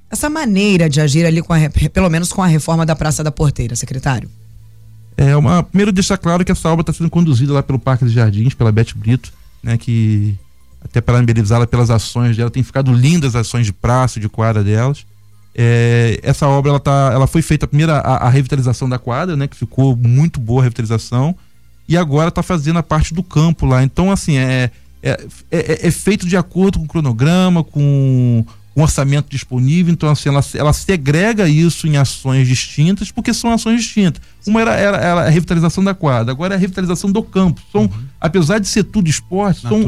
essa 0.09 0.29
maneira 0.29 0.89
de 0.89 1.01
agir 1.01 1.25
ali, 1.25 1.41
com 1.41 1.53
a, 1.53 1.57
pelo 1.91 2.09
menos 2.09 2.31
com 2.31 2.41
a 2.41 2.47
reforma 2.47 2.85
da 2.85 2.95
Praça 2.95 3.23
da 3.23 3.31
Porteira, 3.31 3.75
secretário? 3.75 4.29
É 5.17 5.35
uma, 5.35 5.63
primeiro 5.63 5.91
deixar 5.91 6.17
claro 6.17 6.45
que 6.45 6.51
essa 6.51 6.69
obra 6.69 6.81
está 6.81 6.93
sendo 6.93 7.09
conduzida 7.09 7.51
lá 7.51 7.63
pelo 7.63 7.79
Parque 7.79 8.05
dos 8.05 8.13
Jardins, 8.13 8.53
pela 8.53 8.71
Beth 8.71 8.93
Brito, 8.95 9.33
né, 9.63 9.77
que 9.77 10.35
até 10.81 11.01
parabenizá-la 11.01 11.65
pelas 11.65 11.89
ações 11.89 12.37
dela, 12.37 12.51
tem 12.51 12.63
ficado 12.63 12.93
lindas 12.93 13.35
as 13.35 13.47
ações 13.47 13.65
de 13.65 13.73
praça, 13.73 14.19
de 14.19 14.29
quadra 14.29 14.63
delas. 14.63 15.05
É, 15.55 16.19
essa 16.21 16.47
obra 16.47 16.69
ela, 16.69 16.79
tá, 16.79 17.09
ela 17.11 17.25
foi 17.25 17.41
feita 17.41 17.65
a 17.65 17.67
primeira 17.67 17.97
a, 17.97 18.27
a, 18.27 18.29
revitalização 18.29 18.87
da 18.87 18.99
quadra, 18.99 19.35
né, 19.35 19.47
que 19.47 19.57
ficou 19.57 19.95
muito 19.95 20.39
boa 20.39 20.61
a 20.61 20.63
revitalização, 20.63 21.35
e 21.89 21.97
agora 21.97 22.29
está 22.29 22.43
fazendo 22.43 22.77
a 22.77 22.83
parte 22.83 23.13
do 23.13 23.23
campo 23.23 23.65
lá. 23.65 23.81
Então, 23.81 24.11
assim, 24.11 24.37
é, 24.37 24.69
é, 25.01 25.27
é, 25.49 25.87
é 25.87 25.91
feito 25.91 26.27
de 26.27 26.37
acordo 26.37 26.77
com 26.77 26.85
o 26.85 26.87
cronograma, 26.87 27.63
com 27.63 28.45
um 28.77 28.83
orçamento 28.83 29.27
disponível, 29.27 29.91
então 29.91 30.07
assim, 30.07 30.29
ela, 30.29 30.45
ela 30.53 30.71
segrega 30.71 31.49
isso 31.49 31.87
em 31.87 31.97
ações 31.97 32.47
distintas, 32.47 33.09
porque 33.09 33.33
são 33.33 33.51
ações 33.51 33.81
distintas. 33.81 34.21
Uma 34.45 34.61
era, 34.61 34.75
era, 34.75 34.97
era 34.97 35.21
a 35.21 35.29
revitalização 35.29 35.83
da 35.83 35.95
quadra, 35.95 36.31
agora 36.31 36.53
é 36.53 36.57
a 36.57 36.59
revitalização 36.59 37.11
do 37.11 37.23
campo. 37.23 37.59
São, 37.71 37.81
uhum. 37.81 37.89
apesar 38.21 38.59
de 38.59 38.67
ser 38.67 38.83
tudo 38.83 39.09
esporte, 39.09 39.61
são, 39.61 39.81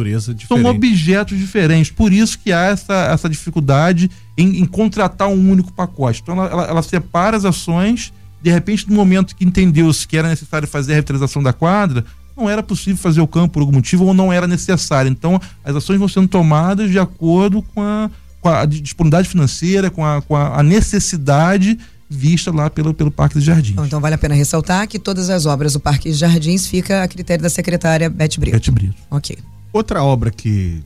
são, 0.48 0.66
objetos 0.66 1.38
diferentes. 1.38 1.92
Por 1.92 2.12
isso 2.12 2.40
que 2.40 2.52
há 2.52 2.64
essa, 2.64 2.96
essa 3.14 3.30
dificuldade 3.30 4.10
em, 4.36 4.58
em 4.58 4.66
contratar 4.66 5.28
um 5.28 5.52
único 5.52 5.72
pacote. 5.72 6.22
Então 6.24 6.34
ela, 6.34 6.50
ela, 6.50 6.64
ela 6.64 6.82
separa 6.82 7.38
as 7.38 7.46
ações, 7.46 8.12
de 8.42 8.50
repente, 8.50 8.90
no 8.90 8.96
momento 8.96 9.36
que 9.36 9.46
entendeu-se 9.46 10.08
que 10.08 10.18
era 10.18 10.28
necessário 10.28 10.68
fazer 10.68 10.94
a 10.94 10.96
revitalização 10.96 11.44
da 11.44 11.54
quadra, 11.54 12.04
não 12.36 12.50
era 12.50 12.64
possível 12.64 12.98
fazer 12.98 13.22
o 13.22 13.28
campo 13.28 13.54
por 13.54 13.60
algum 13.60 13.74
motivo 13.74 14.06
ou 14.06 14.16
não 14.16 14.34
era 14.34 14.48
necessário. 14.48 15.12
Então, 15.12 15.40
as 15.64 15.76
ações 15.76 16.00
vão 16.00 16.08
sendo 16.08 16.28
tomadas 16.28 16.90
de 16.90 16.98
acordo 16.98 17.62
com 17.62 17.84
a 17.84 18.10
com 18.42 18.50
a 18.50 18.66
disponibilidade 18.66 19.28
financeira, 19.28 19.90
com 19.90 20.06
a, 20.06 20.22
com 20.22 20.36
a 20.36 20.62
necessidade 20.64 21.78
vista 22.10 22.52
lá 22.52 22.70
pelo, 22.70 22.94
pelo 22.94 23.12
Parque 23.12 23.36
dos 23.36 23.44
Jardins. 23.44 23.74
Então, 23.74 23.86
então, 23.86 24.02
vale 24.02 24.16
a 24.16 24.18
pena 24.18 24.34
ressaltar 24.34 24.88
que 24.88 24.98
todas 24.98 25.30
as 25.30 25.46
obras 25.46 25.74
do 25.74 25.80
Parque 25.80 26.10
dos 26.10 26.18
Jardins 26.18 26.66
fica 26.66 27.04
a 27.04 27.08
critério 27.08 27.44
da 27.44 27.50
secretária 27.50 28.10
Beth 28.10 28.30
Brito. 28.40 28.58
Beth 28.58 28.72
Brito. 28.74 28.96
Ok. 29.12 29.38
Outra 29.72 30.04
obra 30.04 30.32
que 30.32 30.84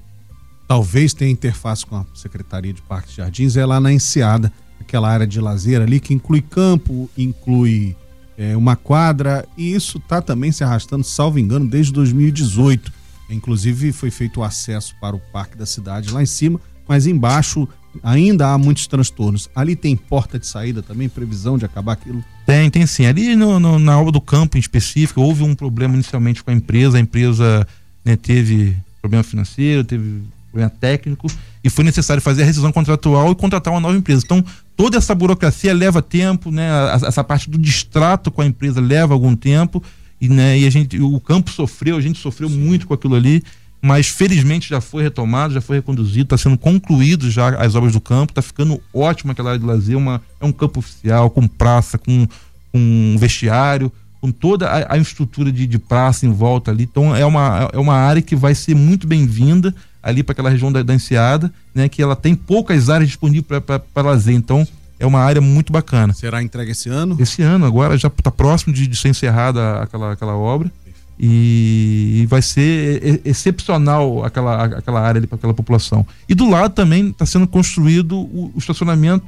talvez 0.67 1.13
tenha 1.13 1.31
interface 1.31 1.85
com 1.85 1.95
a 1.95 2.05
Secretaria 2.13 2.73
de 2.73 2.81
Parques 2.81 3.13
e 3.13 3.17
Jardins 3.17 3.55
é 3.55 3.65
lá 3.65 3.79
na 3.79 3.93
Enseada, 3.93 4.51
aquela 4.81 5.09
área 5.09 5.25
de 5.25 5.39
lazer 5.39 5.81
ali 5.81 5.99
que 5.99 6.13
inclui 6.13 6.41
campo, 6.41 7.09
inclui 7.17 7.95
é, 8.37 8.57
uma 8.57 8.75
quadra 8.75 9.45
e 9.57 9.73
isso 9.73 9.97
está 9.97 10.21
também 10.21 10.51
se 10.51 10.63
arrastando, 10.63 11.05
salvo 11.05 11.39
engano, 11.39 11.67
desde 11.67 11.93
2018. 11.93 12.91
Inclusive 13.29 13.93
foi 13.93 14.11
feito 14.11 14.41
o 14.41 14.43
acesso 14.43 14.93
para 14.99 15.15
o 15.15 15.19
Parque 15.31 15.57
da 15.57 15.65
Cidade 15.65 16.11
lá 16.11 16.21
em 16.21 16.25
cima, 16.25 16.59
mas 16.87 17.07
embaixo 17.07 17.67
ainda 18.01 18.47
há 18.47 18.57
muitos 18.57 18.87
transtornos. 18.87 19.49
Ali 19.55 19.75
tem 19.75 19.95
porta 19.95 20.39
de 20.39 20.47
saída 20.47 20.81
também, 20.81 21.07
previsão 21.07 21.57
de 21.57 21.65
acabar 21.65 21.93
aquilo? 21.93 22.23
Tem, 22.45 22.69
tem 22.69 22.85
sim. 22.85 23.05
Ali 23.05 23.35
no, 23.35 23.59
no, 23.59 23.77
na 23.77 23.99
obra 23.99 24.11
do 24.11 24.21
campo 24.21 24.57
em 24.57 24.59
específico, 24.59 25.21
houve 25.21 25.43
um 25.43 25.53
problema 25.53 25.93
inicialmente 25.93 26.43
com 26.43 26.51
a 26.51 26.53
empresa, 26.53 26.97
a 26.97 27.01
empresa 27.01 27.67
né, 28.03 28.15
teve 28.15 28.75
problema 29.01 29.23
financeiro, 29.23 29.83
teve 29.83 30.23
problema 30.51 30.69
técnico, 30.69 31.27
e 31.63 31.69
foi 31.69 31.83
necessário 31.83 32.21
fazer 32.21 32.43
a 32.43 32.45
rescisão 32.45 32.71
contratual 32.71 33.31
e 33.31 33.35
contratar 33.35 33.73
uma 33.73 33.79
nova 33.79 33.97
empresa. 33.97 34.23
Então, 34.23 34.43
toda 34.75 34.97
essa 34.97 35.13
burocracia 35.15 35.73
leva 35.73 36.01
tempo, 36.01 36.51
né? 36.51 36.69
Essa 36.93 37.23
parte 37.23 37.49
do 37.49 37.57
distrato 37.57 38.29
com 38.29 38.41
a 38.41 38.45
empresa 38.45 38.79
leva 38.79 39.13
algum 39.13 39.35
tempo, 39.35 39.83
e, 40.21 40.29
né, 40.29 40.57
e 40.57 40.65
a 40.65 40.69
gente, 40.69 41.01
o 41.01 41.19
campo 41.19 41.51
sofreu, 41.51 41.97
a 41.97 42.01
gente 42.01 42.19
sofreu 42.19 42.49
muito 42.49 42.87
com 42.87 42.93
aquilo 42.93 43.15
ali, 43.15 43.43
mas 43.83 44.07
felizmente 44.07 44.69
já 44.69 44.79
foi 44.79 45.03
retomado, 45.03 45.53
já 45.53 45.59
foi 45.59 45.75
reconduzido, 45.75 46.23
está 46.23 46.37
sendo 46.37 46.57
concluído 46.57 47.29
já 47.29 47.49
as 47.57 47.75
obras 47.75 47.91
do 47.91 47.99
campo, 47.99 48.31
está 48.31 48.41
ficando 48.41 48.81
ótimo 48.93 49.33
aquela 49.33 49.49
área 49.49 49.59
de 49.59 49.65
lazer, 49.65 49.97
uma, 49.97 50.21
é 50.39 50.45
um 50.45 50.53
campo 50.53 50.79
oficial, 50.79 51.29
com 51.29 51.45
praça, 51.45 51.97
com, 51.97 52.25
com 52.71 53.17
vestiário, 53.19 53.91
com 54.21 54.31
toda 54.31 54.69
a, 54.69 54.93
a 54.93 54.97
estrutura 54.97 55.51
de, 55.51 55.67
de, 55.67 55.77
praça 55.77 56.25
em 56.25 56.31
volta 56.31 56.71
ali. 56.71 56.83
Então 56.83 57.13
é 57.13 57.25
uma, 57.25 57.69
é 57.73 57.77
uma 57.77 57.95
área 57.95 58.21
que 58.21 58.37
vai 58.37 58.55
ser 58.55 58.73
muito 58.73 59.05
bem-vinda 59.05 59.75
ali 60.01 60.23
para 60.23 60.31
aquela 60.31 60.49
região 60.49 60.71
da, 60.71 60.81
da 60.81 60.95
Enseada, 60.95 61.51
né? 61.75 61.89
Que 61.89 62.01
ela 62.01 62.15
tem 62.15 62.33
poucas 62.33 62.89
áreas 62.89 63.09
disponíveis 63.09 63.45
para 63.67 64.07
lazer. 64.07 64.33
Então 64.33 64.65
é 64.97 65.05
uma 65.05 65.19
área 65.19 65.41
muito 65.41 65.73
bacana. 65.73 66.13
Será 66.13 66.41
entregue 66.41 66.71
esse 66.71 66.87
ano? 66.87 67.17
Esse 67.19 67.41
ano, 67.41 67.65
agora 67.65 67.97
já 67.97 68.07
está 68.07 68.31
próximo 68.31 68.73
de, 68.73 68.87
de, 68.87 68.95
ser 68.95 69.09
encerrada 69.09 69.81
aquela, 69.81 70.13
aquela 70.13 70.37
obra. 70.37 70.71
E, 71.19 72.25
vai 72.27 72.41
ser 72.41 73.21
excepcional 73.23 74.25
aquela, 74.25 74.63
aquela 74.65 74.99
área 74.99 75.19
ali 75.19 75.27
para 75.27 75.35
aquela 75.35 75.53
população. 75.53 76.05
E 76.27 76.33
do 76.33 76.49
lado 76.49 76.73
também 76.73 77.09
está 77.09 77.25
sendo 77.25 77.47
construído 77.47 78.17
o, 78.17 78.51
o 78.55 78.57
estacionamento 78.57 79.25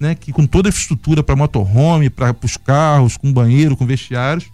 né, 0.00 0.14
que 0.14 0.32
com 0.32 0.46
toda 0.46 0.68
a 0.68 0.70
infraestrutura 0.70 1.22
para 1.22 1.36
motorhome, 1.36 2.08
para 2.08 2.34
os 2.42 2.56
carros, 2.56 3.18
com 3.18 3.30
banheiro, 3.30 3.76
com 3.76 3.84
vestiários, 3.84 4.46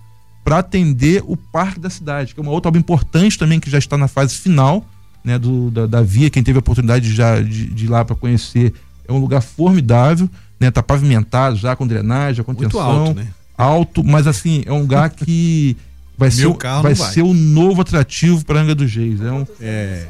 para 0.44 0.58
atender 0.58 1.22
o 1.24 1.36
parque 1.36 1.78
da 1.78 1.88
cidade, 1.88 2.34
que 2.34 2.40
é 2.40 2.42
uma 2.42 2.50
outra 2.50 2.68
obra 2.68 2.80
importante 2.80 3.38
também 3.38 3.60
que 3.60 3.70
já 3.70 3.78
está 3.78 3.96
na 3.96 4.08
fase 4.08 4.34
final, 4.34 4.84
né, 5.24 5.38
do, 5.38 5.70
da, 5.70 5.86
da 5.86 6.02
via. 6.02 6.28
Quem 6.28 6.42
teve 6.42 6.58
a 6.58 6.60
oportunidade 6.60 7.12
já 7.14 7.40
de, 7.40 7.66
de 7.66 7.84
ir 7.84 7.88
lá 7.88 8.04
para 8.04 8.16
conhecer, 8.16 8.74
é 9.06 9.12
um 9.12 9.18
lugar 9.18 9.40
formidável, 9.40 10.28
né, 10.58 10.70
tá 10.70 10.82
pavimentado 10.82 11.56
já 11.56 11.76
com 11.76 11.86
drenagem, 11.86 12.44
com 12.44 12.52
Muito 12.52 12.78
alto, 12.78 13.14
né? 13.14 13.28
alto, 13.56 14.02
mas 14.02 14.26
assim 14.26 14.62
é 14.66 14.72
um 14.72 14.80
lugar 14.80 15.10
que 15.10 15.76
vai 16.16 16.30
ser 16.30 16.48
vai, 16.48 16.82
vai 16.82 16.94
ser 16.94 17.22
o 17.22 17.34
novo 17.34 17.82
atrativo 17.82 18.44
para 18.44 18.60
Angra 18.60 18.74
dos 18.74 18.94
Reis. 18.94 19.20
É 19.20 19.30
um, 19.30 19.46
é, 19.60 20.06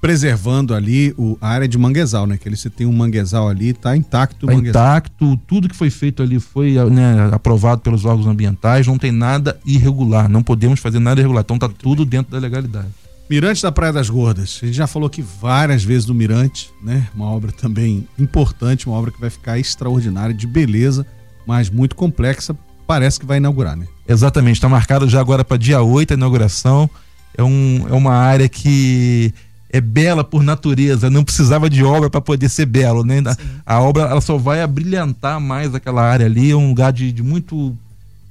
preservando 0.00 0.74
ali 0.74 1.14
o, 1.16 1.36
a 1.40 1.48
área 1.48 1.66
de 1.66 1.76
manguezal, 1.76 2.26
né? 2.26 2.36
Que 2.36 2.48
ele, 2.48 2.56
você 2.56 2.70
tem 2.70 2.86
um 2.86 2.92
manguezal 2.92 3.48
ali, 3.48 3.72
tá 3.72 3.96
intacto 3.96 4.46
o 4.46 4.48
tá 4.48 4.54
intacto, 4.54 5.36
tudo 5.48 5.68
que 5.68 5.76
foi 5.76 5.90
feito 5.90 6.22
ali 6.22 6.38
foi 6.38 6.74
né, 6.90 7.28
aprovado 7.32 7.80
pelos 7.80 8.04
órgãos 8.04 8.26
ambientais, 8.26 8.86
não 8.86 8.98
tem 8.98 9.10
nada 9.10 9.58
irregular, 9.66 10.28
não 10.28 10.42
podemos 10.42 10.78
fazer 10.80 10.98
nada 10.98 11.20
irregular, 11.20 11.42
então 11.42 11.58
tá 11.58 11.66
Muito 11.66 11.80
tudo 11.80 12.04
bem. 12.04 12.20
dentro 12.20 12.32
da 12.32 12.38
legalidade. 12.38 12.88
Mirante 13.28 13.60
da 13.60 13.72
Praia 13.72 13.92
das 13.92 14.08
Gordas, 14.08 14.60
a 14.62 14.66
gente 14.66 14.76
já 14.76 14.86
falou 14.86 15.08
aqui 15.08 15.20
várias 15.20 15.82
vezes 15.82 16.04
do 16.04 16.14
Mirante, 16.14 16.70
né? 16.80 17.08
Uma 17.12 17.26
obra 17.26 17.50
também 17.50 18.06
importante, 18.16 18.86
uma 18.86 18.96
obra 18.96 19.10
que 19.10 19.20
vai 19.20 19.30
ficar 19.30 19.58
extraordinária, 19.58 20.32
de 20.32 20.46
beleza, 20.46 21.04
mas 21.44 21.68
muito 21.68 21.96
complexa, 21.96 22.56
parece 22.86 23.18
que 23.18 23.26
vai 23.26 23.38
inaugurar, 23.38 23.76
né? 23.76 23.88
Exatamente, 24.08 24.56
está 24.56 24.68
marcado 24.68 25.08
já 25.08 25.20
agora 25.20 25.44
para 25.44 25.56
dia 25.56 25.82
8 25.82 26.12
a 26.12 26.16
inauguração. 26.16 26.88
É, 27.36 27.42
um, 27.42 27.86
é 27.88 27.92
uma 27.92 28.14
área 28.14 28.48
que 28.48 29.32
é 29.70 29.80
bela 29.80 30.24
por 30.24 30.42
natureza, 30.42 31.10
não 31.10 31.24
precisava 31.24 31.68
de 31.68 31.84
obra 31.84 32.08
para 32.08 32.20
poder 32.20 32.48
ser 32.48 32.66
belo, 32.66 33.04
né? 33.04 33.22
A 33.64 33.80
obra 33.80 34.04
ela 34.04 34.20
só 34.20 34.38
vai 34.38 34.62
abrilhantar 34.62 35.40
mais 35.40 35.74
aquela 35.74 36.02
área 36.02 36.24
ali, 36.24 36.50
é 36.50 36.56
um 36.56 36.68
lugar 36.68 36.92
de, 36.92 37.12
de 37.12 37.22
muito 37.22 37.76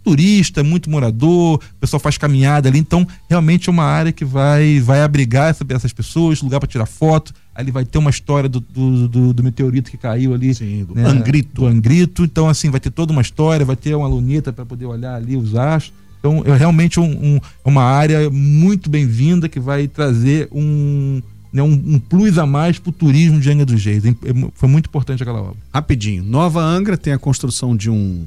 turista, 0.06 0.64
muito 0.64 0.88
morador, 0.88 1.56
o 1.56 1.80
pessoal 1.80 2.00
faz 2.00 2.16
caminhada 2.16 2.70
ali, 2.70 2.78
então 2.78 3.08
realmente 3.28 3.68
é 3.68 3.72
uma 3.72 3.84
área 3.84 4.12
que 4.12 4.24
vai 4.24 4.80
vai 4.80 5.02
abrigar 5.02 5.50
essa, 5.50 5.66
essas 5.70 5.92
pessoas, 5.92 6.44
lugar 6.44 6.60
para 6.60 6.68
tirar 6.68 6.86
foto, 6.86 7.34
ali 7.56 7.72
vai 7.72 7.84
ter 7.84 7.98
uma 7.98 8.12
história 8.12 8.48
do, 8.48 8.60
do, 8.60 9.08
do, 9.08 9.34
do 9.34 9.44
meteorito 9.44 9.90
que 9.90 9.98
caiu 9.98 10.36
ali, 10.36 10.54
Sim, 10.54 10.86
do 10.86 10.94
né? 10.94 11.08
Angrito. 11.08 11.62
Do 11.62 11.66
Angrito, 11.66 12.24
então 12.24 12.48
assim, 12.48 12.70
vai 12.70 12.80
ter 12.80 12.92
toda 12.92 13.12
uma 13.12 13.24
história, 13.24 13.66
vai 13.66 13.76
ter 13.76 13.96
uma 13.96 14.08
luneta 14.08 14.54
para 14.54 14.64
poder 14.64 14.86
olhar 14.86 15.16
ali 15.16 15.36
os 15.36 15.56
astros, 15.56 15.92
então 16.20 16.44
é 16.46 16.56
realmente 16.56 17.00
um, 17.00 17.36
um, 17.36 17.40
uma 17.66 17.84
área 17.84 18.30
muito 18.30 18.90
bem-vinda 18.90 19.50
que 19.50 19.60
vai 19.60 19.88
trazer 19.88 20.48
um 20.52 21.20
né, 21.52 21.64
um, 21.64 21.72
um 21.72 22.00
plus 22.00 22.38
a 22.38 22.46
mais 22.46 22.78
para 22.78 22.90
o 22.90 22.94
turismo 22.94 23.40
de 23.40 23.50
Angra 23.50 23.66
dos 23.66 23.84
Reis. 23.84 24.04
É, 24.06 24.12
foi 24.54 24.68
muito 24.68 24.88
importante 24.88 25.24
aquela 25.24 25.42
obra. 25.42 25.56
Rapidinho, 25.74 26.22
Nova 26.22 26.62
Angra 26.62 26.98
tem 26.98 27.14
a 27.14 27.18
construção 27.18 27.76
de 27.76 27.90
um, 27.90 28.26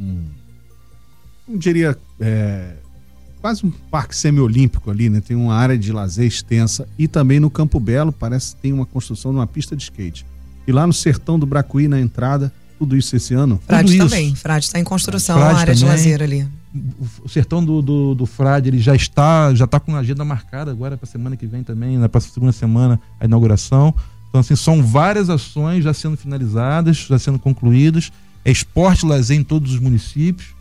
um 0.00 0.24
eu 1.48 1.58
diria, 1.58 1.96
é, 2.20 2.74
quase 3.40 3.64
um 3.64 3.70
parque 3.70 4.16
semiolímpico 4.16 4.90
ali, 4.90 5.08
né? 5.08 5.20
Tem 5.20 5.36
uma 5.36 5.54
área 5.54 5.78
de 5.78 5.92
lazer 5.92 6.26
extensa 6.26 6.88
e 6.98 7.06
também 7.06 7.38
no 7.38 7.50
Campo 7.50 7.78
Belo 7.78 8.12
parece 8.12 8.54
que 8.54 8.62
tem 8.62 8.72
uma 8.72 8.86
construção 8.86 9.32
de 9.32 9.38
uma 9.38 9.46
pista 9.46 9.76
de 9.76 9.84
skate. 9.84 10.26
E 10.66 10.72
lá 10.72 10.86
no 10.86 10.92
Sertão 10.92 11.38
do 11.38 11.46
Bracuí, 11.46 11.86
na 11.86 12.00
entrada, 12.00 12.52
tudo 12.78 12.96
isso 12.96 13.14
esse 13.14 13.34
ano? 13.34 13.60
Frade 13.66 13.96
também, 13.96 14.34
Frade 14.34 14.64
está 14.64 14.78
em 14.80 14.84
construção, 14.84 15.36
Frade 15.38 15.54
a 15.54 15.58
área 15.58 15.74
também. 15.74 15.88
de 15.88 15.96
lazer 15.96 16.22
ali 16.22 16.48
o 17.24 17.28
sertão 17.28 17.64
do, 17.64 17.80
do, 17.80 18.14
do 18.14 18.26
Frade 18.26 18.68
ele 18.68 18.78
já 18.78 18.94
está 18.94 19.54
já 19.54 19.64
está 19.64 19.80
com 19.80 19.94
a 19.94 20.00
agenda 20.00 20.24
marcada 20.24 20.70
agora 20.70 20.96
para 20.96 21.06
semana 21.06 21.36
que 21.36 21.46
vem 21.46 21.62
também 21.62 21.96
na 21.96 22.08
próxima 22.08 22.34
segunda 22.34 22.52
semana 22.52 23.00
a 23.18 23.24
inauguração 23.24 23.94
então 24.28 24.40
assim 24.40 24.56
são 24.56 24.82
várias 24.82 25.30
ações 25.30 25.84
já 25.84 25.94
sendo 25.94 26.16
finalizadas 26.16 27.06
já 27.08 27.18
sendo 27.18 27.38
concluídas 27.38 28.12
é 28.44 28.50
esporte 28.50 29.06
lazer 29.06 29.38
em 29.38 29.44
todos 29.44 29.72
os 29.72 29.80
municípios 29.80 30.55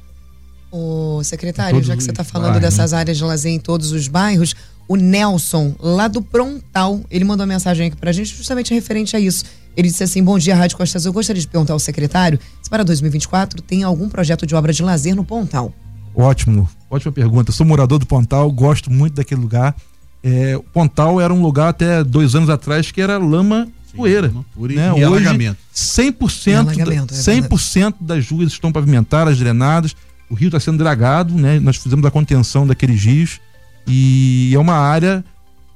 o 0.78 1.24
secretário 1.24 1.82
já 1.84 1.96
que 1.96 2.04
você 2.04 2.12
está 2.12 2.24
falando 2.24 2.54
bairros, 2.54 2.62
dessas 2.64 2.94
áreas 2.94 3.18
de 3.18 3.24
lazer 3.24 3.52
em 3.52 3.60
todos 3.60 3.92
os 3.92 4.08
bairros 4.08 4.56
o 4.88 4.96
Nelson 4.96 5.74
lá 5.80 6.08
do 6.08 6.22
Prontal 6.22 7.02
ele 7.10 7.24
mandou 7.24 7.46
uma 7.46 7.54
mensagem 7.54 7.88
aqui 7.88 7.96
para 7.96 8.10
a 8.10 8.14
gente 8.14 8.36
justamente 8.36 8.74
referente 8.74 9.16
a 9.16 9.20
isso 9.20 9.46
ele 9.76 9.90
disse 9.90 10.04
assim: 10.04 10.24
Bom 10.24 10.38
dia, 10.40 10.56
Rádio 10.56 10.78
Costas. 10.78 11.06
Eu 11.06 11.14
gostaria 11.14 11.42
de 11.42 11.48
perguntar 11.48 11.74
ao 11.74 11.80
secretário 11.80 12.40
se 12.62 12.70
para 12.70 12.84
2024 12.84 13.62
tem 13.62 13.84
algum 13.84 14.08
projeto 14.08 14.46
de 14.46 14.56
obra 14.56 14.72
de 14.72 14.82
lazer 14.82 15.16
no 15.16 15.24
Pontal. 15.24 15.74
Ótimo, 16.16 16.68
ótima 16.90 17.12
pergunta. 17.12 17.52
Sou 17.52 17.66
morador 17.66 18.00
do 18.00 18.06
Pontal, 18.06 18.50
gosto 18.52 18.90
muito 18.90 19.16
daquele 19.16 19.42
lugar. 19.42 19.76
É, 20.24 20.56
o 20.56 20.64
Pontal 20.64 21.20
era 21.20 21.34
um 21.34 21.42
lugar 21.42 21.70
até 21.70 22.04
dois 22.04 22.34
anos 22.36 22.50
atrás 22.50 22.90
que 22.90 23.02
era 23.02 23.18
lama 23.18 23.68
Sim, 23.92 23.98
poeira. 23.98 24.30
né? 24.30 24.44
E 24.56 24.92
Hoje, 24.92 25.04
alagamento. 25.04 25.58
100%, 25.76 26.58
alagamento, 26.58 27.14
é 27.14 27.18
100% 27.18 27.96
das 28.00 28.28
ruas 28.30 28.48
estão 28.48 28.72
pavimentadas, 28.72 29.38
drenadas. 29.38 29.96
O 30.30 30.34
rio 30.34 30.48
está 30.48 30.60
sendo 30.60 30.78
dragado, 30.78 31.34
né? 31.36 31.60
Nós 31.60 31.78
fizemos 31.78 32.06
a 32.06 32.12
contenção 32.12 32.66
daqueles 32.66 33.04
rios 33.04 33.40
e 33.88 34.52
é 34.54 34.60
uma 34.60 34.76
área 34.76 35.24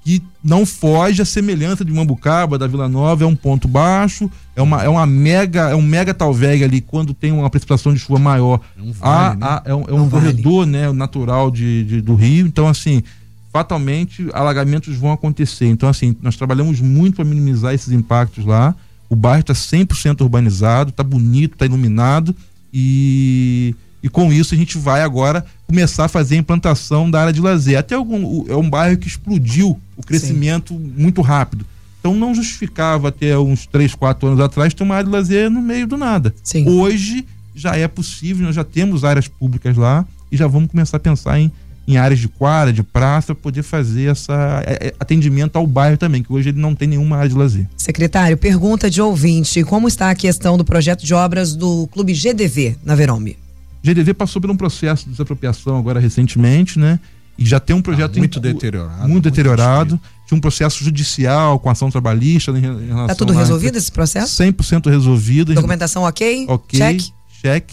que 0.04 0.24
não 0.44 0.66
foge 0.66 1.22
à 1.22 1.26
semelhança 1.26 1.84
de 1.84 1.92
Mambucaba, 1.92 2.58
da 2.58 2.66
Vila 2.68 2.88
Nova, 2.88 3.24
é 3.24 3.28
um 3.28 3.36
ponto 3.36 3.68
baixo, 3.68 4.32
é 4.56 4.62
uma, 4.62 4.84
é 4.84 4.90
uma 4.90 5.06
mega, 5.06 5.70
é 5.70 5.76
um 5.76 5.82
mega 5.82 6.14
talveg 6.14 6.64
ali 6.64 6.82
quando 6.82 7.14
tem 7.14 7.32
uma 7.32 7.50
precipitação 7.50 7.94
de 7.94 8.00
chuva 8.00 8.18
maior. 8.18 8.60
É 8.78 8.82
um, 8.82 8.92
vale, 8.92 9.34
há, 9.34 9.36
né? 9.36 9.46
há, 9.46 9.62
é 9.66 9.76
um, 9.76 9.84
é 9.88 9.94
um, 9.94 10.04
um 10.04 10.10
corredor 10.10 10.66
né, 10.66 10.92
natural 10.92 11.52
de, 11.52 11.84
de, 11.84 12.02
do 12.02 12.16
rio, 12.16 12.48
então 12.48 12.68
assim, 12.68 13.04
fatalmente 13.52 14.28
alagamentos 14.34 14.96
vão 14.96 15.12
acontecer. 15.12 15.68
Então 15.68 15.90
assim, 15.90 16.16
nós 16.22 16.36
trabalhamos 16.38 16.80
muito 16.80 17.18
para 17.18 17.26
minimizar 17.26 17.74
esses 17.74 17.92
impactos 17.92 18.46
lá. 18.46 18.74
O 19.10 19.16
bairro 19.16 19.42
está 19.42 19.54
100% 19.54 20.22
urbanizado, 20.22 20.92
está 20.92 21.04
bonito, 21.04 21.54
está 21.54 21.66
iluminado 21.66 22.36
e 22.74 23.76
e 24.02 24.10
com 24.10 24.32
isso 24.32 24.54
a 24.54 24.58
gente 24.58 24.78
vai 24.78 25.02
agora 25.02 25.46
começar 25.68 26.06
a 26.06 26.08
fazer 26.08 26.36
a 26.36 26.40
implantação 26.40 27.10
da 27.10 27.22
área 27.22 27.34
de 27.34 27.42
lazer. 27.42 27.78
Até 27.78 27.96
algum, 27.96 28.46
é 28.50 28.56
um 28.56 28.70
bairro 28.70 28.98
que 28.98 29.08
explodiu 29.08 29.80
o 29.98 30.04
crescimento 30.04 30.74
Sim. 30.74 30.94
muito 30.98 31.22
rápido. 31.22 31.66
Então 32.00 32.16
não 32.16 32.34
justificava 32.34 33.10
até 33.10 33.38
uns 33.38 33.66
3, 33.68 33.94
4 33.94 34.28
anos 34.30 34.40
atrás 34.40 34.74
ter 34.74 34.84
uma 34.84 34.96
área 34.96 35.06
de 35.06 35.12
lazer 35.12 35.50
no 35.50 35.62
meio 35.62 35.86
do 35.86 35.98
nada. 35.98 36.34
Sim. 36.44 36.68
Hoje 36.68 37.26
já 37.54 37.76
é 37.76 37.88
possível, 37.88 38.46
nós 38.46 38.56
já 38.56 38.64
temos 38.64 39.04
áreas 39.04 39.28
públicas 39.28 39.76
lá 39.76 40.06
e 40.32 40.38
já 40.38 40.48
vamos 40.48 40.72
começar 40.72 40.96
a 40.96 41.00
pensar 41.00 41.38
em, 41.38 41.52
em 41.86 41.98
áreas 41.98 42.20
de 42.20 42.30
quadra, 42.30 42.72
de 42.72 42.84
praça, 42.84 43.36
para 43.36 43.44
poder 43.44 43.64
fazer 43.64 44.12
essa 44.12 44.64
é, 44.66 44.88
é, 44.88 44.94
atendimento 44.98 45.58
ao 45.58 45.68
bairro 45.68 45.98
também, 45.98 46.24
que 46.24 46.32
hoje 46.32 46.50
ele 46.50 46.60
não 46.60 46.74
tem 46.74 46.88
nenhuma 46.88 47.18
área 47.18 47.30
de 47.30 47.36
lazer. 47.36 47.68
Secretário, 47.76 48.38
pergunta 48.38 48.90
de 48.90 49.02
ouvinte: 49.02 49.62
como 49.66 49.88
está 49.88 50.10
a 50.10 50.16
questão 50.16 50.58
do 50.58 50.64
projeto 50.64 51.06
de 51.06 51.14
obras 51.14 51.54
do 51.54 51.86
Clube 51.88 52.14
GDV 52.14 52.78
na 52.86 52.96
Verombe? 52.96 53.38
GDV 53.84 54.14
passou 54.14 54.42
por 54.42 54.52
um 54.52 54.58
processo 54.58 55.06
de 55.06 55.12
desapropriação 55.12 55.78
agora 55.78 56.00
recentemente, 56.00 56.78
né? 56.78 57.00
E 57.38 57.46
já 57.46 57.60
tem 57.60 57.74
um 57.74 57.82
projeto 57.82 58.18
ah, 58.18 58.20
muito 58.20 58.40
deteriorado. 58.40 58.98
Muito, 58.98 59.12
muito 59.12 59.24
deteriorado. 59.24 60.00
Tinha 60.28 60.38
um 60.38 60.42
processo 60.42 60.84
judicial 60.84 61.58
com 61.58 61.70
ação 61.70 61.90
trabalhista 61.90 62.52
em 62.52 62.60
relação 62.60 63.08
Tá 63.08 63.16
tudo 63.16 63.32
resolvido 63.32 63.78
esse 63.78 63.92
processo? 63.92 64.44
100% 64.44 64.90
resolvido. 64.90 65.54
Documentação 65.54 66.04
ok? 66.04 66.46
Ok. 66.50 66.78
Check. 66.78 67.02
Check. 67.42 67.72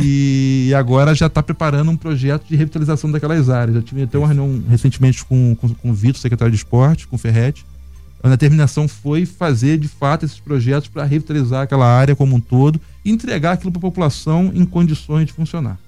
e 0.00 0.72
agora 0.76 1.14
já 1.14 1.26
está 1.26 1.40
preparando 1.42 1.92
um 1.92 1.96
projeto 1.96 2.48
de 2.48 2.56
revitalização 2.56 3.10
daquelas 3.10 3.48
áreas. 3.48 3.76
Já 3.76 3.82
tive 3.82 4.02
até 4.02 4.18
uma 4.18 4.26
reunião 4.26 4.62
recentemente 4.68 5.24
com, 5.24 5.54
com, 5.54 5.68
com 5.68 5.90
o 5.90 5.94
Vitor, 5.94 6.20
secretário 6.20 6.50
de 6.50 6.58
esporte, 6.58 7.06
com 7.06 7.14
o 7.14 7.18
Ferretti. 7.18 7.64
A 8.24 8.28
determinação 8.30 8.88
foi 8.88 9.26
fazer 9.26 9.76
de 9.76 9.86
fato 9.86 10.24
esses 10.24 10.40
projetos 10.40 10.88
para 10.88 11.04
revitalizar 11.04 11.64
aquela 11.64 11.84
área 11.84 12.16
como 12.16 12.34
um 12.34 12.40
todo 12.40 12.80
e 13.04 13.10
entregar 13.10 13.52
aquilo 13.52 13.70
para 13.70 13.80
a 13.80 13.82
população 13.82 14.50
em 14.54 14.64
condições 14.64 15.26
de 15.26 15.34
funcionar. 15.34 15.78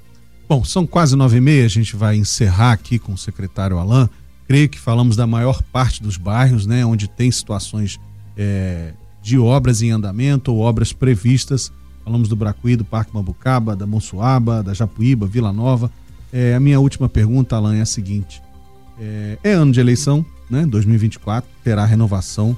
Bom, 0.47 0.62
são 0.62 0.87
quase 0.87 1.16
nove 1.16 1.39
e 1.39 1.41
meia, 1.41 1.64
a 1.64 1.68
gente 1.68 1.97
vai 1.97 2.14
encerrar 2.14 2.72
aqui 2.72 2.99
com 2.99 3.14
o 3.14 3.16
secretário 3.16 3.78
Alain. 3.78 4.07
creio 4.47 4.68
que 4.68 4.78
falamos 4.78 5.16
da 5.16 5.26
maior 5.26 5.62
parte 5.62 6.03
dos 6.03 6.18
bairros, 6.18 6.66
né, 6.66 6.84
onde 6.84 7.09
tem 7.09 7.30
situações 7.30 7.99
é, 8.37 8.93
de 9.22 9.39
obras 9.39 9.80
em 9.80 9.91
andamento 9.91 10.53
ou 10.53 10.61
obras 10.61 10.93
previstas. 10.93 11.72
Falamos 12.05 12.28
do 12.28 12.37
Bracuí, 12.37 12.76
do 12.76 12.84
Parque 12.84 13.14
Mambucaba, 13.14 13.74
da 13.74 13.87
Monsuaba, 13.87 14.62
da 14.62 14.74
Japuíba, 14.74 15.26
Vila 15.26 15.55
Nova. 15.55 15.91
É, 16.30 16.55
a 16.55 16.61
minha 16.61 16.78
última 16.78 17.09
pergunta, 17.09 17.57
Alain, 17.57 17.78
é 17.78 17.80
a 17.80 17.87
seguinte: 17.87 18.43
é, 19.01 19.39
é 19.43 19.53
ano 19.53 19.72
de 19.72 19.80
eleição, 19.80 20.24
né? 20.51 20.67
2024 20.67 21.49
terá 21.63 21.85
renovação 21.85 22.57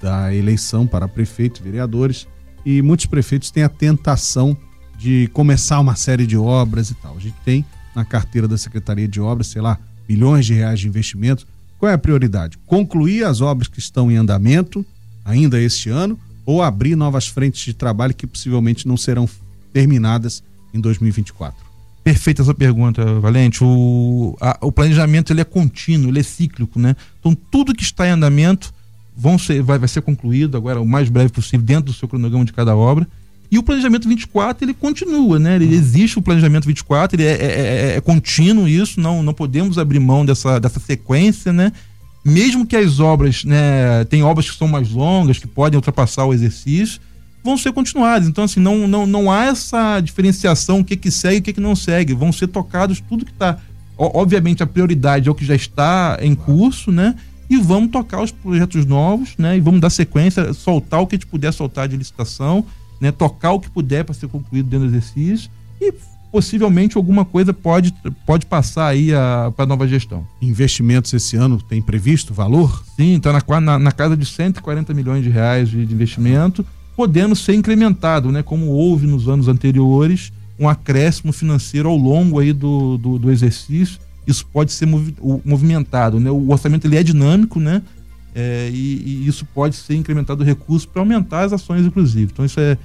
da 0.00 0.34
eleição 0.34 0.86
para 0.86 1.06
prefeito 1.06 1.60
e 1.60 1.64
vereadores 1.64 2.26
e 2.64 2.82
muitos 2.82 3.06
prefeitos 3.06 3.50
têm 3.50 3.62
a 3.62 3.68
tentação 3.68 4.56
de 4.98 5.28
começar 5.32 5.80
uma 5.80 5.96
série 5.96 6.26
de 6.26 6.36
obras 6.36 6.90
e 6.90 6.94
tal. 6.94 7.16
A 7.16 7.20
gente 7.20 7.36
tem 7.44 7.64
na 7.94 8.04
carteira 8.04 8.46
da 8.46 8.58
Secretaria 8.58 9.08
de 9.08 9.20
Obras, 9.20 9.48
sei 9.48 9.62
lá, 9.62 9.78
milhões 10.08 10.46
de 10.46 10.54
reais 10.54 10.80
de 10.80 10.86
investimento. 10.86 11.46
Qual 11.78 11.90
é 11.90 11.94
a 11.94 11.98
prioridade? 11.98 12.58
Concluir 12.66 13.24
as 13.24 13.40
obras 13.40 13.68
que 13.68 13.78
estão 13.78 14.10
em 14.10 14.16
andamento 14.16 14.84
ainda 15.24 15.60
este 15.60 15.88
ano 15.88 16.18
ou 16.44 16.62
abrir 16.62 16.96
novas 16.96 17.28
frentes 17.28 17.64
de 17.64 17.72
trabalho 17.72 18.14
que 18.14 18.26
possivelmente 18.26 18.86
não 18.86 18.96
serão 18.96 19.28
terminadas 19.72 20.42
em 20.74 20.80
2024? 20.80 21.69
Perfeita 22.02 22.42
essa 22.42 22.54
pergunta, 22.54 23.04
Valente. 23.20 23.62
O, 23.62 24.36
a, 24.40 24.58
o 24.62 24.72
planejamento 24.72 25.32
ele 25.32 25.40
é 25.40 25.44
contínuo, 25.44 26.10
ele 26.10 26.20
é 26.20 26.22
cíclico, 26.22 26.78
né? 26.78 26.96
Então 27.18 27.34
tudo 27.34 27.74
que 27.74 27.82
está 27.82 28.06
em 28.06 28.10
andamento 28.10 28.72
vão 29.16 29.38
ser, 29.38 29.62
vai, 29.62 29.78
vai 29.78 29.88
ser 29.88 30.00
concluído 30.00 30.56
agora 30.56 30.80
o 30.80 30.86
mais 30.86 31.10
breve 31.10 31.30
possível 31.30 31.64
dentro 31.64 31.84
do 31.86 31.92
seu 31.92 32.08
cronograma 32.08 32.44
de 32.44 32.52
cada 32.52 32.74
obra. 32.74 33.06
E 33.50 33.58
o 33.58 33.62
planejamento 33.62 34.08
24 34.08 34.64
ele 34.64 34.72
continua, 34.72 35.38
né? 35.38 35.56
Ele 35.56 35.74
existe 35.74 36.18
o 36.18 36.22
planejamento 36.22 36.66
24, 36.66 37.16
ele 37.16 37.28
é, 37.28 37.32
é, 37.32 37.34
é, 37.34 37.96
é, 37.96 38.00
contínuo 38.00 38.68
isso, 38.68 39.00
não, 39.00 39.22
não 39.22 39.34
podemos 39.34 39.76
abrir 39.76 39.98
mão 39.98 40.24
dessa, 40.24 40.58
dessa 40.60 40.78
sequência, 40.78 41.52
né? 41.52 41.72
Mesmo 42.24 42.64
que 42.64 42.76
as 42.76 43.00
obras, 43.00 43.44
né, 43.44 44.04
tem 44.04 44.22
obras 44.22 44.48
que 44.48 44.56
são 44.56 44.68
mais 44.68 44.90
longas, 44.90 45.38
que 45.38 45.48
podem 45.48 45.76
ultrapassar 45.76 46.26
o 46.26 46.34
exercício, 46.34 47.00
vão 47.42 47.56
ser 47.56 47.72
continuadas. 47.72 48.28
Então, 48.28 48.44
assim, 48.44 48.60
não, 48.60 48.86
não, 48.86 49.06
não 49.06 49.30
há 49.30 49.46
essa 49.46 50.00
diferenciação, 50.00 50.80
o 50.80 50.84
que 50.84 50.96
que 50.96 51.10
segue 51.10 51.36
e 51.36 51.40
o 51.40 51.42
que 51.42 51.52
que 51.54 51.60
não 51.60 51.74
segue. 51.74 52.14
Vão 52.14 52.32
ser 52.32 52.48
tocados 52.48 53.00
tudo 53.00 53.24
que 53.24 53.32
está. 53.32 53.58
Obviamente, 53.96 54.62
a 54.62 54.66
prioridade 54.66 55.28
é 55.28 55.30
o 55.30 55.34
que 55.34 55.44
já 55.44 55.54
está 55.54 56.18
em 56.22 56.34
curso, 56.34 56.90
né? 56.90 57.14
E 57.48 57.56
vamos 57.56 57.90
tocar 57.90 58.22
os 58.22 58.30
projetos 58.30 58.86
novos, 58.86 59.34
né? 59.36 59.56
E 59.56 59.60
vamos 59.60 59.80
dar 59.80 59.90
sequência, 59.90 60.52
soltar 60.54 61.00
o 61.00 61.06
que 61.06 61.16
a 61.16 61.18
gente 61.18 61.26
puder 61.26 61.52
soltar 61.52 61.88
de 61.88 61.96
licitação 61.96 62.64
né, 63.00 63.10
tocar 63.10 63.52
o 63.52 63.60
que 63.60 63.70
puder 63.70 64.04
para 64.04 64.14
ser 64.14 64.28
concluído 64.28 64.68
dentro 64.68 64.86
do 64.86 64.90
exercício 64.90 65.50
e 65.80 65.92
possivelmente 66.30 66.96
alguma 66.96 67.24
coisa 67.24 67.52
pode, 67.52 67.92
pode 68.26 68.46
passar 68.46 68.86
aí 68.86 69.10
para 69.56 69.64
a 69.64 69.66
nova 69.66 69.88
gestão. 69.88 70.24
Investimentos 70.40 71.12
esse 71.12 71.36
ano 71.36 71.60
tem 71.60 71.80
previsto 71.82 72.34
valor? 72.34 72.84
Sim, 72.94 73.16
está 73.16 73.32
na, 73.32 73.60
na, 73.60 73.78
na, 73.78 73.92
casa 73.92 74.16
de 74.16 74.24
140 74.26 74.94
milhões 74.94 75.24
de 75.24 75.30
reais 75.30 75.68
de, 75.68 75.84
de, 75.84 75.92
investimento, 75.92 76.64
podendo 77.00 77.34
ser 77.34 77.54
incrementado, 77.54 78.30
né, 78.30 78.42
como 78.42 78.66
houve 78.66 79.06
nos 79.06 79.26
anos 79.26 79.48
anteriores, 79.48 80.30
um 80.58 80.68
acréscimo 80.68 81.32
financeiro 81.32 81.88
ao 81.88 81.96
longo 81.96 82.38
aí 82.38 82.52
do, 82.52 82.98
do, 82.98 83.18
do 83.18 83.30
exercício. 83.30 83.98
Isso 84.26 84.44
pode 84.52 84.70
ser 84.70 84.84
movi 84.84 85.16
movimentado, 85.42 86.20
né? 86.20 86.30
O 86.30 86.50
orçamento 86.50 86.86
ele 86.86 86.98
é 86.98 87.02
dinâmico, 87.02 87.58
né? 87.58 87.80
É, 88.34 88.68
e, 88.70 89.22
e, 89.24 89.26
isso 89.26 89.46
pode 89.46 89.76
ser 89.76 89.94
incrementado 89.94 90.44
recurso 90.44 90.86
para 90.88 91.00
aumentar 91.00 91.44
as 91.44 91.54
ações, 91.54 91.86
inclusive. 91.86 92.30
Então, 92.34 92.44
isso 92.44 92.60
é, 92.60 92.76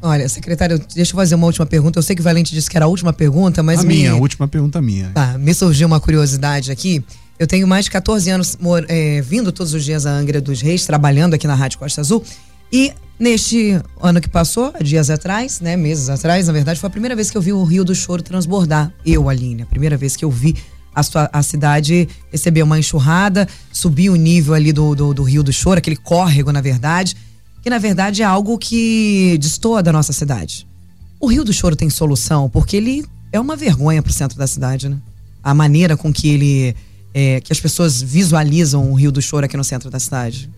Olha, 0.00 0.26
secretário, 0.26 0.82
deixa 0.94 1.12
eu 1.12 1.16
fazer 1.16 1.34
uma 1.34 1.44
última 1.44 1.66
pergunta. 1.66 1.98
Eu 1.98 2.02
sei 2.02 2.16
que 2.16 2.22
o 2.22 2.24
Valente 2.24 2.54
disse 2.54 2.70
que 2.70 2.76
era 2.78 2.86
a 2.86 2.88
última 2.88 3.12
pergunta, 3.12 3.62
mas. 3.62 3.80
A 3.80 3.82
me... 3.82 3.96
minha, 3.96 4.12
a 4.12 4.16
última 4.16 4.48
pergunta 4.48 4.80
minha. 4.80 5.10
Tá, 5.10 5.36
me 5.36 5.52
surgiu 5.52 5.86
uma 5.86 6.00
curiosidade 6.00 6.72
aqui. 6.72 7.04
Eu 7.38 7.46
tenho 7.46 7.68
mais 7.68 7.84
de 7.84 7.90
14 7.90 8.30
anos 8.30 8.56
é, 8.88 9.20
vindo 9.20 9.52
todos 9.52 9.74
os 9.74 9.84
dias 9.84 10.06
à 10.06 10.10
Angra 10.10 10.40
dos 10.40 10.62
Reis, 10.62 10.86
trabalhando 10.86 11.34
aqui 11.34 11.46
na 11.46 11.54
Rádio 11.54 11.78
Costa 11.78 12.00
Azul. 12.00 12.24
E 12.72 12.92
neste 13.18 13.80
ano 14.00 14.20
que 14.20 14.28
passou, 14.28 14.72
dias 14.82 15.10
atrás, 15.10 15.60
né, 15.60 15.76
meses 15.76 16.08
atrás, 16.08 16.46
na 16.46 16.52
verdade, 16.52 16.80
foi 16.80 16.88
a 16.88 16.90
primeira 16.90 17.16
vez 17.16 17.30
que 17.30 17.36
eu 17.36 17.42
vi 17.42 17.52
o 17.52 17.64
Rio 17.64 17.84
do 17.84 17.94
Choro 17.94 18.22
transbordar. 18.22 18.92
Eu, 19.04 19.28
Aline, 19.28 19.62
a 19.62 19.66
primeira 19.66 19.96
vez 19.96 20.16
que 20.16 20.24
eu 20.24 20.30
vi 20.30 20.56
a, 20.94 21.02
sua, 21.02 21.28
a 21.32 21.42
cidade 21.42 22.08
receber 22.30 22.62
uma 22.62 22.78
enxurrada, 22.78 23.48
subir 23.72 24.10
o 24.10 24.16
nível 24.16 24.54
ali 24.54 24.72
do, 24.72 24.94
do, 24.94 25.14
do 25.14 25.22
Rio 25.22 25.42
do 25.42 25.52
Choro, 25.52 25.78
aquele 25.78 25.96
córrego, 25.96 26.52
na 26.52 26.60
verdade 26.60 27.16
que 27.62 27.70
na 27.70 27.78
verdade 27.78 28.22
é 28.22 28.24
algo 28.24 28.56
que 28.58 29.36
destoa 29.38 29.82
da 29.82 29.92
nossa 29.92 30.12
cidade. 30.12 30.66
O 31.18 31.26
Rio 31.26 31.44
do 31.44 31.52
Choro 31.52 31.76
tem 31.76 31.90
solução 31.90 32.48
porque 32.48 32.76
ele 32.76 33.04
é 33.32 33.38
uma 33.38 33.54
vergonha 33.54 34.02
para 34.02 34.10
o 34.10 34.12
centro 34.12 34.38
da 34.38 34.46
cidade, 34.46 34.88
né? 34.88 34.96
A 35.42 35.52
maneira 35.54 35.96
com 35.96 36.12
que 36.12 36.28
ele 36.28 36.74
é, 37.12 37.40
que 37.40 37.52
as 37.52 37.60
pessoas 37.60 38.00
visualizam 38.00 38.90
o 38.90 38.94
Rio 38.94 39.12
do 39.12 39.20
Choro 39.20 39.44
aqui 39.44 39.56
no 39.56 39.64
centro 39.64 39.90
da 39.90 39.98
cidade. 39.98 40.50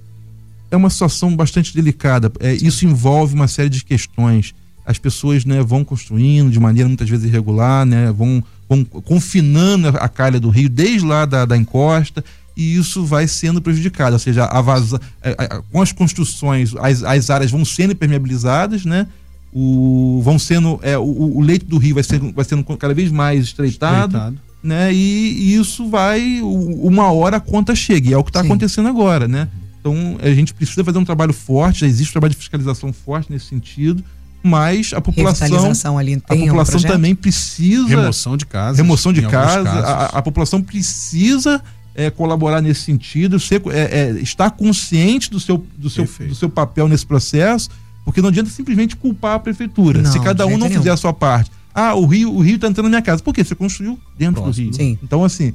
É 0.73 0.77
uma 0.77 0.91
situação 0.91 1.37
bastante 1.37 1.75
delicada. 1.75 2.33
É, 2.41 2.55
isso 2.55 2.85
envolve 2.85 3.35
uma 3.35 3.47
série 3.47 3.69
de 3.69 3.85
questões. 3.85 4.55
As 4.85 4.99
pessoas 4.99 5.45
né, 5.45 5.63
vão 5.63 5.85
construindo 5.85 6.51
de 6.51 6.59
maneira 6.59 6.89
muitas 6.89 7.09
vezes 7.09 7.27
irregular, 7.27 7.87
né, 7.87 8.11
vão, 8.11 8.43
vão 8.69 8.83
confinando 8.85 9.89
a 9.89 10.09
calha 10.09 10.41
do 10.41 10.51
rio 10.51 10.69
desde 10.69 11.07
lá 11.07 11.25
da, 11.25 11.45
da 11.45 11.57
encosta 11.57 12.25
e 12.57 12.77
isso 12.77 13.05
vai 13.05 13.27
sendo 13.27 13.63
prejudicado, 13.63 14.15
ou 14.15 14.19
seja, 14.19 14.45
a 14.45 14.61
vaza, 14.61 15.01
a, 15.23 15.57
a, 15.57 15.63
com 15.63 15.81
as 15.81 15.93
construções, 15.93 16.75
as, 16.79 17.03
as 17.03 17.31
áreas 17.31 17.51
vão 17.51 17.65
sendo 17.65 17.93
impermeabilizadas, 17.93 18.85
né? 18.85 19.07
O, 19.53 20.21
vão 20.25 20.39
sendo, 20.39 20.79
é, 20.83 20.97
o, 20.97 21.03
o 21.37 21.41
leito 21.41 21.67
do 21.67 21.79
rio 21.79 21.95
vai 21.95 22.03
sendo, 22.03 22.33
vai 22.33 22.45
sendo 22.45 22.65
cada 22.77 22.95
vez 22.95 23.11
mais 23.11 23.45
estreitado, 23.45 24.17
estreitado. 24.17 24.39
né? 24.63 24.93
E, 24.93 24.97
e, 24.97 25.55
isso 25.57 25.89
vai, 25.89 26.41
uma 26.43 27.11
hora 27.13 27.37
a 27.37 27.41
conta 27.41 27.75
chega, 27.75 28.11
e 28.11 28.13
é 28.13 28.19
o 28.19 28.25
que 28.25 28.31
está 28.31 28.41
acontecendo 28.41 28.89
agora, 28.89 29.29
né? 29.29 29.49
Então 29.83 30.17
a 30.23 30.31
gente 30.31 30.55
precisa 30.55 30.85
fazer 30.85 30.99
um 30.99 31.05
trabalho 31.05 31.33
forte, 31.33 31.81
já 31.81 31.87
existe 31.89 32.11
um 32.11 32.13
trabalho 32.13 32.31
de 32.31 32.39
fiscalização 32.39 32.93
forte 32.93 33.33
nesse 33.33 33.47
sentido, 33.47 34.03
mas 34.41 34.93
a 34.95 35.01
população 35.01 35.99
ali 35.99 36.15
a 36.15 36.37
população 36.37 36.81
um 36.81 36.83
também 36.85 37.15
precisa 37.17 37.89
remoção 37.89 38.37
de 38.37 38.47
casa 38.47 38.77
remoção 38.77 39.13
de 39.13 39.23
casa 39.23 39.69
a, 39.71 40.07
a, 40.19 40.23
população 40.23 40.63
precisa 40.63 41.63
é, 41.95 42.11
colaborar 42.11 42.61
nesse 42.61 42.83
sentido, 42.83 43.39
ser, 43.39 43.61
é, 43.67 44.01
é, 44.01 44.11
estar 44.21 44.51
consciente 44.53 45.31
do 45.31 45.39
seu, 45.39 45.65
do, 45.77 45.91
seu, 45.91 46.09
do 46.29 46.35
seu 46.35 46.49
papel 46.49 46.89
nesse 46.89 47.05
processo, 47.05 47.69
porque 48.05 48.23
não 48.23 48.29
adianta 48.29 48.51
simplesmente 48.51 48.97
culpar 48.97 49.35
a 49.35 49.39
prefeitura. 49.39 50.01
Não, 50.01 50.11
Se 50.11 50.19
cada 50.21 50.47
um 50.47 50.57
não 50.57 50.69
fizer 50.69 50.81
nenhum. 50.81 50.95
a 50.95 50.97
sua 50.97 51.13
parte. 51.13 51.51
Ah, 51.75 51.95
o 51.95 52.07
rio, 52.07 52.33
o 52.33 52.41
rio 52.41 52.57
está 52.57 52.69
entrando 52.69 52.85
na 52.85 52.91
minha 52.91 53.03
casa. 53.03 53.23
Por 53.23 53.35
quê? 53.35 53.45
Você 53.45 53.55
construiu 53.55 53.99
dentro 54.19 54.43
Próximo. 54.43 54.71
do 54.71 54.77
rio. 54.77 54.87
Sim. 54.89 54.99
Então, 55.03 55.25
assim. 55.25 55.53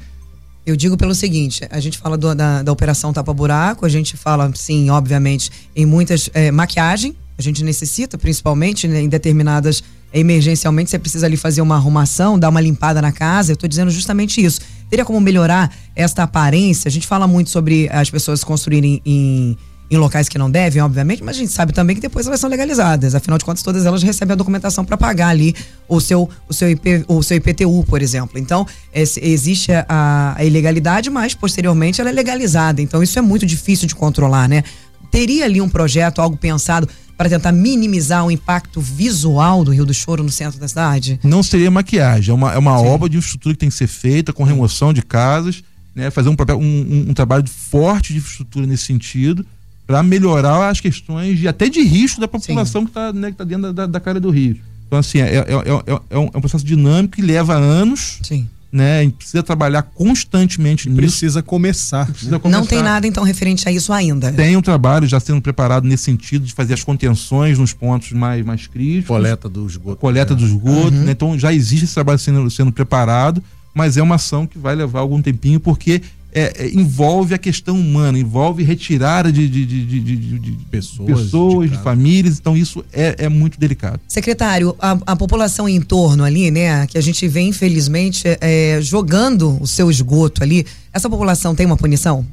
Eu 0.68 0.76
digo 0.76 0.97
pelo 0.97 1.15
seguinte: 1.15 1.61
a 1.72 1.80
gente 1.80 1.97
fala 1.97 2.18
do, 2.18 2.36
da, 2.36 2.61
da 2.61 2.72
operação 2.72 3.13
tapa-buraco, 3.13 3.86
a 3.86 3.89
gente 3.89 4.18
fala, 4.18 4.51
sim, 4.53 4.89
obviamente, 4.89 5.49
em 5.74 5.86
muitas. 5.86 6.30
É, 6.34 6.51
maquiagem, 6.51 7.15
a 7.38 7.41
gente 7.41 7.63
necessita, 7.63 8.18
principalmente 8.18 8.88
né, 8.88 9.01
em 9.01 9.07
determinadas. 9.07 9.82
Emergencialmente, 10.13 10.89
você 10.89 10.97
precisa 10.97 11.26
ali 11.26 11.36
fazer 11.36 11.61
uma 11.61 11.76
arrumação, 11.76 12.39
dar 12.39 12.49
uma 12.49 12.61
limpada 12.61 13.01
na 13.01 13.11
casa. 13.11 13.51
Eu 13.51 13.55
estou 13.55 13.68
dizendo 13.68 13.91
justamente 13.91 14.43
isso 14.43 14.61
Teria 14.89 15.03
como 15.03 15.20
melhorar 15.20 15.74
esta 15.95 16.24
aparência? 16.24 16.88
A 16.88 16.91
gente 16.91 17.05
fala 17.05 17.28
muito 17.28 17.49
sobre 17.49 17.89
as 17.91 18.09
pessoas 18.09 18.43
construírem 18.43 19.01
em, 19.05 19.57
em 19.89 19.97
locais 19.97 20.27
que 20.27 20.38
não 20.38 20.51
devem, 20.51 20.81
obviamente, 20.81 21.23
mas 21.23 21.38
a 21.38 21.39
gente 21.39 21.51
sabe 21.51 21.71
também 21.71 21.95
que 21.95 22.01
depois 22.01 22.27
elas 22.27 22.39
são 22.39 22.49
legalizadas. 22.49 23.15
Afinal 23.15 23.38
de 23.38 23.45
contas, 23.45 23.63
todas 23.63 23.85
elas 23.85 24.03
recebem 24.03 24.33
a 24.33 24.35
documentação 24.35 24.83
para 24.83 24.97
pagar 24.97 25.29
ali 25.29 25.55
o 25.88 26.01
seu, 26.01 26.29
o, 26.47 26.53
seu 26.53 26.69
IP, 26.69 27.05
o 27.07 27.23
seu 27.23 27.38
IPTU, 27.38 27.85
por 27.88 28.01
exemplo. 28.01 28.38
Então, 28.38 28.67
existe 28.93 29.71
a, 29.71 30.35
a 30.38 30.43
ilegalidade, 30.43 31.09
mas 31.09 31.33
posteriormente 31.33 32.01
ela 32.01 32.09
é 32.09 32.13
legalizada. 32.13 32.81
Então, 32.81 33.01
isso 33.01 33.17
é 33.17 33.21
muito 33.21 33.45
difícil 33.45 33.88
de 33.88 33.95
controlar, 33.95 34.49
né? 34.49 34.63
Teria 35.09 35.45
ali 35.45 35.61
um 35.61 35.69
projeto, 35.69 36.21
algo 36.21 36.35
pensado 36.35 36.88
para 37.15 37.29
tentar 37.29 37.53
minimizar 37.53 38.25
o 38.25 38.29
impacto 38.29 38.81
visual 38.81 39.63
do 39.63 39.71
Rio 39.71 39.85
do 39.85 39.93
Choro 39.93 40.21
no 40.21 40.29
centro 40.29 40.59
da 40.59 40.67
cidade? 40.67 41.19
Não 41.23 41.41
seria 41.41 41.71
maquiagem, 41.71 42.31
é 42.31 42.33
uma, 42.33 42.53
é 42.53 42.57
uma 42.57 42.79
obra 42.79 43.09
de 43.09 43.17
infraestrutura 43.17 43.55
que 43.55 43.59
tem 43.59 43.69
que 43.69 43.75
ser 43.75 43.88
feita 43.88 44.31
com 44.31 44.43
remoção 44.43 44.93
de 44.93 45.01
casas, 45.01 45.63
né, 45.95 46.11
fazer 46.11 46.29
um, 46.29 46.35
um, 46.59 47.05
um 47.09 47.13
trabalho 47.13 47.43
forte 47.47 48.13
de 48.13 48.19
infraestrutura 48.19 48.67
nesse 48.67 48.83
sentido 48.83 49.43
para 49.88 50.03
melhorar 50.03 50.69
as 50.69 50.79
questões 50.81 51.39
de, 51.39 51.47
até 51.47 51.69
de 51.69 51.81
risco 51.81 52.21
da 52.21 52.27
população 52.27 52.81
Sim. 52.81 52.85
que 52.85 52.91
está 52.91 53.13
né, 53.13 53.33
tá 53.35 53.43
dentro 53.43 53.73
da, 53.73 53.88
da, 53.88 53.99
cara 53.99 54.19
do 54.19 54.29
Rio. 54.29 54.57
Então, 54.85 54.99
assim, 54.99 55.19
é, 55.19 55.38
é, 55.38 55.39
é, 55.39 56.01
é, 56.09 56.17
um, 56.17 56.29
é 56.33 56.38
um 56.38 56.41
processo 56.41 56.65
dinâmico 56.65 57.15
que 57.15 57.21
leva 57.21 57.55
anos. 57.55 58.19
Sim 58.21 58.47
né? 58.71 58.99
A 58.99 59.03
gente 59.03 59.15
precisa 59.15 59.41
trabalhar 59.41 59.81
constantemente 59.81 60.89
nisso. 60.89 60.97
Precisa 60.97 61.41
começar. 61.41 62.05
Precisa 62.05 62.31
né? 62.31 62.39
começar. 62.39 62.59
Não 62.59 62.67
tem 62.67 62.83
nada 62.83 63.07
então 63.07 63.23
referente 63.23 63.67
a 63.67 63.71
isso 63.71 63.93
ainda. 63.93 64.31
Tem 64.31 64.55
um 64.55 64.61
trabalho 64.61 65.07
já 65.07 65.19
sendo 65.19 65.41
preparado 65.41 65.88
nesse 65.88 66.03
sentido 66.03 66.45
de 66.45 66.53
fazer 66.53 66.73
as 66.73 66.83
contenções 66.83 67.57
nos 67.57 67.73
pontos 67.73 68.11
mais, 68.11 68.45
mais 68.45 68.67
críticos. 68.67 69.07
Coleta 69.07 69.49
do 69.49 69.65
esgoto. 69.65 69.97
Coleta 69.97 70.33
né? 70.33 70.39
do 70.39 70.45
esgoto, 70.45 70.95
uhum. 70.95 71.03
né? 71.03 71.11
Então 71.11 71.38
já 71.38 71.53
existe 71.53 71.85
esse 71.85 71.93
trabalho 71.93 72.19
sendo, 72.19 72.49
sendo 72.49 72.71
preparado, 72.71 73.41
mas 73.73 73.97
é 73.97 74.01
uma 74.01 74.15
ação 74.15 74.45
que 74.45 74.57
vai 74.57 74.75
levar 74.75 74.99
algum 74.99 75.21
tempinho 75.21 75.59
porque 75.59 76.01
é, 76.38 76.53
é, 76.55 76.69
envolve 76.69 77.33
a 77.33 77.38
questão 77.39 77.79
humana, 77.79 78.19
envolve 78.19 78.61
retirada 78.61 79.31
de, 79.31 79.47
de, 79.47 79.65
de, 79.65 79.99
de 80.39 80.51
pessoas, 80.69 81.23
pessoas 81.23 81.71
de, 81.71 81.77
famílias, 81.79 82.38
então 82.38 82.55
isso 82.55 82.85
é, 82.93 83.15
é 83.17 83.29
muito 83.29 83.59
delicado. 83.59 83.99
Secretário, 84.07 84.75
a, 84.79 84.91
a, 85.07 85.15
população 85.15 85.67
em 85.67 85.81
torno 85.81 86.23
ali, 86.23 86.51
né, 86.51 86.85
que 86.85 86.95
a 86.95 87.01
gente 87.01 87.27
vê 87.27 87.41
infelizmente 87.41 88.23
é, 88.39 88.77
jogando 88.83 89.59
o 89.59 89.65
seu 89.65 89.89
esgoto 89.89 90.43
ali, 90.43 90.63
essa 90.93 91.09
população 91.09 91.55
tem 91.55 91.65
uma 91.65 91.75
punição? 91.75 92.23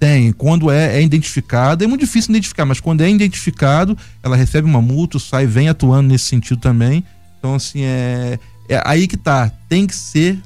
Tem. 0.00 0.32
Quando 0.32 0.68
é, 0.68 0.96
é 0.96 1.02
identificado, 1.02 1.84
é 1.84 1.86
muito 1.86 2.00
difícil 2.00 2.32
identificar, 2.32 2.66
mas 2.66 2.80
quando 2.80 3.02
é 3.02 3.08
identificado, 3.08 3.96
ela 4.20 4.34
recebe 4.34 4.68
uma 4.68 4.82
multa, 4.82 5.20
sai, 5.20 5.46
vem 5.46 5.68
atuando 5.68 6.08
nesse 6.08 6.24
sentido 6.24 6.60
também. 6.60 7.04
Então, 7.38 7.54
assim, 7.54 7.82
é, 7.82 8.36
é 8.68 8.82
aí 8.84 9.06
que 9.06 9.16
tá. 9.16 9.48
Tem 9.68 9.86
que 9.86 9.94
ser 9.94 10.40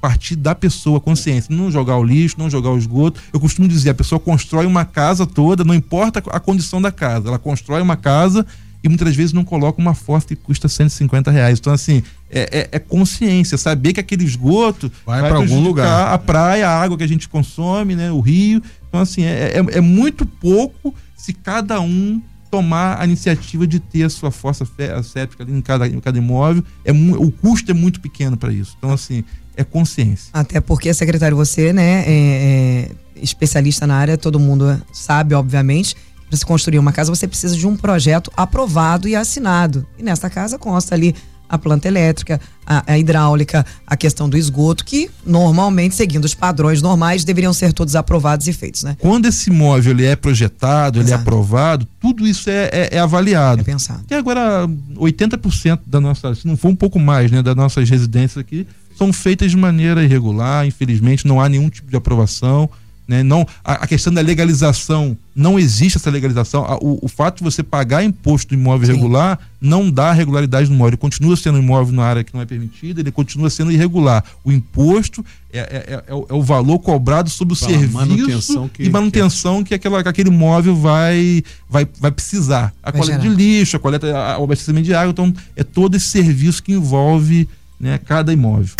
partir 0.00 0.36
da 0.36 0.54
pessoa, 0.54 1.00
consciência. 1.00 1.54
Não 1.54 1.70
jogar 1.70 1.96
o 1.96 2.04
lixo, 2.04 2.36
não 2.38 2.48
jogar 2.48 2.70
o 2.70 2.78
esgoto. 2.78 3.20
Eu 3.32 3.40
costumo 3.40 3.68
dizer, 3.68 3.90
a 3.90 3.94
pessoa 3.94 4.18
constrói 4.18 4.66
uma 4.66 4.84
casa 4.84 5.26
toda, 5.26 5.64
não 5.64 5.74
importa 5.74 6.22
a 6.30 6.40
condição 6.40 6.80
da 6.80 6.90
casa. 6.90 7.28
Ela 7.28 7.38
constrói 7.38 7.82
uma 7.82 7.96
casa 7.96 8.46
e 8.82 8.88
muitas 8.88 9.14
vezes 9.14 9.32
não 9.32 9.44
coloca 9.44 9.80
uma 9.80 9.94
fossa 9.94 10.28
que 10.28 10.36
custa 10.36 10.68
150 10.68 11.30
reais. 11.30 11.58
Então, 11.58 11.72
assim, 11.72 12.02
é, 12.30 12.60
é, 12.60 12.68
é 12.72 12.78
consciência, 12.78 13.58
saber 13.58 13.92
que 13.92 14.00
aquele 14.00 14.24
esgoto 14.24 14.90
vai, 15.04 15.20
vai 15.20 15.30
para 15.30 15.38
algum 15.38 15.60
lugar. 15.60 16.12
A 16.12 16.18
praia, 16.18 16.68
a 16.68 16.82
água 16.82 16.96
que 16.96 17.04
a 17.04 17.08
gente 17.08 17.28
consome, 17.28 17.94
né? 17.94 18.10
O 18.10 18.20
rio. 18.20 18.62
Então, 18.88 19.00
assim, 19.00 19.22
é, 19.22 19.52
é, 19.54 19.78
é 19.78 19.80
muito 19.80 20.24
pouco 20.24 20.94
se 21.14 21.34
cada 21.34 21.80
um 21.80 22.22
tomar 22.50 23.00
a 23.00 23.04
iniciativa 23.04 23.66
de 23.66 23.78
ter 23.78 24.02
a 24.02 24.10
sua 24.10 24.30
fossa 24.30 24.66
séptica 25.04 25.44
ali 25.44 25.52
em 25.52 25.60
cada, 25.60 25.86
em 25.86 26.00
cada 26.00 26.18
imóvel. 26.18 26.64
É, 26.84 26.90
o 26.90 27.30
custo 27.30 27.70
é 27.70 27.74
muito 27.74 28.00
pequeno 28.00 28.36
para 28.36 28.52
isso. 28.52 28.74
Então, 28.78 28.92
assim, 28.92 29.24
é 29.60 29.64
consciência. 29.64 30.30
Até 30.32 30.60
porque, 30.60 30.92
secretário, 30.94 31.36
você, 31.36 31.72
né, 31.72 32.04
é, 32.06 32.12
é 32.12 32.90
especialista 33.22 33.86
na 33.86 33.96
área, 33.96 34.16
todo 34.16 34.38
mundo 34.40 34.80
sabe, 34.92 35.34
obviamente. 35.34 35.94
Para 36.28 36.36
se 36.36 36.46
construir 36.46 36.78
uma 36.78 36.92
casa, 36.92 37.14
você 37.14 37.26
precisa 37.26 37.56
de 37.56 37.66
um 37.66 37.76
projeto 37.76 38.30
aprovado 38.36 39.08
e 39.08 39.16
assinado. 39.16 39.86
E 39.98 40.02
nessa 40.02 40.30
casa 40.30 40.58
consta 40.58 40.94
ali 40.94 41.14
a 41.50 41.58
planta 41.58 41.88
elétrica, 41.88 42.40
a, 42.64 42.92
a, 42.92 42.96
hidráulica, 42.96 43.66
a 43.84 43.96
questão 43.96 44.28
do 44.28 44.38
esgoto, 44.38 44.84
que 44.84 45.10
normalmente, 45.26 45.96
seguindo 45.96 46.24
os 46.24 46.32
padrões 46.32 46.80
normais, 46.80 47.24
deveriam 47.24 47.52
ser 47.52 47.72
todos 47.72 47.96
aprovados 47.96 48.46
e 48.46 48.52
feitos, 48.52 48.84
né? 48.84 48.96
Quando 49.00 49.26
esse 49.26 49.50
imóvel 49.50 49.92
ele 49.92 50.06
é 50.06 50.14
projetado, 50.14 51.00
Exato. 51.00 51.08
ele 51.08 51.12
é 51.12 51.20
aprovado, 51.20 51.88
tudo 52.00 52.24
isso 52.26 52.48
é, 52.48 52.70
é, 52.72 52.88
é, 52.92 52.98
avaliado. 53.00 53.62
É 53.62 53.64
pensado. 53.64 54.04
E 54.08 54.14
agora, 54.14 54.68
80% 54.94 55.80
da 55.84 56.00
nossa, 56.00 56.32
se 56.36 56.46
não 56.46 56.56
for 56.56 56.68
um 56.68 56.76
pouco 56.76 57.00
mais, 57.00 57.32
né, 57.32 57.42
das 57.42 57.56
nossas 57.56 57.90
residências 57.90 58.38
aqui, 58.38 58.64
são 59.00 59.14
feitas 59.14 59.50
de 59.50 59.56
maneira 59.56 60.04
irregular, 60.04 60.66
infelizmente, 60.66 61.26
não 61.26 61.40
há 61.40 61.48
nenhum 61.48 61.70
tipo 61.70 61.88
de 61.88 61.96
aprovação. 61.96 62.68
Né? 63.08 63.22
Não, 63.22 63.46
a, 63.64 63.72
a, 63.72 63.86
questão 63.86 64.12
da 64.12 64.20
legalização, 64.20 65.16
não 65.34 65.58
existe 65.58 65.96
essa 65.96 66.10
legalização. 66.10 66.66
A, 66.66 66.76
o, 66.76 66.98
o, 67.02 67.08
fato 67.08 67.38
de 67.38 67.42
você 67.42 67.62
pagar 67.62 68.04
imposto 68.04 68.50
do 68.50 68.54
imóvel 68.54 68.86
Sim. 68.86 68.92
regular 68.92 69.38
não 69.58 69.90
dá 69.90 70.12
regularidade 70.12 70.68
no 70.68 70.74
imóvel. 70.74 70.90
Ele 70.90 70.96
continua 70.98 71.34
sendo 71.34 71.56
um 71.56 71.62
imóvel 71.62 71.94
na 71.94 72.04
área 72.04 72.22
que 72.22 72.34
não 72.34 72.42
é 72.42 72.44
permitida, 72.44 73.00
ele 73.00 73.10
continua 73.10 73.48
sendo 73.48 73.72
irregular. 73.72 74.22
O 74.44 74.52
imposto 74.52 75.24
é, 75.50 75.58
é, 75.58 75.62
é, 75.62 76.04
é 76.06 76.14
o, 76.14 76.26
é 76.28 76.34
o, 76.34 76.42
valor 76.42 76.78
cobrado 76.78 77.30
sobre 77.30 77.54
o 77.54 77.56
Para 77.56 77.68
serviço 77.68 77.92
manutenção 77.94 78.68
que, 78.68 78.82
e 78.82 78.90
manutenção 78.90 79.64
que, 79.64 79.74
aquela, 79.74 80.02
que 80.02 80.08
aquele 80.10 80.28
imóvel 80.28 80.76
vai, 80.76 81.42
vai, 81.68 81.88
vai 81.98 82.10
precisar. 82.10 82.72
A 82.82 82.90
vai 82.90 83.00
coleta 83.00 83.22
gerar. 83.22 83.34
de 83.34 83.42
lixo, 83.42 83.76
a 83.76 83.80
coleta, 83.80 84.14
a, 84.14 84.38
o 84.38 84.44
abastecimento 84.44 84.84
de 84.84 84.94
água, 84.94 85.10
então 85.10 85.34
é 85.56 85.64
todo 85.64 85.96
esse 85.96 86.06
serviço 86.06 86.62
que 86.62 86.72
envolve 86.72 87.48
né, 87.80 87.98
cada 88.06 88.32
imóvel. 88.32 88.74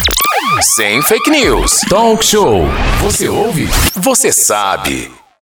Sem 0.61 1.01
fake 1.03 1.31
news. 1.31 1.81
Talk 1.89 2.25
show. 2.25 2.65
Você 3.03 3.29
ouve? 3.29 3.67
Você 3.95 4.31
sabe. 4.31 5.20